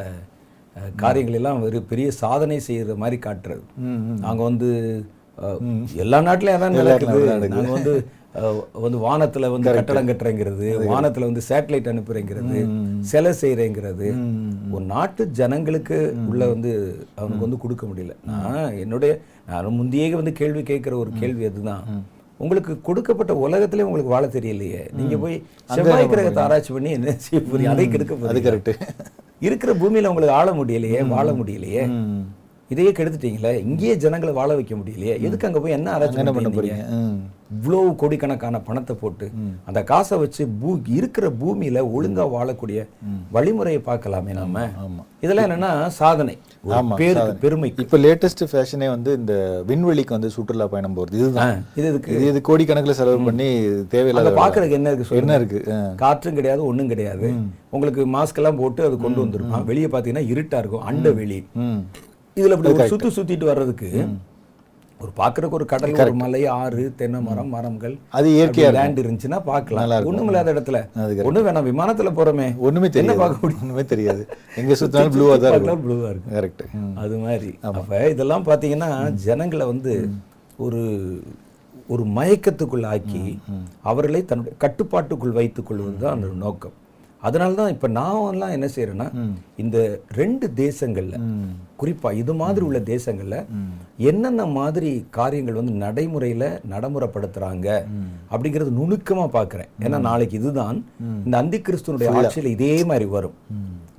அஹ், 0.76 0.90
காரியங்கள் 0.96 1.36
எல்லாம் 1.38 1.60
ஒரு 1.66 1.78
பெரிய 1.90 2.08
சாதனை 2.18 2.56
செய்யற 2.64 2.96
மாதிரி 2.98 3.18
காட்டுறது. 3.22 3.62
ம், 3.84 4.00
ம். 4.06 4.18
நாங்க 4.24 4.42
வந்து 4.44 4.68
எல்லா 6.02 6.18
நாட்டிலையும் 6.26 6.58
அதான் 6.58 6.76
நடக்குது. 6.80 7.22
நாங்க 7.54 7.72
வந்து 7.72 7.94
வந்து 8.82 8.98
வானத்துல 9.04 9.48
வந்து 9.52 9.68
கட்டடம் 9.70 10.08
கட்டுறேங்கிறது 10.08 10.66
வானத்துல 10.88 11.28
வந்து 11.28 11.42
சேட்டலைட் 11.48 11.88
அனுப்புறேங்கிறது 11.92 12.56
சிலை 13.10 13.32
செய்யறேங்கிறது 13.40 14.08
ஒரு 14.72 14.84
நாட்டு 14.90 15.22
ஜனங்களுக்கு 15.38 15.98
உள்ள 16.30 16.42
வந்து 16.50 16.72
அவனுக்கு 17.16 17.46
வந்து 17.46 17.62
கொடுக்க 17.62 17.84
முடியல. 17.86 18.14
நான் 18.30 18.76
என்னுடைய 18.82 19.12
நான் 19.48 19.78
முந்தையே 19.78 20.08
வந்து 20.14 20.34
கேள்வி 20.40 20.64
கேட்கிற 20.64 20.96
ஒரு 20.98 21.12
கேள்வி 21.18 21.46
அதுதான். 21.46 21.84
உங்களுக்கு 22.42 22.72
கொடுக்கப்பட்ட 22.86 23.32
உலகத்திலே 23.44 23.86
உங்களுக்கு 23.88 24.14
வாழ 24.14 24.24
தெரியலையே. 24.36 24.80
நீங்க 24.98 25.16
போய் 25.22 25.36
செவ்வாய் 25.76 26.10
கிரகத்தை 26.14 26.42
ஆராய்ச்சி 26.46 26.72
பண்ணி 26.76 26.90
என்ன 26.96 27.14
செய்ய 27.26 27.38
போறீங்க? 27.50 27.70
அதை 27.74 27.86
கெடுக்க 27.92 28.14
அது 28.14 28.24
போறீங்க. 28.24 28.46
கரெக்ட் 28.48 28.72
இருக்கிற 29.46 29.70
பூமியில 29.80 30.10
உங்களுக்கு 30.12 30.36
ஆள 30.40 30.50
முடியலையே 30.60 31.00
வாழ 31.14 31.28
முடியலையே. 31.40 31.84
இதையே 32.70 32.90
கெடுத்துட்டீங்களே? 32.98 33.50
இங்கேயே 33.68 33.94
ஜனங்களை 34.04 34.32
வாழ 34.38 34.50
வைக்க 34.58 34.74
முடியலையே. 34.78 35.14
எதுக்கு 35.26 35.46
அங்க 35.48 35.58
போய் 35.64 35.74
என்ன 35.78 35.88
ஆராய்ச்சி 35.94 36.22
பண்ண 36.36 36.50
போறீங்க. 36.56 36.84
இவ்வளவு 37.56 37.90
கோடிக்கணக்கான 38.00 38.56
பணத்தை 38.68 38.94
போட்டு 39.00 39.26
அந்த 39.68 39.80
காசை 39.90 40.14
வச்சு 40.22 40.42
பூ 40.60 40.70
இருக்கிற 40.96 41.26
பூமியில 41.40 41.82
ஒழுங்கா 41.96 42.24
வாழக்கூடிய 42.32 42.78
வழிமுறையை 43.36 43.80
பார்க்கலாமே 43.88 44.32
நாம. 44.38 44.64
ஆமா. 44.84 45.02
இதெல்லாம் 45.24 45.46
என்னன்னா 45.46 45.70
சாதனை. 45.98 46.34
பேருக்கு 47.02 47.36
பெருமைக்கு 47.44 47.84
இப்போ 47.84 48.00
லேட்டஸ்ட் 48.06 48.42
ஃபேஷனே 48.52 48.88
வந்து 48.94 49.12
இந்த 49.20 49.34
விண்வெளிக்கு 49.70 50.16
வந்து 50.16 50.30
சுற்றுலா 50.36 50.66
பயணம் 50.74 50.96
போறது. 50.98 51.20
இதுதான். 51.22 51.62
இது 51.78 51.86
இதுக்கு. 51.92 52.18
இது 52.30 52.40
கோடிக்கணக்கில் 52.50 52.98
செலவு 53.02 53.20
பண்ணி 53.28 53.48
தேவையில்லாத 53.94 54.32
அங்க 54.32 54.42
பாக்குறதுக்கு 54.42 54.78
என்ன 54.80 54.94
இருக்கு 54.94 55.20
என்ன 55.22 55.36
இருக்கு. 55.40 55.60
காற்றும் 56.02 56.38
கிடையாது 56.40 56.64
ஒண்ணும் 56.70 56.90
கிடையாது. 56.94 57.30
உங்களுக்கு 57.76 58.02
மாஸ்க் 58.16 58.40
எல்லாம் 58.42 58.60
போட்டு 58.64 58.82
அது 58.88 58.98
கொண்டு 59.06 59.22
வந்திருப்பான். 59.24 59.68
வெளியே 59.70 59.90
பாத்தீங்கன்னா 59.94 60.26
இருட்டா 60.34 60.60
இருக்கும். 60.64 60.86
அண்ட 60.90 61.14
வெளி 61.22 61.40
இதுல 62.40 62.54
அப்படி 62.54 62.70
ஒரு 62.76 62.88
சுத்து 62.90 63.08
சுத்திட்டு 63.16 63.46
வர்றதுக்கு 63.48 63.90
ஒரு 65.00 65.12
பாக்குறதுக்கு 65.20 65.56
ஒரு 65.58 65.66
கடல் 65.70 65.94
ஒரு 66.04 66.12
மலை 66.22 66.40
ஆறு 66.56 66.82
தென்னை 66.98 67.18
மரம் 67.28 67.52
மரங்கள் 67.54 67.94
அது 68.16 68.28
இயற்கையா 68.34 68.68
லேண்ட் 68.76 69.00
இருந்துச்சுன்னா 69.02 69.38
பார்க்கலாம். 69.48 70.06
ஒண்ணும் 70.10 70.28
இல்லாத 70.30 70.52
இடத்துல. 70.54 70.78
ஒண்ணும் 71.28 71.46
வேணாம் 71.46 71.68
விமானத்துல 71.70 72.10
போறோமே. 72.18 72.48
ஒண்ணுமே 72.66 72.88
என்ன 72.88 72.94
தெரியாது. 72.96 73.20
பார்க்க 73.22 73.42
முடியும்? 73.42 73.62
ஒண்ணுமே 73.64 73.84
தெரியாது. 73.92 74.22
எங்க 74.60 74.76
சுத்தினாலும் 74.80 75.14
ப்ளூவா 75.16 75.34
தான் 75.44 75.54
இருக்கும். 75.54 75.82
ப்ளூவா 75.86 76.08
இருக்கு 76.12 76.34
கரெக்ட் 76.36 76.64
அது 77.04 77.16
மாதிரி. 77.24 77.50
அப்ப 77.70 78.00
இதெல்லாம் 78.14 78.46
பாத்தீங்கன்னா 78.50 78.90
ஜனங்களை 79.26 79.66
வந்து 79.72 79.94
ஒரு 80.66 80.82
ஒரு 81.94 82.06
மயக்கத்துக்குள் 82.18 82.88
ஆக்கி 82.94 83.24
அவர்களை 83.90 84.22
தன்னுடைய 84.30 84.56
கட்டுப்பாட்டுக்குள் 84.64 85.38
வைத்துக் 85.40 85.68
கொள்வது 85.70 85.98
தான் 86.04 86.16
அந்த 86.16 86.28
நோக்கம். 86.46 86.76
அதனால 87.22 87.54
தான் 87.58 87.72
இப்போ 87.74 87.88
நான் 87.98 88.26
எல்லாம் 88.32 88.52
என்ன 88.56 88.66
செய்யறேன்னா 88.74 89.06
இந்த 89.62 89.76
ரெண்டு 90.18 90.46
தேசங்கள்ல 90.60 91.16
குறிப்பா 91.80 92.10
இது 92.22 92.32
மாதிரி 92.40 92.64
உள்ள 92.66 92.78
தேசங்கள்ல 92.90 93.36
என்னென்ன 94.10 94.46
மாதிரி 94.58 94.90
காரியங்கள் 95.18 95.58
வந்து 95.60 95.74
நடைமுறையில 95.84 96.44
நடைமுறைப்படுத்துறாங்க 96.72 97.68
அப்படிங்கிறது 98.32 98.72
நுணுக்கமா 98.80 99.26
பார்க்கிறேன் 99.36 99.70
ஏன்னா 99.84 99.98
நாளைக்கு 100.08 100.36
இதுதான். 100.40 100.78
இந்த 101.26 101.36
அந்தி 101.42 101.60
கிறிஸ்துவனுடைய 101.66 102.10
ஆட்சியில் 102.20 102.54
இதே 102.56 102.72
மாதிரி 102.90 103.08
வரும். 103.16 103.36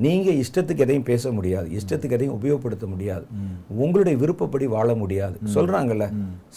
நீங்க 0.06 0.30
இஷ்டத்துக்கு 0.44 0.84
எதையும் 0.86 1.08
பேச 1.12 1.32
முடியாது. 1.38 1.68
இஷ்டத்துக்கு 1.80 2.18
எதையும் 2.18 2.38
உபயோகப்படுத்த 2.40 2.88
முடியாது. 2.94 3.26
உங்களுடைய 3.84 4.16
விருப்பப்படி 4.24 4.66
வாழ 4.76 4.90
முடியாது. 5.04 5.38
சொல்றாங்கல்ல 5.56 6.08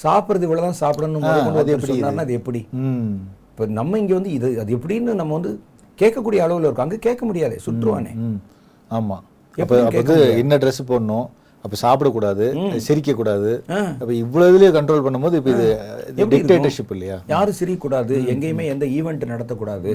சாப்பிடுறது 0.04 0.46
இவ்வளவுதான் 0.48 0.80
சாப்பிடணும் 0.84 1.26
முதற்கொண்டு 1.26 1.62
ஒருத்தர் 1.62 1.92
சொன்னாருன்னா 1.92 2.26
அது 2.28 2.38
எப்படி 2.40 2.62
இப்ப 3.52 3.66
நம்ம 3.78 3.98
இங்க 4.02 4.12
வந்து 4.18 4.30
இது 4.36 4.48
அது 4.62 4.70
எப்படின்னு 4.76 5.14
நம்ம 5.20 5.34
வந்து 5.38 5.50
கேட்கக்கூடிய 6.00 6.40
அளவுல 6.46 6.66
இருக்கும். 6.66 6.86
அங்க 6.86 6.96
கேட்க 7.08 7.24
முடியாது. 7.26 7.56
சுற்றுவானே. 7.66 8.12
ம். 8.26 8.38
ஆமா. 8.90 9.18
அப்ப 9.58 9.76
வந்து 9.98 10.16
என்ன 10.38 10.56
ட்ரெஸ் 10.56 10.88
போடணும்? 10.88 11.26
அப்ப 11.64 11.76
சாப்பிடக்கூடாது 11.82 12.44
சிரிக்க 12.84 13.12
கூடாது 13.12 13.50
அப்ப 14.00 14.12
இவ்வளவு 14.20 14.50
இதுலயே 14.52 14.70
கண்ட்ரோல் 14.76 15.02
பண்ணும்போது 15.06 15.38
இப்ப 15.40 15.50
இது 15.54 15.66
டிக்டேட்டர்ஷிப் 16.34 16.92
இல்லையா? 16.94 17.16
யாரும் 17.26 17.58
சிரிக்கக்கூடாது. 17.58 18.14
எங்கேயுமே 18.32 18.64
எந்த 18.74 18.86
ஈவெண்ட் 18.98 19.26
நடத்தக்கூடாது. 19.32 19.90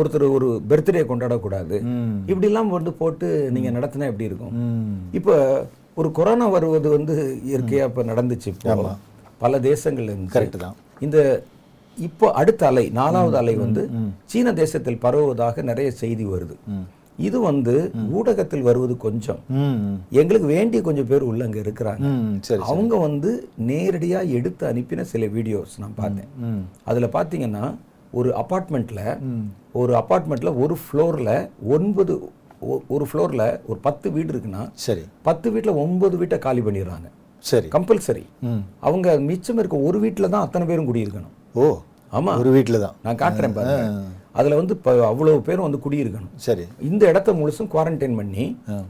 ஒருத்தர் 0.00 0.26
ஒரு 0.38 0.48
பர்த்டே 0.70 1.04
கொண்டாடக்கூடாது. 1.12 1.76
ம். 1.94 2.12
இப்படி 2.26 2.48
எல்லாம் 2.50 2.74
வந்து 2.76 2.92
போட்டு 3.00 3.28
நீங்க 3.56 3.70
நடத்தினா 3.78 4.10
எப்படி 4.12 4.28
இருக்கும்? 4.30 4.52
இப்போ 5.20 5.36
ஒரு 5.94 6.10
கொரோனா 6.18 6.48
வருவது 6.56 6.88
வந்து 6.88 7.14
இயற்கையா 7.52 7.86
இப்ப 7.90 8.04
நடந்துச்சு 8.10 8.52
பல 9.44 9.58
தேசங்கள்ல 9.68 10.12
இருந்து 10.12 10.34
கரெக்ட் 10.36 10.62
தான். 10.66 10.76
இந்த 11.00 11.18
இப்போ 12.06 12.26
அடுத்த 12.32 12.66
அலை 12.66 12.84
நாலாவது 12.90 13.36
அலை 13.36 13.54
வந்து 13.54 13.82
சீன 14.24 14.52
தேசத்தில் 14.52 15.02
பரவுவதாக 15.04 15.62
நிறைய 15.62 15.90
செய்தி 16.02 16.26
வருது. 16.26 16.56
இது 17.18 17.40
வந்து 17.40 17.74
ஊடகத்தில் 18.18 18.62
வருவது 18.62 18.96
கொஞ்சம். 18.96 19.40
எங்களுக்கு 20.10 20.46
வேண்டிய 20.46 20.82
கொஞ்சம் 20.82 21.06
பேர் 21.06 21.24
உள்ள 21.30 21.44
அங்க 21.44 21.60
இருக்கிறாங்க. 21.60 22.04
அவங்க 22.70 22.96
வந்து 22.96 23.30
நேரடியா 23.70 24.20
எடுத்து 24.38 24.64
அனுப்பின 24.72 25.06
சில 25.12 25.26
வீடியோஸ் 25.26 25.74
நான் 25.78 25.96
பார்த்தேன். 25.96 26.30
அதுல 26.84 27.08
பாத்தீங்கன்னா 27.18 27.64
ஒரு 28.12 28.30
அபார்ட்மெண்ட்ல 28.42 29.00
ஒரு 29.72 29.94
அபார்ட்மெண்ட்ல 29.94 30.50
ஒரு 30.62 30.76
ஃப்ளோர்ல 30.82 31.32
ஒன்பது 31.76 32.14
ஒரு 32.88 33.04
ஃப்ளோர்ல 33.10 33.44
ஒரு 33.70 33.78
பத்து 33.80 34.06
வீடு 34.10 34.32
இருக்குன்னா 34.32 34.62
சரி. 34.86 35.02
பத்து 35.22 35.50
வீட்ல 35.50 35.74
ஒன்பது 35.74 36.16
வீட்டை 36.16 36.38
காலி 36.38 36.60
பண்ணிடுறாங்க. 36.60 37.08
சரி. 37.44 37.68
கம்பல்சரி. 37.74 38.24
அவங்க 38.80 39.08
மிச்சம் 39.28 39.58
இருக்க 39.58 39.76
ஒரு 39.88 39.98
வீட்டில் 40.00 40.28
தான் 40.28 40.44
அத்தனை 40.46 40.66
பேரும் 40.66 40.88
குடியிருக்கணும். 40.88 41.34
ஓ. 41.54 41.66
ஆமா. 42.12 42.32
ஒரு 42.40 42.50
வீட்ல 42.50 42.78
தான் 42.78 42.96
நான் 43.02 43.18
காட்டுறேன் 43.18 43.54
பாருங்க. 43.56 43.82
அதுல 44.34 44.56
வந்து 44.56 44.74
இப்போ 44.76 44.90
அவ்வளவு 45.06 45.38
பேரும் 45.42 45.66
வந்து 45.66 45.80
குடியிருக்கணும். 45.84 46.32
சரி. 46.38 46.64
இந்த 46.88 47.02
இடத்த 47.08 47.30
முழுசும் 47.32 47.70
குவாரண்டைன் 47.72 48.16
பண்ணி 48.16 48.44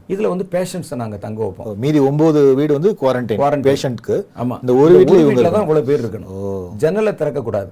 இதுல 0.09 0.27
வந்து 0.27 0.45
பேஷண்ட்ஸை 0.51 0.95
நாங்க 0.95 1.17
தங்க 1.17 1.39
வைப்போம். 1.43 1.77
மீதி 1.77 1.99
ஒன்பது 2.09 2.41
வீடு 2.55 2.73
வந்து 2.73 2.91
குவாரண்டைன் 3.01 3.39
Quarantine. 3.41 3.69
பேஷண்ட்க்கு 3.69 4.17
ஆமா. 4.43 4.57
இந்த 4.63 4.73
ஒரு 4.81 4.93
இவங்க 4.95 5.15
வீட்டில் 5.29 5.51
தான் 5.51 5.65
இவ்வளவு 5.65 5.87
பேர் 5.89 6.03
இருக்கணும். 6.03 6.29
ஜன்னலை 6.77 7.13
திறக்கக்கூடாது. 7.13 7.71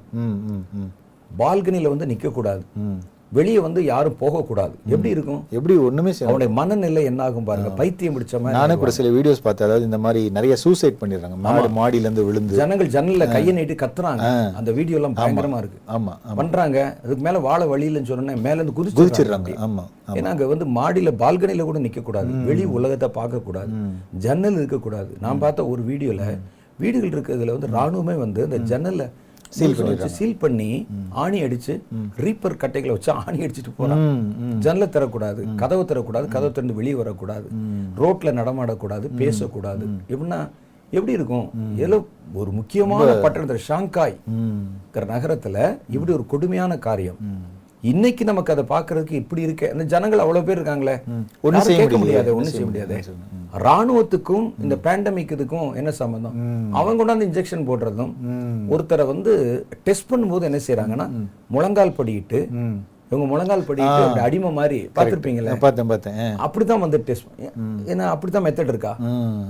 பால்கனியில் 1.37 1.93
வந்து 1.93 2.05
நிற்கக்கூடாது 2.05 2.63
ம். 2.83 2.99
வெளியே 3.31 3.59
வந்து 3.65 3.79
யாரும் 3.89 4.15
போகக்கூடாது. 4.21 4.73
எப்படி 4.93 5.09
இருக்கும்? 5.15 5.39
எப்படி 5.57 5.73
ஒண்ணுமே 5.87 6.11
செய்ய 6.15 6.27
அவனுடைய 6.27 6.49
மனநிலை 6.59 7.01
என்ன 7.09 7.21
ஆகும் 7.27 7.47
பாருங்க 7.49 7.69
பைத்தியம் 7.79 8.15
பிடிச்ச 8.15 8.35
மாதிரி 8.43 8.57
நானே 8.57 8.75
கூட 8.81 8.91
சில 8.97 9.09
வீடியோஸ் 9.15 9.41
பார்த்தேன். 9.45 9.67
அதாவது 9.67 9.87
இந்த 9.89 9.99
மாதிரி 10.05 10.21
நிறைய 10.37 10.55
சூசைட் 10.63 10.99
பண்ணிடுறாங்க. 11.01 11.37
மாடி 11.45 11.69
மாடியில 11.79 12.07
இருந்து 12.07 12.25
விழுந்து. 12.27 12.59
ஜனங்கள் 12.61 12.91
ஜன்னல்ல 12.95 13.27
கையை 13.35 13.53
நீட்டி 13.59 13.77
கத்துறாங்க. 13.83 14.29
அந்த 14.61 14.73
வீடியோ 14.79 14.99
எல்லாம் 15.01 15.17
பயங்கரமா 15.19 15.59
இருக்கு. 15.63 15.79
ஆமா 15.97 16.15
பண்றாங்க. 16.41 16.79
அதுக்கு 17.03 17.25
மேல 17.27 17.43
வாழ 17.49 17.61
வழி 17.73 17.87
இல்லைன்னு 17.89 18.11
சொன்னேன் 18.11 18.43
மேல 18.47 18.59
இருந்து 18.59 18.77
குதிச்சு 18.79 18.99
குதிச்சிடுறாங்க 19.01 19.57
ஆமா 19.67 19.85
ஏன்னா 20.17 20.31
அங்க 20.35 20.47
வந்து 20.53 20.67
மாடியில 20.79 21.13
பால்கனில 21.23 21.65
கூட 21.69 21.79
நிக்க 21.87 22.01
கூடாது 22.09 22.31
வெளி 22.49 22.65
உலகத்தை 22.79 23.09
பார்க்க 23.19 23.47
கூடாது 23.49 23.71
ஜன்னல் 24.25 24.59
இருக்க 24.61 24.79
கூடாது 24.87 25.11
நான் 25.25 25.43
பார்த்த 25.45 25.69
ஒரு 25.73 25.83
வீடியோல 25.91 26.23
வீடுகள் 26.83 27.13
இருக்கிறதுல 27.13 27.53
வந்து 27.55 27.75
ராணுவமே 27.75 28.15
வந்து 28.25 28.41
அந்த 28.47 28.57
ஜன்னல்ல 28.71 29.03
சீல் 29.49 29.75
வச்சு 29.83 30.09
சீல் 30.09 30.37
பண்ணி 30.37 30.87
ஆணி 31.09 31.43
அடிச்சு 31.43 31.81
ரீப்பர் 32.17 32.57
கட்டைகளை 32.57 32.93
வச்சு 32.95 33.11
ஆணி 33.11 33.37
அடிச்சுட்டு 33.45 33.71
ம் 33.97 34.59
ஜன்னலை 34.59 34.87
திறக்கூடாது 34.87 35.55
கதவை 35.55 35.85
திறக்கூடாது 35.85 36.27
கதவை 36.27 36.51
திறந்து 36.51 36.73
வெளியே 36.73 36.93
வரக்கூடாது. 36.93 37.47
ரோட்ல 38.01 38.33
நடமாடக்கூடாது 38.39 39.09
பேசக்கூடாது. 39.15 39.85
எப்படின்னா 40.09 40.49
எப்படி 40.91 41.11
இருக்கும்? 41.11 41.77
ஏதோ 41.77 42.05
ஒரு 42.33 42.51
முக்கியமான 42.51 43.05
பட்டணத்துல 43.13 43.55
ஷாங்காய் 43.55 44.17
நகரத்துல 45.13 45.57
இப்படி 45.89 46.11
ஒரு 46.11 46.25
கொடுமையான 46.25 46.77
காரியம். 46.77 47.19
இன்னைக்கு 47.81 48.23
நமக்கு 48.25 48.53
அதை 48.53 48.63
பார்க்கிறதுக்கு 48.69 49.11
இப்படி 49.11 49.41
இருக்க. 49.41 49.71
அந்த 49.71 49.83
ஜனங்கள் 49.83 50.19
அவ்வளவு 50.19 50.45
பேர் 50.45 50.59
இருக்காங்களே. 50.59 50.95
யாரும் 51.65 51.67
செய்ய. 51.67 51.97
முடியாது 52.03 52.35
ஒண்ணும் 52.35 52.51
செய்ய 52.51 52.65
முடியாது. 52.65 52.95
ராணுவத்துக்கும் 53.61 54.45
இந்த 54.63 54.75
பேண்டமிக் 54.83 55.33
இதுக்கும் 55.33 55.69
என்ன 55.75 55.91
சம்பந்தம்? 55.97 56.35
அவங்க 56.75 56.97
கொண்டாந்து 56.99 57.27
இன்ஜெக்ஷன் 57.27 57.67
போடுறதும் 57.67 58.11
ஒருத்தரை 58.71 59.05
வந்து 59.07 59.31
டெஸ்ட் 59.87 60.11
பண்ணும்போது 60.11 60.47
என்ன 60.49 60.61
செய்றாங்கன்னா 60.65 61.07
முழங்கால் 61.55 61.97
படியிட்டு 61.97 62.39
ம். 62.59 62.77
இவங்க 63.11 63.25
முழங்கால் 63.27 63.65
படியிட்டு 63.67 64.01
அப்படி 64.01 64.21
அடிமை 64.23 64.49
மாதிரி 64.55 64.77
பார்த்திருப்பீங்களே 64.95 65.51
பார்த்தேன் 65.57 65.89
பார்த்தேன். 65.91 66.17
அப்படிதான் 66.45 66.81
வந்து 66.81 66.97
டெஸ்ட் 67.05 67.27
ஏன்னா 67.91 68.05
அப்படிதான் 68.13 68.45
மெத்தட் 68.45 68.71
இருக்கா? 68.73 68.91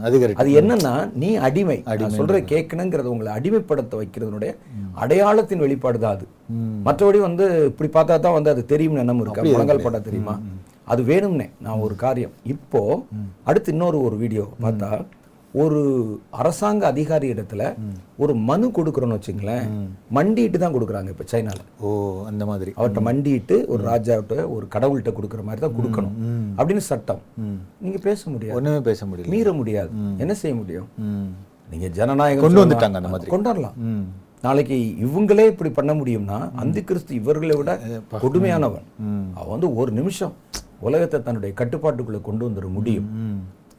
அது 0.04 0.18
அது 0.36 0.50
என்னன்னா 0.60 0.92
நீ 1.16 1.30
அடிமை. 1.48 1.78
சொல்ற 2.18 2.40
கேட்கணுங்கிறது 2.52 3.12
உங்களை 3.14 3.32
அடிமைப்படுத்த 3.38 3.96
வைக்கிறதுனுடைய 4.02 4.52
அடையாளத்தின் 5.04 5.64
வெளிப்பாடு 5.64 6.00
தான் 6.00 6.16
அது 6.16 6.28
மற்றபடி 6.86 7.22
வந்து 7.26 7.46
இப்படி 7.70 7.90
பார்த்தா 7.92 8.18
தான் 8.20 8.38
வந்து 8.38 8.54
அது 8.54 8.64
தெரியும்னு 8.68 9.04
எண்ணம் 9.04 9.24
இருக்கா? 9.24 9.44
முழங்கால் 9.50 9.86
போட்டா 9.86 10.02
தெரியுமா? 10.04 10.36
அது 10.88 11.02
வேணும்னே 11.04 11.48
நான் 11.66 11.84
ஒரு 11.86 11.96
காரியம். 12.06 12.34
இப்போ 12.54 12.82
அடுத்து 13.50 13.72
இன்னொரு 13.76 13.98
ஒரு 14.08 14.18
வீடியோ 14.24 14.46
பார்த்தா 14.66 14.90
ஒரு 15.54 15.80
அரசாங்க 16.32 16.84
அதிகாரி 16.88 17.28
இடத்துல 17.34 17.62
ஒரு 18.18 18.34
மனு 18.50 18.68
கொடுக்குறோன்னு 18.78 19.18
வச்சுங்களேன் 19.18 19.66
மண்டிட்டு 20.18 20.58
தான் 20.64 20.76
கொடுக்குறாங்க 20.76 21.10
இப்போ 21.14 21.26
சைனால. 21.32 21.60
ஓ 21.82 21.90
அந்த 22.30 22.44
மாதிரி. 22.46 22.72
அவர்கிட்ட 22.78 23.02
மண்டிட்டு 23.08 23.56
ஒரு 23.74 23.82
ராஜாவிட்ட 23.84 24.36
ஒரு 24.56 24.66
கடவுள்கிட்ட 24.76 25.14
கொடுக்குற 25.18 25.44
மாதிரி 25.44 25.62
தான் 25.66 25.76
கொடுக்கணும். 25.78 26.16
அப்படின்னு 26.58 26.84
சட்டம். 26.92 27.22
நீங்க 27.86 28.00
பேச 28.08 28.30
முடியாது. 28.30 28.58
ஒண்ணுமே 28.60 28.82
பேச 28.90 29.06
முடியல. 29.06 29.32
மீற 29.36 29.54
முடியாது. 29.54 29.92
என்ன 30.26 30.36
செய்ய 30.44 30.56
முடியும்? 30.56 30.88
நீங்க 31.70 31.88
ஜனநாயகம் 32.00 32.46
கொண்டு 32.46 32.64
வந்துட்டாங்க 32.66 33.00
அந்த 33.02 33.12
மாதிரி. 33.14 33.32
கொண்டு 33.36 33.50
வரலாம் 33.50 33.78
ம். 33.90 34.06
நாளைக்கு 34.44 34.76
இவங்களே 35.06 35.46
இப்படி 35.52 35.70
பண்ண 35.70 35.92
முடியும்னா 35.94 36.38
அந்தி 36.64 36.82
கிறிஸ்து 36.84 37.14
இவர்களை 37.22 37.56
விட 37.58 37.72
கொடுமையானவன். 38.24 38.86
அவன் 39.38 39.54
வந்து 39.56 39.70
ஒரு 39.76 39.92
நிமிஷம். 39.92 40.36
உலகத்தை 40.82 41.20
தன்னுடைய 41.22 41.52
கட்டுப்பாட்டுக்குள்ள 41.56 42.22
கொண்டு 42.22 42.44
வந்துட 42.48 42.68
முடியும். 42.74 43.08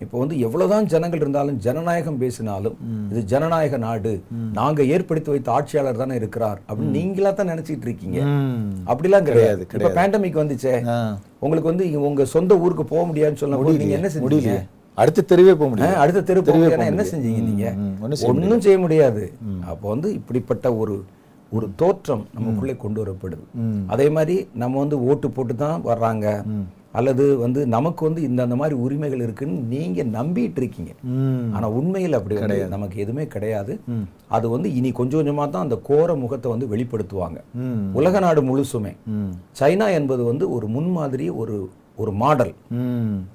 இப்போ 0.00 0.16
வந்து 0.18 0.34
எவ்வளவுதான் 0.38 0.84
ஜனங்கள் 0.86 1.20
இருந்தாலும் 1.20 1.56
ஜனநாயகம் 1.58 2.18
பேசினாலும் 2.18 2.76
இது 3.10 3.20
ஜனநாயக 3.24 3.78
நாடு 3.78 4.12
நாங்க 4.52 4.82
ஏற்படுத்தி 4.94 5.30
வைத்த 5.30 5.48
ஆட்சியாளர் 5.50 6.00
தானே 6.02 6.14
இருக்கிறார் 6.14 6.58
அப்படின்னு 6.62 6.96
நீங்களா 6.98 7.30
தான் 7.32 7.50
நினைச்சிட்டு 7.50 7.86
இருக்கீங்க. 7.88 8.18
அப்படிலாம் 8.86 9.26
கிடையாது. 9.28 9.62
இப்ப 9.76 9.90
பேண்டமிக் 9.98 10.40
வந்துச்சே. 10.40 10.74
உங்களுக்கு 11.40 11.70
வந்து 11.72 11.86
உங்க 12.04 12.26
சொந்த 12.34 12.58
ஊருக்கு 12.58 12.86
போக 12.86 13.04
முடியாதுன்னு 13.06 13.42
சொன்ன 13.42 13.58
நீங்க 13.80 13.98
என்ன 13.98 14.10
செஞ்சீங்க? 14.14 14.54
அடுத்த 14.98 15.26
தெருவே 15.30 15.52
போக 15.54 15.66
ஆ, 15.66 15.72
முடியும் 15.72 16.00
அடுத்த 16.02 16.22
தெரு 16.22 16.40
போக 16.44 16.54
என்ன 16.86 17.04
செஞ்சீங்க 17.10 17.42
நீங்க? 17.48 17.66
ம், 17.80 17.92
ஒண்ணும் 18.30 18.64
செய்ய 18.64 18.78
முடியாது. 18.78 19.24
அப்போ 19.68 19.86
வந்து 19.88 20.10
இப்படிப்பட்ட 20.14 20.66
ஒரு 20.80 20.96
ஒரு 21.52 21.66
தோற்றம் 21.76 22.24
நமக்குள்ளே 22.36 22.74
கொண்டு 22.76 22.98
வரப்படுது. 23.02 23.44
அதே 23.88 24.08
மாதிரி 24.10 24.34
நம்ம 24.54 24.78
வந்து 24.78 24.96
ஓட்டு 25.06 25.28
போட்டு 25.30 25.54
தான் 25.56 25.78
வர்றாங்க 25.84 26.26
அல்லது 26.94 27.24
வந்து 27.42 27.60
நமக்கு 27.74 28.02
வந்து 28.06 28.20
இந்த 28.28 28.40
அந்த 28.46 28.56
மாதிரி 28.60 28.76
உரிமைகள் 28.84 29.24
இருக்குன்னு 29.24 29.56
நீங்க 29.72 30.04
நம்பிட்டு 30.14 30.60
இருக்கீங்க 30.60 30.92
ஆனா 31.56 31.66
உண்மையில் 31.78 32.18
அப்படி 32.18 32.36
வந்து 32.36 32.46
நமக்கு 32.74 32.96
எதுவுமே 33.04 33.24
கிடையாது. 33.34 33.72
அது 34.36 34.46
வந்து 34.48 34.68
இனி 34.78 34.90
கொஞ்சம் 34.92 35.20
கொஞ்சமா 35.20 35.44
தான் 35.50 35.66
அந்த 35.66 35.78
கோர 35.88 36.16
முகத்தை 36.22 36.48
வந்து 36.52 36.66
வெளிப்படுத்துவாங்க. 36.72 37.38
உலக 37.98 38.20
நாடு 38.26 38.42
முழுசுமே. 38.42 38.92
சைனா 39.60 39.88
என்பது 39.98 40.24
வந்து 40.24 40.46
ஒரு 40.56 40.68
முன்மாதிரி 40.76 41.28
ஒரு 41.42 41.56
ஒரு 41.98 42.12
மாடல். 42.22 42.52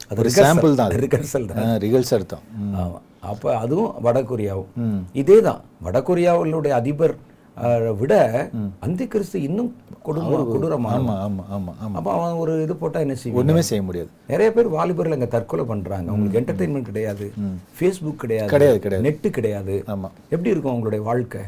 அது 0.10 0.18
சாம்பிள் 0.39 0.78
தான் 0.80 0.92
ரிகர்சல் 0.98 1.48
தான். 1.50 1.58
ரிகல்ஸ் 1.86 2.13
அர்த்தம் 2.18 2.44
ம். 2.62 2.74
ஆமா. 2.82 3.00
அப்ப 3.32 3.56
அதுவும் 3.58 3.92
வடகொரியாவும். 4.06 4.70
இதே 5.22 5.38
தான் 5.42 5.62
வடகொரியாவுடைய 5.86 6.74
அதிபர் 6.82 7.16
விட 8.00 8.13
அந்தி 8.80 9.08
கிறிஸ்து 9.08 9.42
இன்னும் 9.42 9.76
கொடுமை 10.02 10.38
கொடூரமான 10.44 10.96
ஆமா 11.00 11.16
ஆமா 11.26 11.44
ஆமா 11.56 11.72
ஆமா. 11.84 11.96
அப்ப 11.96 12.12
அவன் 12.13 12.34
ஒரு 12.34 12.63
இது 12.63 12.76
போட்டா 12.76 13.00
என்ன 13.00 13.16
செய்வான்? 13.16 13.39
ஒண்ணுமே 13.42 13.62
செய்ய 13.62 13.82
முடியாது. 13.84 14.10
நிறைய 14.28 14.54
பேர் 14.54 14.68
வாலிபர்கள் 14.68 15.13
அங்க 15.13 15.26
தற்கொலை 15.26 15.66
பண்றாங்க. 15.66 16.10
அவங்களுக்கு 16.10 16.39
என்டர்டெயின்மெண்ட் 16.42 16.82
கிடையாது. 16.82 17.32
ஃபேஸ்புக் 17.78 18.22
கிடையாது. 18.24 18.50
கிடையாது, 18.50 18.80
கிடையாது. 18.80 19.06
நெட்டு 19.10 19.30
கிடையாது. 19.30 19.84
ஆமா. 19.88 20.10
எப்படி 20.30 20.50
இருக்கும் 20.50 20.74
அவங்களுடைய 20.74 21.04
வாழ்க்கை? 21.04 21.44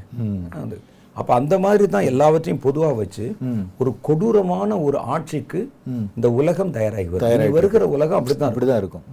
அது. 0.64 0.78
அப்ப 1.16 1.34
அந்த 1.34 1.60
மாதிரி 1.60 1.88
தான் 1.88 2.04
எல்லாவற்றையும் 2.04 2.64
பொதுவா 2.64 2.96
வச்சு 2.96 3.26
ஒரு 3.78 3.96
கொடூரமான 4.02 4.80
ஒரு 4.80 4.98
ஆட்சிக்கு 4.98 5.70
இந்த 6.16 6.30
உலகம் 6.30 6.72
தயாராகி 6.72 7.10
இனி 7.36 7.50
வருகிற 7.50 7.88
உலகம் 7.88 8.20
அப்படித்தான் 8.20 8.52
இருக்கும். 8.52 8.52
அப்படிதான் 8.52 8.78
இருக்கும் 8.78 9.06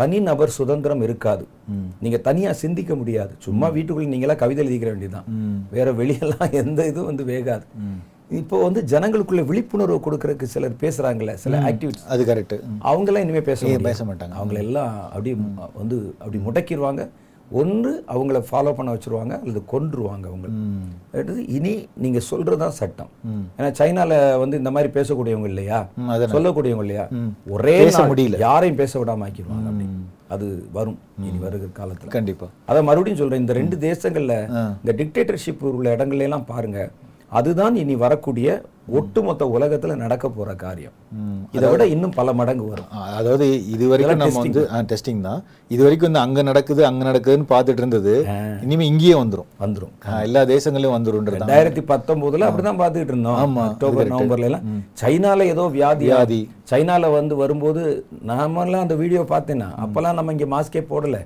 தனி 0.00 0.18
நபர் 0.28 0.56
சுதந்திரம் 0.58 1.02
இருக்காது. 1.06 1.44
நீங்க 2.04 2.18
தனியா 2.28 2.50
சிந்திக்க 2.62 2.92
முடியாது. 3.00 3.32
சும்மா 3.46 3.66
வீட்டுக்குள்ள 3.76 4.12
நீங்களா 4.14 4.36
கவிதை 4.42 4.60
எழுதிக்கிற 4.64 4.90
வேண்டியதுதான். 4.92 5.28
வேற 5.76 5.88
வெளியெல்லாம் 6.00 6.54
எந்த 6.62 6.80
இதுவும் 6.90 7.10
வந்து 7.10 7.26
வேகாது. 7.32 7.66
இப்போ 8.40 8.56
வந்து 8.64 8.80
ஜனங்களுக்குள்ள 8.92 9.42
விழிப்புணர்வு 9.50 9.98
கொடுக்கறதுக்கு 10.06 10.52
சிலர் 10.54 10.74
பேசுறாங்கல்ல 10.82 11.34
சில 11.44 11.60
ஆக்டிவிட்டிஸ் 11.68 12.08
அது 12.14 12.22
கரெக்ட் 12.30 12.56
அவங்கெல்லாம் 12.90 13.24
இனிமே 13.26 13.42
பேச. 13.48 13.78
பேச 13.86 14.04
மாட்டாங்க. 14.08 14.34
அவங்கள 14.40 14.58
எல்லாம் 14.66 14.92
அப்படி 15.14 15.32
வந்து 15.80 15.98
அப்படி 16.22 16.40
முடக்கிடுவாங்க 16.48 17.04
ஒன்று 17.60 17.90
அவங்கள 18.12 18.38
ஃபாலோ 18.48 18.72
பண்ண 18.78 18.94
வச்சிருவாங்க 18.94 19.34
அல்லது 19.42 19.60
கொன்றுவாங்க 19.72 20.26
அவங்க. 20.30 20.48
இனி 21.56 21.72
நீங்க 22.04 22.20
சொல்றது 22.30 22.60
தான் 22.62 22.76
சட்டம் 22.80 23.10
ஏன்னா 23.58 23.70
சைனால 23.80 24.12
வந்து 24.42 24.60
இந்த 24.60 24.70
மாதிரி 24.76 24.90
பேசக்கூடியவங்க 24.98 25.50
இல்லையா? 25.52 25.78
சொல்லக்கூடியவங்க 26.34 26.86
இல்லையா? 26.86 27.06
ஒரே 27.56 27.76
முடியல. 28.12 28.38
யாரையும் 28.46 28.80
பேச 28.82 28.92
விடாம 29.00 29.26
ஆக்கிடுவாங்க 29.28 29.72
அது 30.36 30.46
வரும். 30.76 30.98
இனி 31.26 31.38
வருகிற 31.44 31.70
காலத்துல. 31.80 32.10
கண்டிப்பா. 32.16 32.46
அதை 32.70 32.80
மறுபடியும் 32.88 33.20
சொல்றேன் 33.20 33.42
இந்த 33.44 33.54
ரெண்டு 33.60 33.76
தேசங்கள்ல 33.88 34.34
இந்த 34.82 34.94
டிக்டேட்டர்ஷிப் 35.00 35.64
உள்ள 35.76 35.96
இடங்கள்ல 35.96 36.28
எல்லாம் 36.28 36.48
பாருங்க. 36.52 36.80
அதுதான் 37.32 37.74
இனி 37.82 37.94
வரக்கூடிய 38.06 38.48
ஒட்டுமொத்த 38.98 39.44
உலகத்துல 39.54 39.94
நடக்க 40.02 40.26
போற 40.36 40.50
காரியம். 40.62 40.94
இதை 41.56 41.66
விட 41.70 41.82
இன்னும் 41.94 42.14
பல 42.18 42.32
மடங்கு 42.38 42.64
வரும். 42.70 42.86
அதாவது 43.18 43.46
இது 43.74 43.84
வரைக்கும் 43.90 44.20
நம்ம 44.22 44.40
வந்து 44.44 44.62
டெஸ்டிங் 44.92 45.20
தான். 45.26 45.40
இது 45.74 45.80
வரைக்கும் 45.84 46.08
வந்து 46.08 46.22
அங்க 46.24 46.42
நடக்குது 46.48 46.82
அங்க 46.90 47.02
நடக்குதுன்னு 47.10 47.48
பார்த்துட்டு 47.52 47.82
இருந்தது. 47.82 48.14
இனிமே 48.66 48.86
இங்கேயே 48.92 49.14
வந்துரும். 49.22 49.48
வந்துரும். 49.64 49.92
எல்லா 50.28 50.42
தேசங்களையும் 50.54 50.96
தான். 50.96 51.38
ரெண்டாயிரத்தி 51.38 51.84
பத்தொன்பதுல 51.92 52.48
அப்படிதான் 52.48 52.80
பார்த்துக்கிட்டு 52.82 53.14
இருந்தோம். 53.14 53.58
அக்டோபர் 53.68 54.12
நவம்பர்ல 54.14 54.50
எல்லாம். 54.50 54.66
சைனால 55.02 55.46
ஏதோ 55.54 55.66
வியாதி 55.78 56.06
வியாதி. 56.08 56.40
சைனால 56.72 57.10
வந்து 57.18 57.36
வரும்போது 57.44 57.82
நாமெல்லாம் 58.32 58.86
அந்த 58.86 58.96
வீடியோ 59.02 59.24
பார்த்தேன்னா 59.34 59.70
அப்பெல்லாம் 59.84 60.18
நம்ம 60.20 60.34
இங்க 60.36 60.48
மாஸ்கே 60.56 60.84
போடல. 60.92 61.18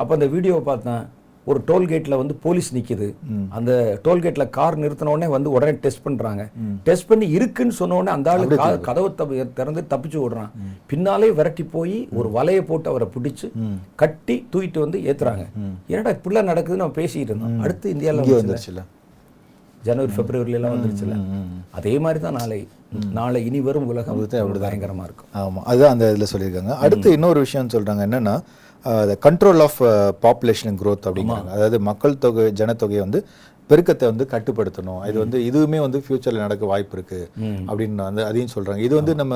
அப்ப 0.00 0.10
அந்த 0.18 0.28
வீடியோ 0.36 0.58
பார்த்தேன். 0.70 1.02
ஒரு 1.50 1.62
டோல்கேட்ல 1.66 2.16
வந்து 2.16 2.34
போலீஸ் 2.34 2.74
நிக்குது. 2.74 3.06
அந்த 3.48 4.00
டோல்கேட்ல 4.04 4.50
கார் 4.50 4.78
நிறுத்தின 4.78 5.04
உடனே 5.04 5.30
வந்து 5.32 5.50
உடனே 5.50 5.72
டெஸ்ட் 5.72 6.02
பண்றாங்க. 6.02 6.48
டெஸ்ட் 6.84 7.08
பண்ணி 7.08 7.28
இருக்குன்னு 7.28 7.72
சொன்ன 7.72 7.94
உடனே 7.94 8.10
அந்த 8.10 8.30
ஆளு 8.30 8.46
கதவை 8.80 9.10
தப்பு- 9.18 9.52
திறந்து 9.52 9.84
தப்பிச்சு 9.90 10.20
ஓடுறான். 10.24 10.50
பின்னாலே 10.86 11.30
விரட்டி 11.30 11.64
போய் 11.64 12.08
ஒரு 12.12 12.28
வலையை 12.28 12.60
போட்டு 12.60 12.90
அவரை 12.90 13.08
பிடிச்சு 13.14 13.52
கட்டி 13.94 14.46
தூக்கிட்டு 14.52 14.78
வந்து 14.78 14.98
ஏத்துறாங்க. 14.98 15.44
என்னடா 15.86 16.10
இப்படிலாம் 16.10 16.50
நடக்குதுன்னு 16.52 16.82
நம்ம 16.82 16.94
பேசிட்டு 16.94 17.26
இருந்தோம் 17.28 17.60
அடுத்து 17.60 17.94
வந்துச்சுல. 17.94 18.56
வந்துருச்சுல 18.56 18.82
ஜனவரி 19.82 20.12
பிப்ரவரில 20.12 20.48
எல்லாம் 20.48 20.74
வந்துருச்சுல 20.74 21.12
அதே 21.70 21.98
மாதிரி 21.98 22.24
தான் 22.24 22.34
நாளை 22.34 22.68
நாளை 23.12 23.44
இனி 23.44 23.60
வரும் 23.60 23.86
உலகம் 23.86 24.18
ஒரு 24.18 24.60
பயங்கரமா 24.60 25.04
இருக்கும். 25.04 25.28
ஆமா. 25.34 25.58
அதுதான் 25.64 25.92
அந்த 25.92 26.14
இதுல 26.16 26.26
சொல்லியிருக்காங்க. 26.36 26.74
அடுத்து 26.76 27.12
இன்னொரு 27.12 27.40
விஷயம் 27.40 27.66
சொல்றாங்க. 27.66 28.04
என்னன்னா 28.06 28.40
கண்ட்ரோல் 29.24 29.62
ஆஃப் 29.66 29.78
பாப்புலேஷன் 30.24 30.76
growth 30.82 31.04
அப்படிங்கிறாங்க. 31.08 31.50
அதாவது 31.56 31.78
மக்கள் 31.88 32.20
தொகை 32.24 32.44
ஜனத்தொகையை 32.60 33.02
வந்து 33.06 33.20
பெருக்கத்தை 33.70 34.06
வந்து 34.12 34.24
கட்டுப்படுத்தணும். 34.34 35.02
இது 35.08 35.18
வந்து 35.24 35.38
இதுவுமே 35.48 35.80
வந்து 35.86 35.98
ஃபியூச்சர்ல 36.04 36.40
நடக்க 36.46 36.64
வாய்ப்பு 36.72 36.96
இருக்கு 36.98 37.20
அப்படின்னு 37.70 38.06
வந்து 38.08 38.22
அதையும் 38.28 38.52
சொல்றாங்க. 38.54 38.82
இது 38.88 38.94
வந்து 39.00 39.14
நம்ம 39.22 39.34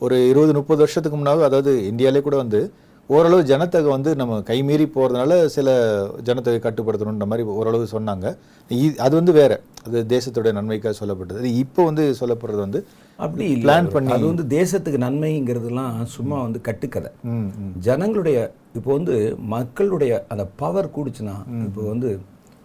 ஒரு 0.00 0.16
இருபது 0.30 0.52
முப்பது 0.58 0.82
வருஷத்துக்கு 0.84 1.18
முன்னாடி 1.18 1.48
அதாவது 1.50 1.72
இந்தியாவிலே 1.90 2.22
கூட 2.28 2.36
வந்து 2.44 2.60
ஓரளவு 3.16 3.42
ஜனத்தொகை 3.50 3.90
வந்து 3.94 4.10
நம்ம 4.20 4.38
கைமீறி 4.48 4.84
போறதுனால 4.96 5.32
சில 5.54 5.68
ஜனத்தொகை 6.28 6.58
கட்டுப்படுத்தணுன்ற 6.66 7.26
மாதிரி 7.30 7.44
ஓரளவு 7.60 7.86
சொன்னாங்க. 7.94 8.26
அது 9.04 9.12
வந்து 9.20 9.32
வேற. 9.38 9.52
அது 9.86 10.00
தேசத்துடைய 10.14 10.52
நன்மைக்காக 10.58 10.94
சொல்லப்பட்டது. 11.00 11.50
இப்போ 11.64 11.80
வந்து 11.88 12.04
சொல்லப்படுறது 12.20 12.60
வந்து 12.66 12.80
அப்படி 13.24 13.46
பிளான். 13.64 13.90
பண்ணி 13.94 14.12
அது 14.16 14.24
வந்து 14.30 14.44
தேசத்துக்கு 14.58 15.00
நன்மைங்கிறதுலாம் 15.06 15.96
சும்மா 16.16 16.38
வந்து 16.46 16.60
கட்டுக்கதை. 16.68 17.10
ஜனங்களுடைய 17.88 18.38
இப்போ 18.78 18.90
வந்து 18.98 19.16
மக்களுடைய 19.54 20.12
அந்த 20.32 20.46
பவர் 20.62 20.94
கூடுச்சுன்னா 20.96 21.36
இப்போ 21.66 21.82
வந்து 21.92 22.10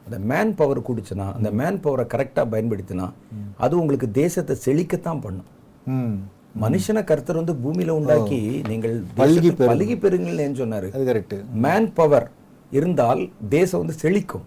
அந்த 0.08 0.18
மேன் 0.32 0.52
பவர் 0.60 0.86
கூடுச்சுன்னா 0.88 1.28
அந்த 1.38 1.50
மேன் 1.60 1.84
பவரை 1.86 2.06
கரெக்டாக 2.14 2.52
பயன்படுத்தினா 2.54 3.08
அது 3.66 3.74
உங்களுக்கு 3.82 4.10
தேசத்தை 4.24 4.56
செழிக்கத்தான் 4.66 5.24
பண்ணும். 5.26 5.52
மனுஷனை 6.62 7.04
கர்த்தர் 7.04 7.36
வந்து 7.36 7.54
பூமியில 7.54 7.90
உண்டாக்கி 7.90 8.62
நீங்கள் 8.68 9.04
பல்கி 9.18 9.50
பல்கி 9.72 9.96
பெறுங்கள்னு 10.04 10.60
சொன்னாரு? 10.62 10.88
அது 10.94 11.04
கரெக்ட் 11.12 11.38
மேன் 11.54 11.94
பவர் 11.94 12.30
இருந்தால் 12.72 13.30
தேசம் 13.50 13.80
வந்து 13.80 13.98
செழிக்கும். 14.02 14.46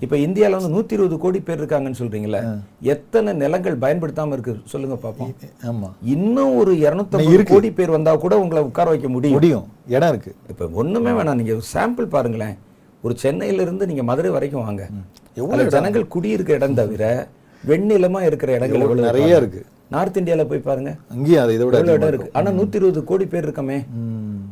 இப்ப 0.00 0.16
இந்தியால 0.16 0.50
வந்து 0.50 0.72
நூத்தி 0.74 0.92
இருபது 0.92 1.18
கோடி 1.18 1.40
பேர் 1.40 1.60
இருக்காங்கன்னு 1.62 1.98
சொல்றீங்களே 1.98 2.40
எத்தனை 2.80 3.32
நிலங்கள் 3.32 3.76
பயன்படுத்தாம 3.78 4.32
இருக்கு 4.32 4.58
சொல்லுங்க 4.64 5.08
பாப்போம். 5.08 5.32
ஆமா. 5.62 5.88
இன்னும் 6.02 6.56
ஒரு 6.56 6.72
இருநூத்தி 6.74 7.42
கோடி 7.42 7.72
பேர் 7.72 7.90
வந்தா 7.90 8.16
கூட 8.16 8.40
உங்களை 8.40 8.62
உட்கார 8.62 8.90
வைக்க 8.90 9.08
முடியும். 9.08 9.36
முடியும். 9.36 9.66
இடம் 9.88 10.08
இருக்கு. 10.08 10.34
இப்ப 10.48 10.68
ஒண்ணுமே 10.72 11.10
வேணாம். 11.10 11.34
நீங்க 11.34 11.56
சாம்பிள் 11.74 12.06
பாருங்களேன். 12.06 12.58
ஒரு 13.02 13.16
சென்னையில 13.18 13.62
இருந்து 13.62 13.86
நீங்க 13.86 14.02
மதுரை 14.02 14.30
வரைக்கும் 14.30 14.64
வாங்க. 14.64 14.88
எவ்வளவு 15.34 15.68
ஜனங்கள் 15.68 16.08
குடியிருக்க 16.08 16.52
இடம் 16.52 16.74
தவிர 16.74 17.28
வெண்ணிலமா 17.66 18.20
இருக்கிற 18.20 18.52
இடங்கள் 18.52 18.94
நிறைய. 18.94 19.36
இருக்கு. 19.36 19.66
நார்த் 19.94 20.18
இந்தியால 20.20 20.44
போய் 20.50 20.66
பாருங்க. 20.66 20.90
அங்கேயும் 21.14 21.42
அது 21.42 21.54
இதை 21.56 21.64
விட 21.66 21.76
எவ்வளவு 21.78 21.96
இடம் 21.98 22.10
இருக்கு? 22.12 22.30
ஆனா 22.38 22.48
நூத்தி 22.58 22.78
இருபது 22.78 23.00
கோடி 23.10 23.26
பேர் 23.32 23.46
இருக்கமே. 23.46 23.78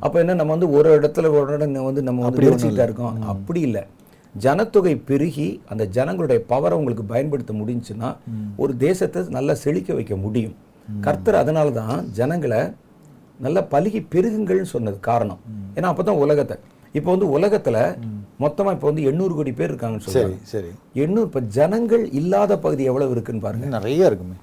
அப்ப 0.05 0.20
என்ன 0.22 0.37
நம்ம 0.41 0.53
வந்து 0.57 0.68
ஒரு 0.78 0.91
இடத்துல 0.99 1.30
ஒரு 1.39 1.55
இடம் 1.57 1.74
வந்து 1.89 2.03
நம்ம 2.09 2.22
வந்து 2.26 2.43
விரிச்சுக்கிட்டா 2.47 2.87
இருக்கோம். 2.89 3.16
அப்படி 3.32 3.61
இல்ல. 3.68 3.80
ஜனத்தொகை 4.35 4.93
பெருகி 5.09 5.49
அந்த 5.72 5.85
ஜனங்களுடைய 5.97 6.39
பவரை 6.53 6.76
உங்களுக்கு 6.80 7.05
பயன்படுத்த 7.12 7.53
முடிஞ்சுன்னா 7.61 8.09
ஒரு 8.62 8.72
தேசத்தை 8.76 9.20
நல்லா 9.39 9.55
செழிக்க 9.64 9.91
வைக்க 9.99 10.16
முடியும். 10.24 10.55
கர்த்தர் 11.07 11.43
அதனால 11.43 11.68
தான் 11.80 11.99
ஜனங்களை 12.20 12.62
நல்லா 13.41 13.62
பலுகி 13.74 14.01
பெருகுங்கள்னு 14.14 14.72
சொன்னது 14.74 14.99
காரணம். 15.11 15.41
ஏன்னா 15.76 15.91
அப்பதான் 15.93 16.22
உலகத்தை. 16.24 16.57
இப்போ 16.99 17.11
வந்து 17.14 17.28
உலகத்துல 17.37 17.76
மொத்தமா 18.43 18.70
இப்போ 18.76 18.87
வந்து 18.91 19.03
எண்ணூறு 19.11 19.35
கோடி 19.35 19.53
பேர் 19.53 19.70
இருக்காங்கன்னு 19.70 20.05
சொல்றாங்க. 20.07 20.37
சரி. 20.45 20.51
சரி 20.53 20.70
எண்ணூறு 21.05 21.26
இப்போ 21.30 21.41
ஜனங்கள் 21.59 22.05
இல்லாத 22.20 22.59
பகுதி 22.64 22.85
எவ்வளவு 22.91 23.14
இருக்குன்னு 23.16 23.47
பாருங்க. 23.47 23.66
நிறைய 23.76 24.11
இருக்குமே. 24.11 24.37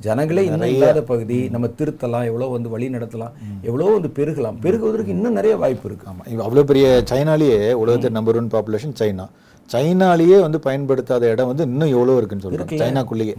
ஜனங்களே 0.00 0.44
இன்னும் 0.44 0.68
இல்லாத 0.68 1.02
பகுதி. 1.02 1.48
நம்ம 1.48 1.66
திருத்தலாம் 1.66 2.24
எவ்வளோ 2.24 2.46
வந்து 2.46 2.68
வழி 2.68 2.88
நடத்தலாம் 2.88 3.32
எவ்வளோ 3.62 3.84
வந்து 3.84 4.08
பெருகலாம். 4.08 4.56
பெருகுவதற்கு 4.62 5.06
இன்னும் 5.06 5.32
நிறைய 5.32 5.56
வாய்ப்பு 5.56 5.88
இருக்கு. 5.88 6.06
ஆமா. 6.10 6.28
இவ 6.28 6.42
அவ்வளவு 6.42 6.66
பெரிய 6.66 7.02
சைனாலேயே 7.10 7.72
உலகத்தில் 7.72 8.10
நம்பர் 8.10 8.36
ஒன் 8.36 8.50
பாப்புலேஷன் 8.50 8.96
சைனா. 8.98 9.26
சைனாலேயே 9.72 10.38
வந்து 10.44 10.58
பயன்படுத்தாத 10.66 11.30
இடம் 11.32 11.48
வந்து 11.50 11.64
இன்னும் 11.68 11.92
எவ்வளோ 11.94 12.16
இருக்குன்னு 12.18 12.44
சொல்றாங்க. 12.44 12.78
சைனாக்குள்ளேயே. 12.82 13.34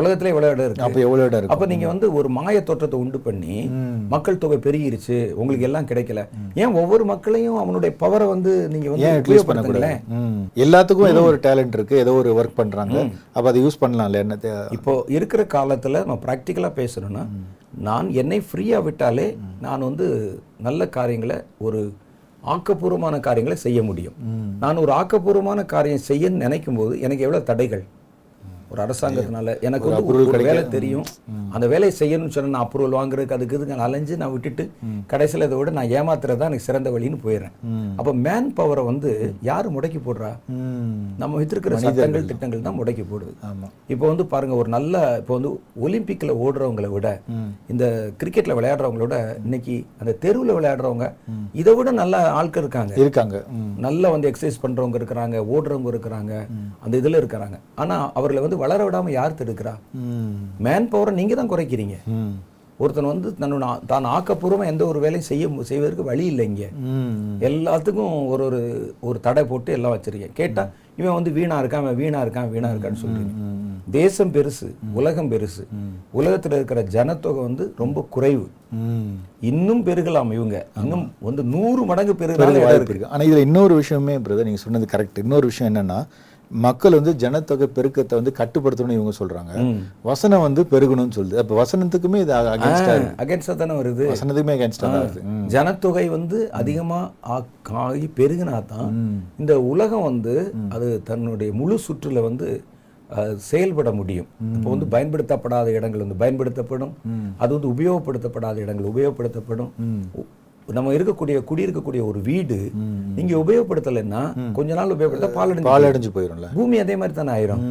உலகத்திலே 0.00 0.30
இவ்வளவு 0.32 0.52
இடம் 0.54 0.66
இருக்கு? 0.68 0.84
அப்போ 0.86 1.00
எவ்வளோ 1.06 1.24
இடம் 1.28 1.38
இருக்கும் 1.38 1.54
அப்ப 1.56 1.66
நீங்க 1.72 1.86
வந்து 1.92 2.06
ஒரு 2.18 2.28
மாய 2.36 2.62
தோற்றத்தை 2.68 2.98
உண்டு 3.04 3.18
பண்ணி 3.26 3.56
மக்கள் 4.14 4.40
தொகை 4.44 4.58
பெருகிருச்சு 4.66 5.18
உங்களுக்கு 5.40 5.66
எல்லாம் 5.68 5.88
கிடைக்கல. 5.90 6.22
ஏன் 6.62 6.76
ஒவ்வொரு 6.82 7.04
மக்களையும் 7.12 7.58
அவனுடைய 7.64 7.92
பவரை 8.04 8.28
வந்து 8.34 8.54
நீங்க 8.74 8.88
வந்து 8.94 9.08
ஏன் 9.10 9.50
பண்ணக்கூடாது. 9.50 9.92
எல்லாத்துக்கும் 10.66 11.12
ஏதோ 11.14 11.24
ஒரு 11.32 11.40
டேலண்ட் 11.48 11.76
இருக்கு 11.78 12.00
ஏதோ 12.04 12.14
ஒரு 12.22 12.32
ஒர்க் 12.38 12.58
பண்றாங்க. 12.62 12.96
அப்போ 13.36 13.46
அதை 13.52 13.60
யூஸ் 13.66 13.82
பண்ணலாம்ல 13.84 14.24
என்ன 14.24 14.40
இப்போ 14.78 14.94
இருக்கிற 15.18 15.42
காலத்துல 15.58 16.04
நம்ம 16.06 16.20
ப்ராக்டிக்கலா 16.26 16.72
பேசணும்னா 16.80 17.24
நான் 17.86 18.06
என்னை 18.20 18.40
ஃப்ரீயா 18.48 18.78
விட்டாலே 18.84 19.28
நான் 19.64 19.86
வந்து 19.88 20.06
நல்ல 20.66 20.82
காரியங்களை 20.96 21.36
ஒரு 21.66 21.80
ஆக்கப்பூர்வமான 22.46 23.20
காரியங்களை 23.20 23.58
செய்ய 23.66 23.82
முடியும். 23.82 24.16
நான் 24.60 24.76
ஒரு 24.76 24.92
ஆக்கப்பூர்வமான 24.92 25.64
காரியம் 25.64 26.06
செய்ய 26.10 26.30
நினைக்கும் 26.42 26.76
போது 26.76 27.00
எனக்கு 27.00 27.22
எவ்வளவு 27.22 27.48
தடைகள்? 27.50 27.84
ஒரு 28.72 28.80
அரசாங்கத்தினால 28.84 29.54
எனக்கு 29.68 29.88
வந்து 29.88 30.06
ஒரு 30.32 30.42
வேலை 30.48 30.62
தெரியும். 30.76 31.06
அந்த 31.54 31.66
வேலையை 31.72 31.92
செய்யணும்னு 32.00 32.34
சொன்னா 32.36 32.52
நான் 32.54 32.66
அப்ரூவல் 32.66 32.96
வாங்குறதுக்கு 32.98 33.36
அதுக்கு 33.36 33.56
இதுக்கு 33.56 33.74
நான் 33.76 33.86
அலைஞ்சு 33.88 34.20
நான் 34.22 34.32
விட்டுட்டு 34.34 34.64
கடைசியில் 35.12 35.46
இதை 35.48 35.58
விட 35.58 35.70
நான் 35.78 35.92
ஏமாத்துறது 35.98 36.40
தான் 36.40 36.50
எனக்கு 36.50 36.66
சிறந்த 36.68 36.90
வழின்னு 36.94 37.18
போயிடுறேன். 37.24 37.54
அப்போ 37.98 38.12
மேன் 38.26 38.48
பவரை 38.58 38.84
வந்து 38.90 39.10
யார் 39.50 39.68
முடக்கி 39.76 40.00
போடுறா. 40.06 40.30
நம்ம 41.22 41.32
வச்சிருக்கிற 41.40 41.80
சட்டங்கள் 41.84 42.28
திட்டங்கள் 42.32 42.66
தான் 42.68 42.78
முடக்கி 42.80 43.06
போடுது. 43.12 43.32
இப்போ 43.94 44.04
வந்து 44.12 44.26
பாருங்க 44.34 44.56
ஒரு 44.62 44.70
நல்ல 44.76 45.04
இப்போ 45.22 45.34
வந்து 45.38 45.52
ஒலிம்பிக்ல 45.86 46.34
ஓடுறவங்களை 46.46 46.90
விட 46.96 47.06
இந்த 47.74 47.84
கிரிக்கெட்ல 48.22 48.56
விளையாடுறவங்கள 48.60 49.04
விட 49.06 49.18
இன்னைக்கு 49.46 49.76
அந்த 50.00 50.14
தெருவில் 50.26 50.56
விளையாடுறவங்க 50.58 51.08
இதை 51.62 51.74
விட 51.78 51.88
நல்ல 52.02 52.16
ஆட்கள் 52.40 52.64
இருக்காங்க. 52.64 52.92
இருக்காங்க. 53.04 53.36
நல்லா 53.86 54.08
வந்து 54.16 54.28
எக்ஸசைஸ் 54.32 54.62
பண்றவங்க 54.64 54.98
இருக்கிறாங்க 55.00 55.36
ஓடுறவங்க 55.54 55.90
இருக்கிறாங்க 55.94 56.32
அந்த 56.84 56.94
இதுல 57.02 57.20
இருக்கிறாங்க. 57.22 57.58
ஆனா 57.82 57.96
அவர்களை 58.18 58.40
வந்து 58.44 58.55
வளர 58.56 58.80
விடாம 58.86 59.12
யார் 59.12 59.38
தடுக்கிறா. 59.38 59.74
மேன் 60.64 60.90
பவரை 60.92 61.12
நீங்க 61.14 61.34
தான் 61.36 61.52
குறைக்கிறீங்க. 61.52 61.96
ஒருத்தன் 62.80 63.10
வந்து 63.10 63.28
தன்னோட 63.38 63.66
தான் 63.86 64.06
ஆக்கப்பூர்வமா 64.10 64.64
எந்த 64.70 64.82
ஒரு 64.86 64.98
வேலையும் 65.02 65.28
செய்ய 65.28 65.44
செய்வதற்கு 65.68 66.02
வழி 66.08 66.24
இல்லை 66.32 66.44
இங்க 66.48 66.64
ம். 66.88 67.14
எல்லாத்துக்கும் 67.48 68.16
ஒரு 68.32 68.42
ஒரு 68.48 68.58
ஒரு 69.02 69.18
தடை 69.26 69.42
போட்டு 69.46 69.76
எல்லாம் 69.76 69.94
வச்சிருக்கேன் 69.94 70.34
கேட்டா 70.40 70.64
இவன் 70.98 71.16
வந்து 71.16 71.30
வீணா 71.36 71.56
இருக்கான் 71.62 71.84
இவன் 71.84 71.98
வீணா 72.00 72.18
இருக்கான் 72.24 72.50
வீணா 72.52 72.68
இருக்கான்னு 72.72 73.00
சொல்றீங்க 73.00 73.32
தேசம் 73.92 74.32
பெருசு 74.34 74.68
உலகம் 74.94 75.30
பெருசு 75.32 75.64
உலகத்துல 76.14 76.58
இருக்கிற 76.58 76.80
ஜனத்தொகை 76.94 77.42
வந்து 77.42 77.64
ரொம்ப 77.78 77.98
குறைவு. 78.14 78.46
இன்னும் 79.50 79.82
பெருகலாம் 79.84 80.30
இவங்க 80.32 80.56
இன்னும் 80.82 81.04
வந்து 81.22 81.42
நூறு 81.52 81.82
மடங்கு 81.90 82.14
பெருகலாம் 82.16 82.56
வாய்ப்பு 82.58 82.78
இருக்கு 82.78 82.94
இருக்கு 82.94 83.12
ஆனா 83.12 83.24
இதுல 83.24 83.44
இன்னொரு 83.46 83.74
விஷயமே 83.80 84.16
பிரதர் 84.24 84.48
நீங்க 84.48 84.62
சொன்னது 84.62 84.92
கரெக்ட் 84.92 85.22
இன்னொரு 85.24 85.46
விஷயம் 85.50 85.70
என்னன்னா 85.70 85.98
மக்கள் 86.50 86.92
வந்து 86.92 87.16
ஜனத்தொகை 87.16 87.68
பெருக்கத்தை 87.74 88.14
வந்து 88.14 88.32
கட்டுப்படுத்தணும்னு 88.38 88.90
இவங்க 88.90 89.12
சொல்றாங்க. 89.18 89.58
வசனம் 90.02 90.40
வந்து 90.40 90.62
பெருகணும்னு 90.62 91.10
சொல்லுது. 91.16 91.34
அப்ப 91.34 91.64
வசனத்துக்குமே 91.64 92.16
இது 92.16 92.34
அகேன்ஸ்டா 92.34 93.14
அகேன்ஸ்டா 93.18 93.54
தானே 93.54 93.74
வருது? 93.74 94.14
வசனத்துக்குமே 94.14 94.54
அகேன்ஸ்டா 94.58 94.82
வருது. 94.82 95.22
ஜனத்தொகை 95.46 96.08
வந்து 96.08 96.52
அதிகமா 96.52 97.10
ஆக்- 97.28 97.44
பெருகினா 98.16 98.64
தான் 98.64 99.22
இந்த 99.38 99.60
உலகம் 99.60 100.02
வந்து 100.02 100.52
அது 100.68 101.02
தன்னுடைய 101.02 101.52
முழு 101.52 101.78
சுற்றுல 101.88 102.22
வந்து 102.22 102.62
செயல்பட 103.36 103.92
முடியும். 103.92 104.26
இப்போ 104.54 104.70
வந்து 104.70 104.86
பயன்படுத்தப்படாத 104.86 105.70
இடங்கள் 105.70 106.00
வந்து 106.00 106.14
பயன்படுத்தப்படும். 106.14 106.92
அது 107.36 107.60
வந்து 107.60 107.68
உபயோகப்படுத்தப்படாத 107.68 108.56
இடங்கள் 108.56 108.86
உபயோகப்படுத்தப்படும். 108.86 109.70
நம்ம 110.74 110.92
இருக்கக்கூடிய 110.94 111.36
குடியிருக்கக்கூடிய 111.48 112.00
ஒரு 112.10 112.20
வீடு 112.28 112.56
நீங்க 113.16 113.32
உபயோகப்படுத்தலைன்னா 113.42 114.22
கொஞ்ச 114.56 114.70
நாள் 114.78 114.94
உபயோகப்படுத்த 114.94 115.28
பாலடைஞ்சு 115.36 115.68
பால் 115.68 115.86
அடைஞ்சு 115.88 116.10
போயிரும்ல 116.16 116.48
பூமி 116.56 116.76
அதே 116.82 116.94
மாதிரி 117.00 117.14
தானே 117.18 117.32
ஆயிரும். 117.36 117.62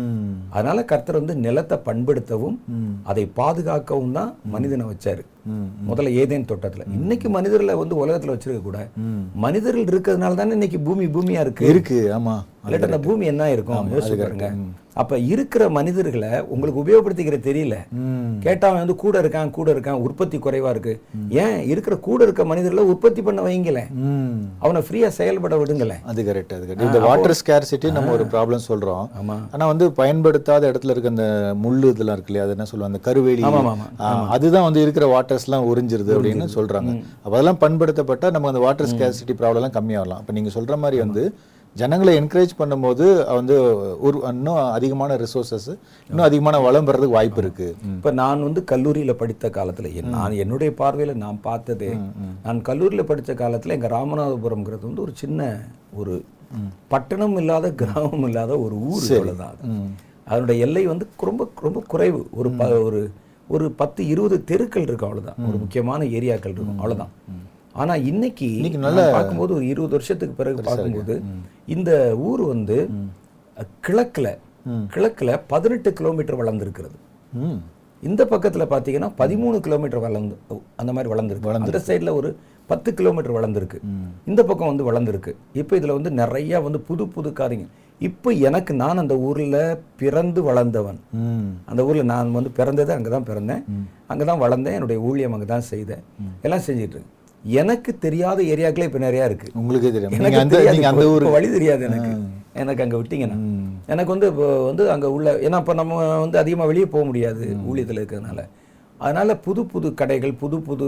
அதனால 0.58 0.86
கர்த்தர் 0.92 1.20
வந்து 1.20 1.36
நிலத்தை 1.46 1.78
பண்படுத்தவும் 1.88 2.58
அதை 3.12 3.26
பாதுகாக்கவும் 3.40 4.16
தான் 4.18 4.32
மனிதனை 4.54 4.86
வச்சாரு. 4.92 5.24
முதல்ல 5.90 6.14
ஏதேன் 6.22 6.48
தோட்டத்துல. 6.52 6.86
இன்னைக்கு 6.98 7.30
மனிதர்களை 7.38 7.76
வந்து 7.82 7.96
உலகத்துல 8.04 8.36
வச்சிருக்க 8.36 8.62
கூட 8.70 8.80
மனிதர்கள் 9.46 9.90
இருக்கிறதுனால 9.92 10.40
தானே 10.42 10.58
இன்னைக்கு 10.60 10.80
பூமி 10.88 11.08
பூமியா 11.18 11.44
இருக்கு? 11.46 11.68
இருக்கு 11.74 12.00
ஆமா. 12.18 12.38
இல்லாட்டா 12.68 12.90
அந்த 12.92 13.02
பூமி 13.10 13.26
என்ன 13.34 13.52
இருக்கும்? 13.58 13.92
யோசிச்சு 13.96 14.22
பாருங்க. 14.24 14.50
அப்ப 14.96 15.18
இருக்கிற 15.20 15.70
மனிதர்களை 15.70 16.42
உங்களுக்கு 16.48 16.80
உபயோகப்படுத்திக்கிற 16.84 17.38
தெரியல. 17.48 17.76
ம். 17.92 18.40
கேட்டா 18.40 18.68
அவன் 18.68 18.80
வந்து 18.80 18.96
கூட 18.96 19.22
இருக்கான் 19.22 19.50
கூட 19.50 19.74
இருக்கான் 19.74 20.02
உற்பத்தி 20.06 20.38
குறைவா 20.38 20.70
இருக்கு. 20.70 21.02
ஏன்? 21.30 21.68
இருக்கிற 21.68 21.98
கூட 21.98 22.24
இருக்க 22.24 22.46
மனிதர்களை 22.46 22.84
உற்பத்தி 22.84 23.22
பண்ண 23.22 23.42
வைங்களேன். 23.42 23.90
ம். 23.90 24.40
அவனை 24.60 24.82
ஃப்ரீயா 24.82 25.08
செயல்பட 25.08 25.58
விடுங்களேன். 25.58 26.02
அது 26.06 26.24
கரெக்ட் 26.24 26.54
அது 26.54 26.66
கரெக்ட் 26.68 26.82
இந்த 26.82 27.00
வாட்டர் 27.00 27.36
ஸ்கேர்சிட்டி 27.46 27.92
நம்ம 27.92 28.12
ஒரு 28.12 28.24
ப்ராப்ளம் 28.26 28.66
சொல்றோம். 28.68 29.06
ஆமா. 29.22 29.38
ஆனா 29.52 29.68
வந்து 29.68 29.92
பயன்படுத்தாத 29.92 30.72
இடத்துல 30.72 30.90
இருக்க 30.90 31.10
அந்த 31.10 31.28
முள்ளு 31.64 31.90
இதெல்லாம் 31.90 32.16
இருக்கு 32.16 32.34
இல்லையா 32.34 32.44
அது 32.44 32.52
என்ன 32.52 32.66
சொல்லுவாங்க? 32.66 32.84
அந்த 32.86 33.00
கருவேலி. 33.00 33.44
அதுதான் 34.30 34.64
வந்து 34.64 34.82
இருக்கிற 34.82 35.06
வாட்டர்ஸ்லாம் 35.16 35.68
உறிஞ்சிருது 35.72 36.16
அப்படின்னு 36.16 36.48
சொல்றாங்க. 36.56 36.92
அப்ப 37.24 37.38
அதெல்லாம் 37.38 37.60
பண்படுத்தப்பட்டா 37.60 38.32
நம்ம 38.32 38.48
அந்த 38.48 38.60
வாட்டர் 38.60 38.88
ஸ்கேர்சிட்டி 38.88 39.36
ப்ராப்ளம்லாம் 39.40 39.78
கம்மியாகலாம். 39.80 40.22
அப்ப 40.22 40.34
நீங்க 40.34 40.50
சொல்ற 40.50 40.78
மாதிரி 40.78 41.02
வந்து 41.02 41.24
ஜனங்களை 41.76 42.12
என்கரேஜ் 42.20 42.54
பண்ணும்போது 42.60 43.06
வந்து 43.34 43.56
ஒரு 44.00 44.18
இன்னும் 44.30 44.60
அதிகமான 44.78 45.16
ரிசோர்சஸ் 45.16 45.68
இன்னும் 46.10 46.26
அதிகமான 46.28 46.60
வளம் 46.60 46.88
பெறதுக்கு 46.88 47.18
வாய்ப்பு 47.18 47.42
இருக்கு. 47.42 47.68
இப்ப 47.96 48.12
நான் 48.12 48.44
வந்து 48.44 48.62
கல்லூரியில 48.72 49.14
படித்த 49.14 49.50
காலத்துல 49.50 49.92
நான் 50.16 50.38
என்னுடைய 50.44 50.72
பார்வையில 50.78 51.16
நான் 51.24 51.40
பார்த்ததே 51.42 51.92
நான் 52.44 52.62
கல்லூரியில 52.70 53.06
படிச்ச 53.12 53.34
காலத்துல 53.42 53.76
எங்க 53.78 53.88
ராமநாதபுரம்ங்கிறது 53.88 54.90
வந்து 54.90 55.02
ஒரு 55.02 55.14
சின்ன 55.16 55.50
ஒரு 55.94 56.16
பட்டணம் 56.88 57.38
இல்லாத 57.38 57.72
கிராமம் 57.74 58.26
இல்லாத 58.28 58.52
ஒரு 58.60 58.76
ஊர் 58.90 59.06
அவ்வளவுதான் 59.10 59.54
அது. 59.54 59.64
அதனுடைய 60.26 60.66
எல்லை 60.66 60.84
வந்து 60.86 61.06
ரொம்ப 61.30 61.44
ரொம்ப 61.62 61.80
குறைவு. 61.88 62.22
ஒரு 62.32 62.50
ஒரு 62.88 63.02
ஒரு 63.48 63.66
பத்து 63.82 64.02
இருபது 64.08 64.38
தெருக்கள் 64.44 64.86
இருக்கு 64.88 65.06
அவ்வளவுதான். 65.08 65.42
ஒரு 65.50 65.58
முக்கியமான 65.58 66.02
ஏரியாக்கள் 66.18 66.56
இருக்கும். 66.56 66.78
அவ்வளவுதான். 66.78 67.12
ஆனா 67.82 67.94
இன்னைக்கு 68.10 68.48
நான் 68.86 69.00
பார்க்கும்போது 69.16 69.52
ஒரு 69.58 69.66
இருபது 69.74 69.96
வருஷத்துக்கு 69.98 70.40
பிறகு 70.42 70.68
பார்க்கும்போது 70.70 71.16
இந்த 71.76 71.92
ஊர் 72.30 72.44
வந்து 72.54 72.78
கிழக்குல 73.88 74.28
கிழக்குல 74.94 75.32
பதினெட்டு 75.54 75.90
கிலோமீட்டர் 75.98 76.40
வளர்ந்திருக்கிறது. 76.42 76.96
இந்த 78.04 78.22
பக்கத்துல 78.34 78.64
பாத்தீங்கன்னா 78.74 79.10
பதிமூணு 79.22 79.58
கிலோமீட்டர் 79.66 80.04
வளர்ந்து 80.06 80.36
அந்த 80.82 80.92
மாதிரி 80.96 81.12
வளர்ந்துருக்கு. 81.14 81.50
அந்த 81.68 81.82
சைடுல 81.88 82.14
ஒரு 82.20 82.30
பத்து 82.70 82.90
கிலோமீட்டர் 83.00 83.36
வளர்ந்துருக்கு. 83.38 83.80
இந்த 84.30 84.42
பக்கம் 84.50 84.72
வந்து 84.72 84.88
வளர்ந்துருக்கு. 84.90 85.32
இப்போ 85.62 85.74
இதுல 85.80 85.96
வந்து 85.98 86.12
நிறைய 86.22 86.62
வந்து 86.68 86.80
புது 86.88 87.04
புது 87.16 87.32
காரியங்கள். 87.40 87.74
இப்போ 88.02 88.30
எனக்கு 88.48 88.72
நான் 88.84 89.02
அந்த 89.04 89.16
ஊர்ல 89.28 89.58
பிறந்து 90.02 90.40
வளர்ந்தவன். 90.50 91.00
அந்த 91.72 91.82
ஊர்ல 91.90 92.06
நான் 92.14 92.36
வந்து 92.38 92.52
பிறந்தது 92.60 92.92
அங்கே 92.98 93.12
தான் 93.16 93.28
பிறந்தேன். 93.30 93.62
அங்கே 94.14 94.26
தான் 94.32 94.42
வளர்ந்தேன். 94.46 94.78
என்னுடைய 94.78 95.00
ஊழியம் 95.10 95.36
அங்கே 95.38 95.50
தான் 95.54 95.68
செய்தேன் 95.74 96.04
எல்லாம் 96.48 96.66
செஞ்சுட்டு 96.70 96.96
இருக்கேன். 96.96 97.14
எனக்கு 97.62 97.92
தெரியாத 98.06 98.40
ஏரியாக்களே 98.54 98.88
இப்போ 98.90 99.02
நிறையா 99.08 99.26
இருக்கு. 99.30 99.48
உங்களுக்கே 99.62 99.92
தெரியும். 99.96 100.14
எனக்கு 100.20 100.40
அந்த 100.44 100.60
இப்போ 101.06 101.34
வழி 101.38 101.50
தெரியாது 101.56 101.84
எனக்கு. 101.90 102.12
எனக்கு 102.62 102.84
அங்க 102.84 102.96
விட்டீங்கன்னா. 103.00 103.38
எனக்கு 103.94 104.12
வந்து 104.14 104.28
இப்போ 104.32 104.46
வந்து 104.70 104.84
அங்க 104.94 105.08
உள்ள 105.16 105.32
ஏன்னா 105.48 105.58
இப்போ 105.64 105.74
நம்ம 105.80 105.96
வந்து 106.26 106.38
அதிகமா 106.42 106.66
வெளியே 106.72 106.88
போக 106.94 107.04
முடியாது 107.10 107.46
ஊழியத்துல 107.70 108.00
இருக்கிறதுனால. 108.02 108.42
அதனால 109.00 109.30
புது 109.46 109.62
புது 109.72 109.88
கடைகள் 110.02 110.34
புது 110.42 110.58
புது 110.68 110.88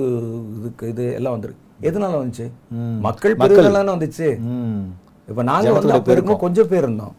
இதுக்கு 0.58 0.90
இது 0.94 1.06
எல்லாம் 1.20 1.36
வந்துருக்கு 1.36 1.64
எதனால 1.90 2.14
வந்துச்சு? 2.22 2.46
மக்கள் 3.08 3.40
பெருகலான 3.42 3.92
வந்துச்சு. 3.96 4.30
இப்போ 5.28 5.44
நாங்க 5.52 5.72
வந்து 5.78 5.96
அப்போ 5.98 6.38
கொஞ்சம் 6.46 6.70
பேர் 6.72 6.86
இருந்தோம். 6.88 7.16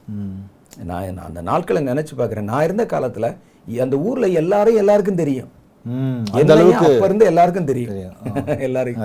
நான் 0.90 1.20
அந்த 1.28 1.40
நாட்களை 1.50 1.80
நினைச்சு 1.90 2.14
பார்க்குறேன் 2.20 2.50
நான் 2.52 2.66
இருந்த 2.68 2.86
காலத்துல 2.94 3.28
அந்த 3.84 3.96
ஊர்ல 4.08 4.26
எல்லாரும் 4.40 4.80
எல்லாருக்கும் 4.82 5.20
தெரியும். 5.22 5.48
என்னையும் 6.40 6.72
அப்ப 6.78 7.06
இருந்து 7.06 7.24
எல்லாருக்கும் 7.24 7.64
தெரியும்? 7.64 7.92
எல்லாருக்கும். 8.66 9.02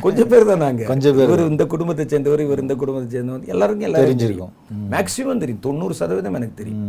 கொஞ்சம் 0.00 0.28
பேர் 0.28 0.44
தான் 0.44 0.58
நாங்க. 0.58 0.84
கொஞ்சம் 0.84 1.18
இவர் 1.18 1.42
இந்த 1.48 1.66
குடும்பத்தை 1.66 2.06
சேர்ந்தவர் 2.08 2.40
இவர் 2.40 2.58
இந்த 2.58 2.74
குடும்பத்தை 2.74 3.10
சேர்ந்தவர் 3.10 3.44
எல்லாருக்கும் 3.46 3.86
எல்லாரும் 3.88 4.22
தெரியும். 4.26 4.52
மேக்ஸிமம் 4.92 5.38
தெரியும். 5.38 5.60
தொண்ணூறு 5.60 5.94
சதவீதம் 5.94 6.34
எனக்கு 6.34 6.54
தெரியும். 6.54 6.84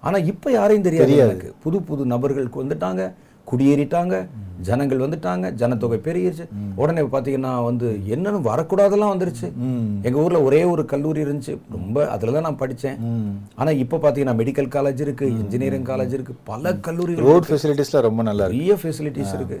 ஆனா 0.00 0.18
இப்ப 0.18 0.50
யாரையும் 0.50 0.82
தெரியாது 0.82 1.16
எனக்கு. 1.26 1.54
புது 1.62 1.82
புது 1.82 2.06
நபர்களுக்கு 2.06 2.62
வந்துட்டாங்க 2.64 3.02
குடியேறிட்டாங்க. 3.46 4.14
ஜனங்கள் 4.68 5.02
வந்துட்டாங்க 5.04 5.46
ஜனத்தொகை 5.60 5.98
பெருகிருச்சு. 6.06 6.46
உடனே 6.82 7.02
பாத்தீங்கன்னா 7.14 7.52
வந்து 7.68 7.88
என்னன்னு 8.14 8.40
வரக்கூடாதெல்லாம் 8.48 9.12
வந்துருச்சு. 9.14 9.48
எங்க 10.06 10.16
ஊர்ல 10.24 10.40
ஒரே 10.48 10.60
ஒரு 10.72 10.84
கல்லூரி 10.92 11.20
இருந்துச்சு. 11.26 11.54
ரொம்ப 11.76 12.06
அதுல 12.14 12.34
தான் 12.36 12.46
நான் 12.48 12.60
படிச்சேன். 12.62 12.98
ஆனா 13.60 13.70
இப்ப 13.84 14.00
பாத்தீங்கன்னா 14.04 14.36
மெடிக்கல் 14.42 14.70
காலேஜ் 14.76 15.02
இருக்கு 15.06 15.28
இன்ஜினியரிங் 15.42 15.88
காலேஜ் 15.90 16.16
இருக்கு 16.18 16.34
பல 16.50 16.74
கல்லூரிகள் 16.88 17.28
ரோட் 17.30 17.48
ஃபெசிலிட்டிஸ்லாம் 17.50 18.06
ரொம்ப 18.08 18.22
நல்லா 18.30 18.48
நிறைய 18.50 18.76
ஃபெசிலிட்டிஸ் 18.82 19.34
இருக்கு. 19.38 19.58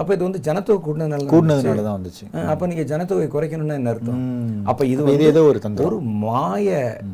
அப்ப 0.00 0.10
இது 0.16 0.26
வந்து 0.28 0.42
ஜனத்தொகை 0.48 0.80
கூட்டினதுனால 0.86 1.22
தான் 1.26 1.34
கூடினதுனால 1.34 1.84
தான் 1.88 1.98
வந்துச்சு 1.98 2.24
அப்ப 2.54 2.70
நீங்க 2.72 2.86
ஜனத்தொகை 2.94 3.28
குறைக்கணும்னா 3.36 3.78
என்ன 3.82 3.94
அர்த்தம்? 3.94 4.24
அப்ப 4.72 4.86
இது 4.94 5.28
ஏதோ 5.30 5.44
ஒரு 5.50 5.60
ஒரு 5.86 6.00
மாய 6.26 6.68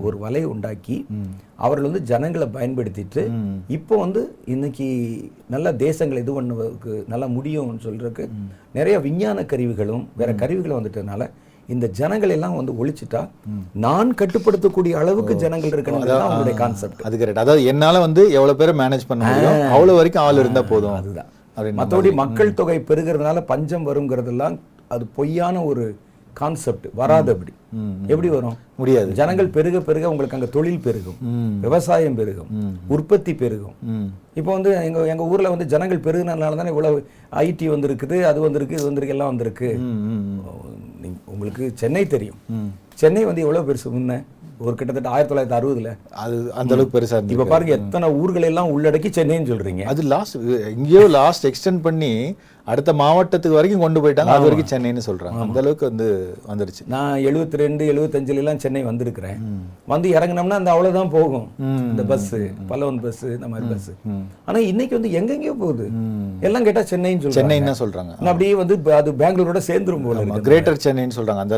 ஒரு 0.07 0.16
வலை 0.24 0.43
உண்டாக்கி 0.55 0.97
அவர்கள் 1.64 1.87
வந்து 1.87 2.01
ஜனங்களை 2.11 2.47
பயன்படுத்திட்டு 2.57 3.22
இப்போ 3.76 3.95
வந்து 4.03 4.20
இன்னைக்கு 4.55 4.87
நல்ல 5.55 5.68
தேசங்களை 5.83 6.18
இது 6.22 6.33
பண்ணுவதற்கு 6.37 6.93
நல்லா 7.12 7.18
முடியும்னு 7.27 7.85
சொல்றதுக்கு 7.85 8.29
நிறைய 8.73 8.99
விஞ்ஞான 8.99 9.45
கருவிகளும் 9.45 10.09
வேற 10.16 10.33
கருவிகளும் 10.33 10.79
வந்துட்டதுனால 10.81 11.31
இந்த 11.66 11.87
ஜனங்கள் 11.89 12.31
எல்லாம் 12.31 12.57
வந்து 12.57 12.73
ஒழிச்சிட்டா 12.73 13.29
நான் 13.73 14.14
கட்டுப்படுத்தக்கூடிய 14.14 14.93
அளவுக்கு 14.97 15.35
ஜனங்கள் 15.37 15.71
இருக்கணும் 15.71 16.05
அவங்களுடைய 16.21 16.55
கான்செப்ட் 16.55 17.03
அது 17.03 17.16
கரெக்ட் 17.16 17.39
அதாவது 17.39 17.64
என்னால 17.64 17.99
வந்து 17.99 18.33
எவ்வளவு 18.33 18.57
பேரை 18.57 18.75
மேனேஜ் 18.75 19.07
பண்ண 19.07 19.25
முடியும்? 19.25 19.73
அவ்வளவு 19.73 19.97
வரைக்கும் 19.97 20.23
ஆள் 20.23 20.37
இருந்தா 20.37 20.62
போதும். 20.62 20.95
அதுதான். 20.95 21.29
மற்றபடி 21.57 22.12
மக்கள் 22.12 22.55
தொகை 22.55 22.79
பெருகிறதுனால 22.81 23.41
பஞ்சம் 23.45 23.87
வருங்கிறதெல்லாம் 23.89 24.59
அது 24.89 25.07
பொய்யான 25.16 25.64
ஒரு 25.64 25.85
கான்செப்ட் 26.41 26.86
வராது 27.01 27.30
அப்படி 27.34 27.53
எப்படி 28.12 28.28
வரும்? 28.34 28.57
முடியாது. 28.80 29.11
ஜனங்கள் 29.18 29.49
பெருக 29.57 29.76
பெருக 29.89 30.11
உங்களுக்கு 30.12 30.36
அங்க 30.39 30.49
தொழில் 30.57 30.84
பெருகும். 30.86 31.18
விவசாயம் 31.64 32.18
பெருகும். 32.20 32.51
உற்பத்தி 32.95 33.32
பெருகும். 33.43 33.76
இப்போ 34.41 34.51
வந்து 34.57 34.70
எங்க 34.89 35.01
எங்க 35.12 35.24
ஊர்ல 35.32 35.53
வந்து 35.55 35.66
ஜனங்கள் 35.72 36.05
பெருகினால 36.07 36.51
தானே 36.61 36.72
இவ்வளவு 36.74 36.99
ஐடி 37.45 37.68
வந்திருக்குது 37.74 38.18
அது 38.30 38.39
வந்திருக்கு 38.47 38.76
இது 38.78 38.89
வந்திருக்கு 38.91 39.16
எல்லாம் 39.16 39.32
வந்திருக்கு. 39.32 39.70
உங்களுக்கு 41.34 41.64
சென்னை 41.82 42.05
தெரியும். 42.14 42.41
சென்னை 43.01 43.24
வந்து 43.30 43.45
எவ்வளவு 43.47 43.66
பெருசு? 43.68 43.89
முன்ன 43.97 44.12
ஒரு 44.66 44.74
கிட்டத்தட்ட 44.78 45.09
ஆயிரத்தி 45.14 45.32
தொள்ளாயிரத்தி 45.32 45.59
அறுபதுல. 45.59 45.90
அது 46.24 46.36
அந்த 46.61 46.74
அளவுக்கு 46.74 46.94
பெருசா 46.96 47.18
இப்ப 47.34 47.48
பாருங்க 47.52 47.72
எத்தனை 47.78 48.06
ஊர்கள் 48.22 48.48
எல்லாம் 48.50 48.70
உள்ளடக்கி 48.74 49.11
சென்னைன்னு 49.18 49.50
சொல்றீங்க. 49.54 49.82
அது 49.92 50.02
லாஸ்ட் 50.14 50.36
எங்கேயோ 50.74 51.02
லாஸ்ட் 51.18 51.48
எக்ஸ்டெண்ட் 51.50 51.82
பண்ணி 51.88 52.12
அடுத்த 52.72 52.90
மாவட்டத்துக்கு 53.00 53.59
வரைக்கும் 53.59 53.82
கொண்டு 53.82 53.98
போயிட்டாங்க. 54.04 54.32
அது 54.32 54.46
வரைக்கும் 54.46 54.70
சென்னைன்னு 54.72 55.02
சொல்றாங்க. 55.06 55.42
அந்த 55.44 55.59
அளவுக்கு 55.62 55.84
வந்து 55.90 56.06
வந்துருச்சு. 56.48 56.82
நான் 56.94 57.20
எழுபத்தி 57.28 57.61
ரெண்டு 57.62 57.84
எழுபத்தஞ்சுல 57.92 58.42
எல்லாம் 58.42 58.61
சென்னை 58.64 58.82
வந்திருக்கிறேன். 58.88 59.38
வந்து 59.92 60.09
இறங்குனோம்னா 60.16 60.59
அந்த 60.61 60.70
அவ்வளவுதான் 60.74 61.12
போகும். 61.14 61.46
இந்த 61.92 62.04
பஸ் 62.11 62.28
பல்லவன் 62.72 63.00
பஸ் 63.04 63.22
இந்த 63.36 63.48
மாதிரி 63.52 63.68
பஸ் 63.72 63.88
ஆனா 64.48 64.59
இன்னைக்கு 64.72 64.96
வந்து 64.98 65.12
எங்கெங்கயோ 65.20 65.54
போகுது. 65.62 65.86
எல்லாம் 66.48 66.66
கேட்டா 66.68 66.84
சென்னைன்னு 66.92 67.64
தான் 67.70 67.80
சொல்றாங்க. 67.82 68.12
அப்படியே 68.32 68.52
வந்து 68.62 68.76
அது 68.98 69.16
பெங்களூரோட 69.22 69.62
சேர்ந்துரும் 69.70 70.04
போல 70.09 70.42
கிரேட்டர் 70.50 70.82
சென்னைன்னு 70.86 71.18
சொல்றாங்க. 71.20 71.44
அந்த 71.46 71.56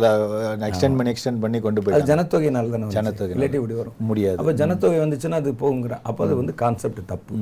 எக்ஸ்டெண்ட் 0.70 0.98
பண்ணி 1.00 1.14
எக்ஸ்டெண்ட் 1.14 1.42
பண்ணி 1.46 1.60
கொண்டு 1.66 1.78
அது 1.80 1.86
போயிட்டாங்க. 1.88 2.10
ஜனத்தொகையினால 2.12 2.89
தானே 2.90 2.98
ஜனத்தொகை 2.98 3.34
இல்லாட்டி 3.36 3.58
இப்படி 3.60 3.76
வரும். 3.80 3.96
முடியாது. 4.10 4.38
அப்ப 4.40 4.52
ஜனத்தொகை 4.60 4.98
வந்துச்சுன்னா 5.04 5.40
அது 5.42 5.52
போகுங்கிற 5.62 5.96
அப்ப 6.10 6.26
அது 6.26 6.34
வந்து 6.40 6.54
கான்செப்ட் 6.62 7.00
தப்பு. 7.12 7.34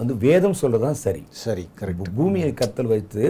வந்து 0.00 0.16
வேதம் 0.26 0.58
சொல்றதுதான் 0.62 0.98
சரி. 1.04 1.22
சரி 1.44 1.66
கரெக்ட் 1.80 2.10
பூமியை 2.18 2.50
கத்தல் 2.62 2.92
வைத்து 2.94 3.22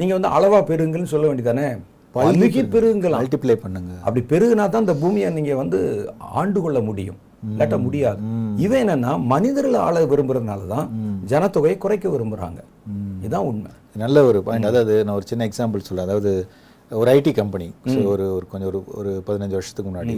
நீங்க 0.00 0.12
வந்து 0.18 0.32
அளவா 0.38 0.60
பெருங்கள்னு 0.72 1.12
சொல்ல 1.14 1.28
வேண்டியதானே? 1.30 1.68
பல்லுகி 2.14 2.62
பெருங்கலாம் 2.74 3.22
மல்டிப்ளை 3.22 3.56
பண்ணுங்க. 3.62 3.94
அப்படி 4.04 4.20
பெருகுனா 4.34 4.66
தான் 4.74 4.84
இந்த 4.84 4.94
பூமியை 5.00 5.30
நீங்க 5.38 5.54
வந்து 5.62 5.78
ஆண்டு 6.40 6.58
கொள்ள 6.66 6.78
முடியும். 6.90 7.18
இல்லாட்ட 7.50 7.76
முடியாது. 7.86 8.20
இவன் 8.64 8.80
என்னன்னா 8.84 9.10
மனிதர்களை 9.32 9.80
ஆள 9.88 9.98
விரும்புறதுனால 10.12 10.62
தான் 10.72 10.86
ஜனத்தொகையை 11.32 11.76
குறைக்க 11.84 12.06
விரும்புறாங்க. 12.14 12.60
இதுதான் 13.24 13.46
உண்மை. 13.50 13.72
நல்ல 14.02 14.24
ஒரு 14.30 14.38
பாயிண்ட் 14.46 14.68
அதாவது 14.70 14.94
நான் 15.04 15.16
ஒரு 15.18 15.28
சின்ன 15.30 15.46
எக்ஸாம்பிள் 15.50 15.86
சொல்றேன். 15.88 16.06
அதாவது 16.08 16.32
ஒரு 16.90 17.08
ஐடி 17.14 17.32
கம்பெனி 17.38 17.68
ஒரு 18.12 18.24
ஒரு 18.36 18.44
கொஞ்சம் 18.52 18.68
ஒரு 18.70 18.80
ஒரு 19.00 19.10
பதினஞ்சு 19.28 19.56
வருஷத்துக்கு 19.58 19.90
முன்னாடி. 19.90 20.16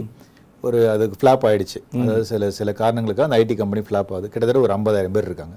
ஒரு 0.67 0.79
அதுக்கு 0.93 1.17
ஃப்ளாப் 1.19 1.43
ஆயிடுச்சு. 1.49 1.79
அதாவது 2.01 2.25
சில 2.31 2.49
சில 2.59 2.69
காரணங்களுக்காக 2.81 3.27
அந்த 3.29 3.37
ஐடி 3.43 3.55
கம்பெனி 3.61 3.81
ஃப்ளாப் 3.87 4.11
ஆகுது. 4.15 4.27
கிட்டத்தட்ட 4.33 4.65
ஒரு 4.67 4.73
ஐம்பதாயிரம் 4.77 5.15
பேர் 5.17 5.29
இருக்காங்க. 5.29 5.55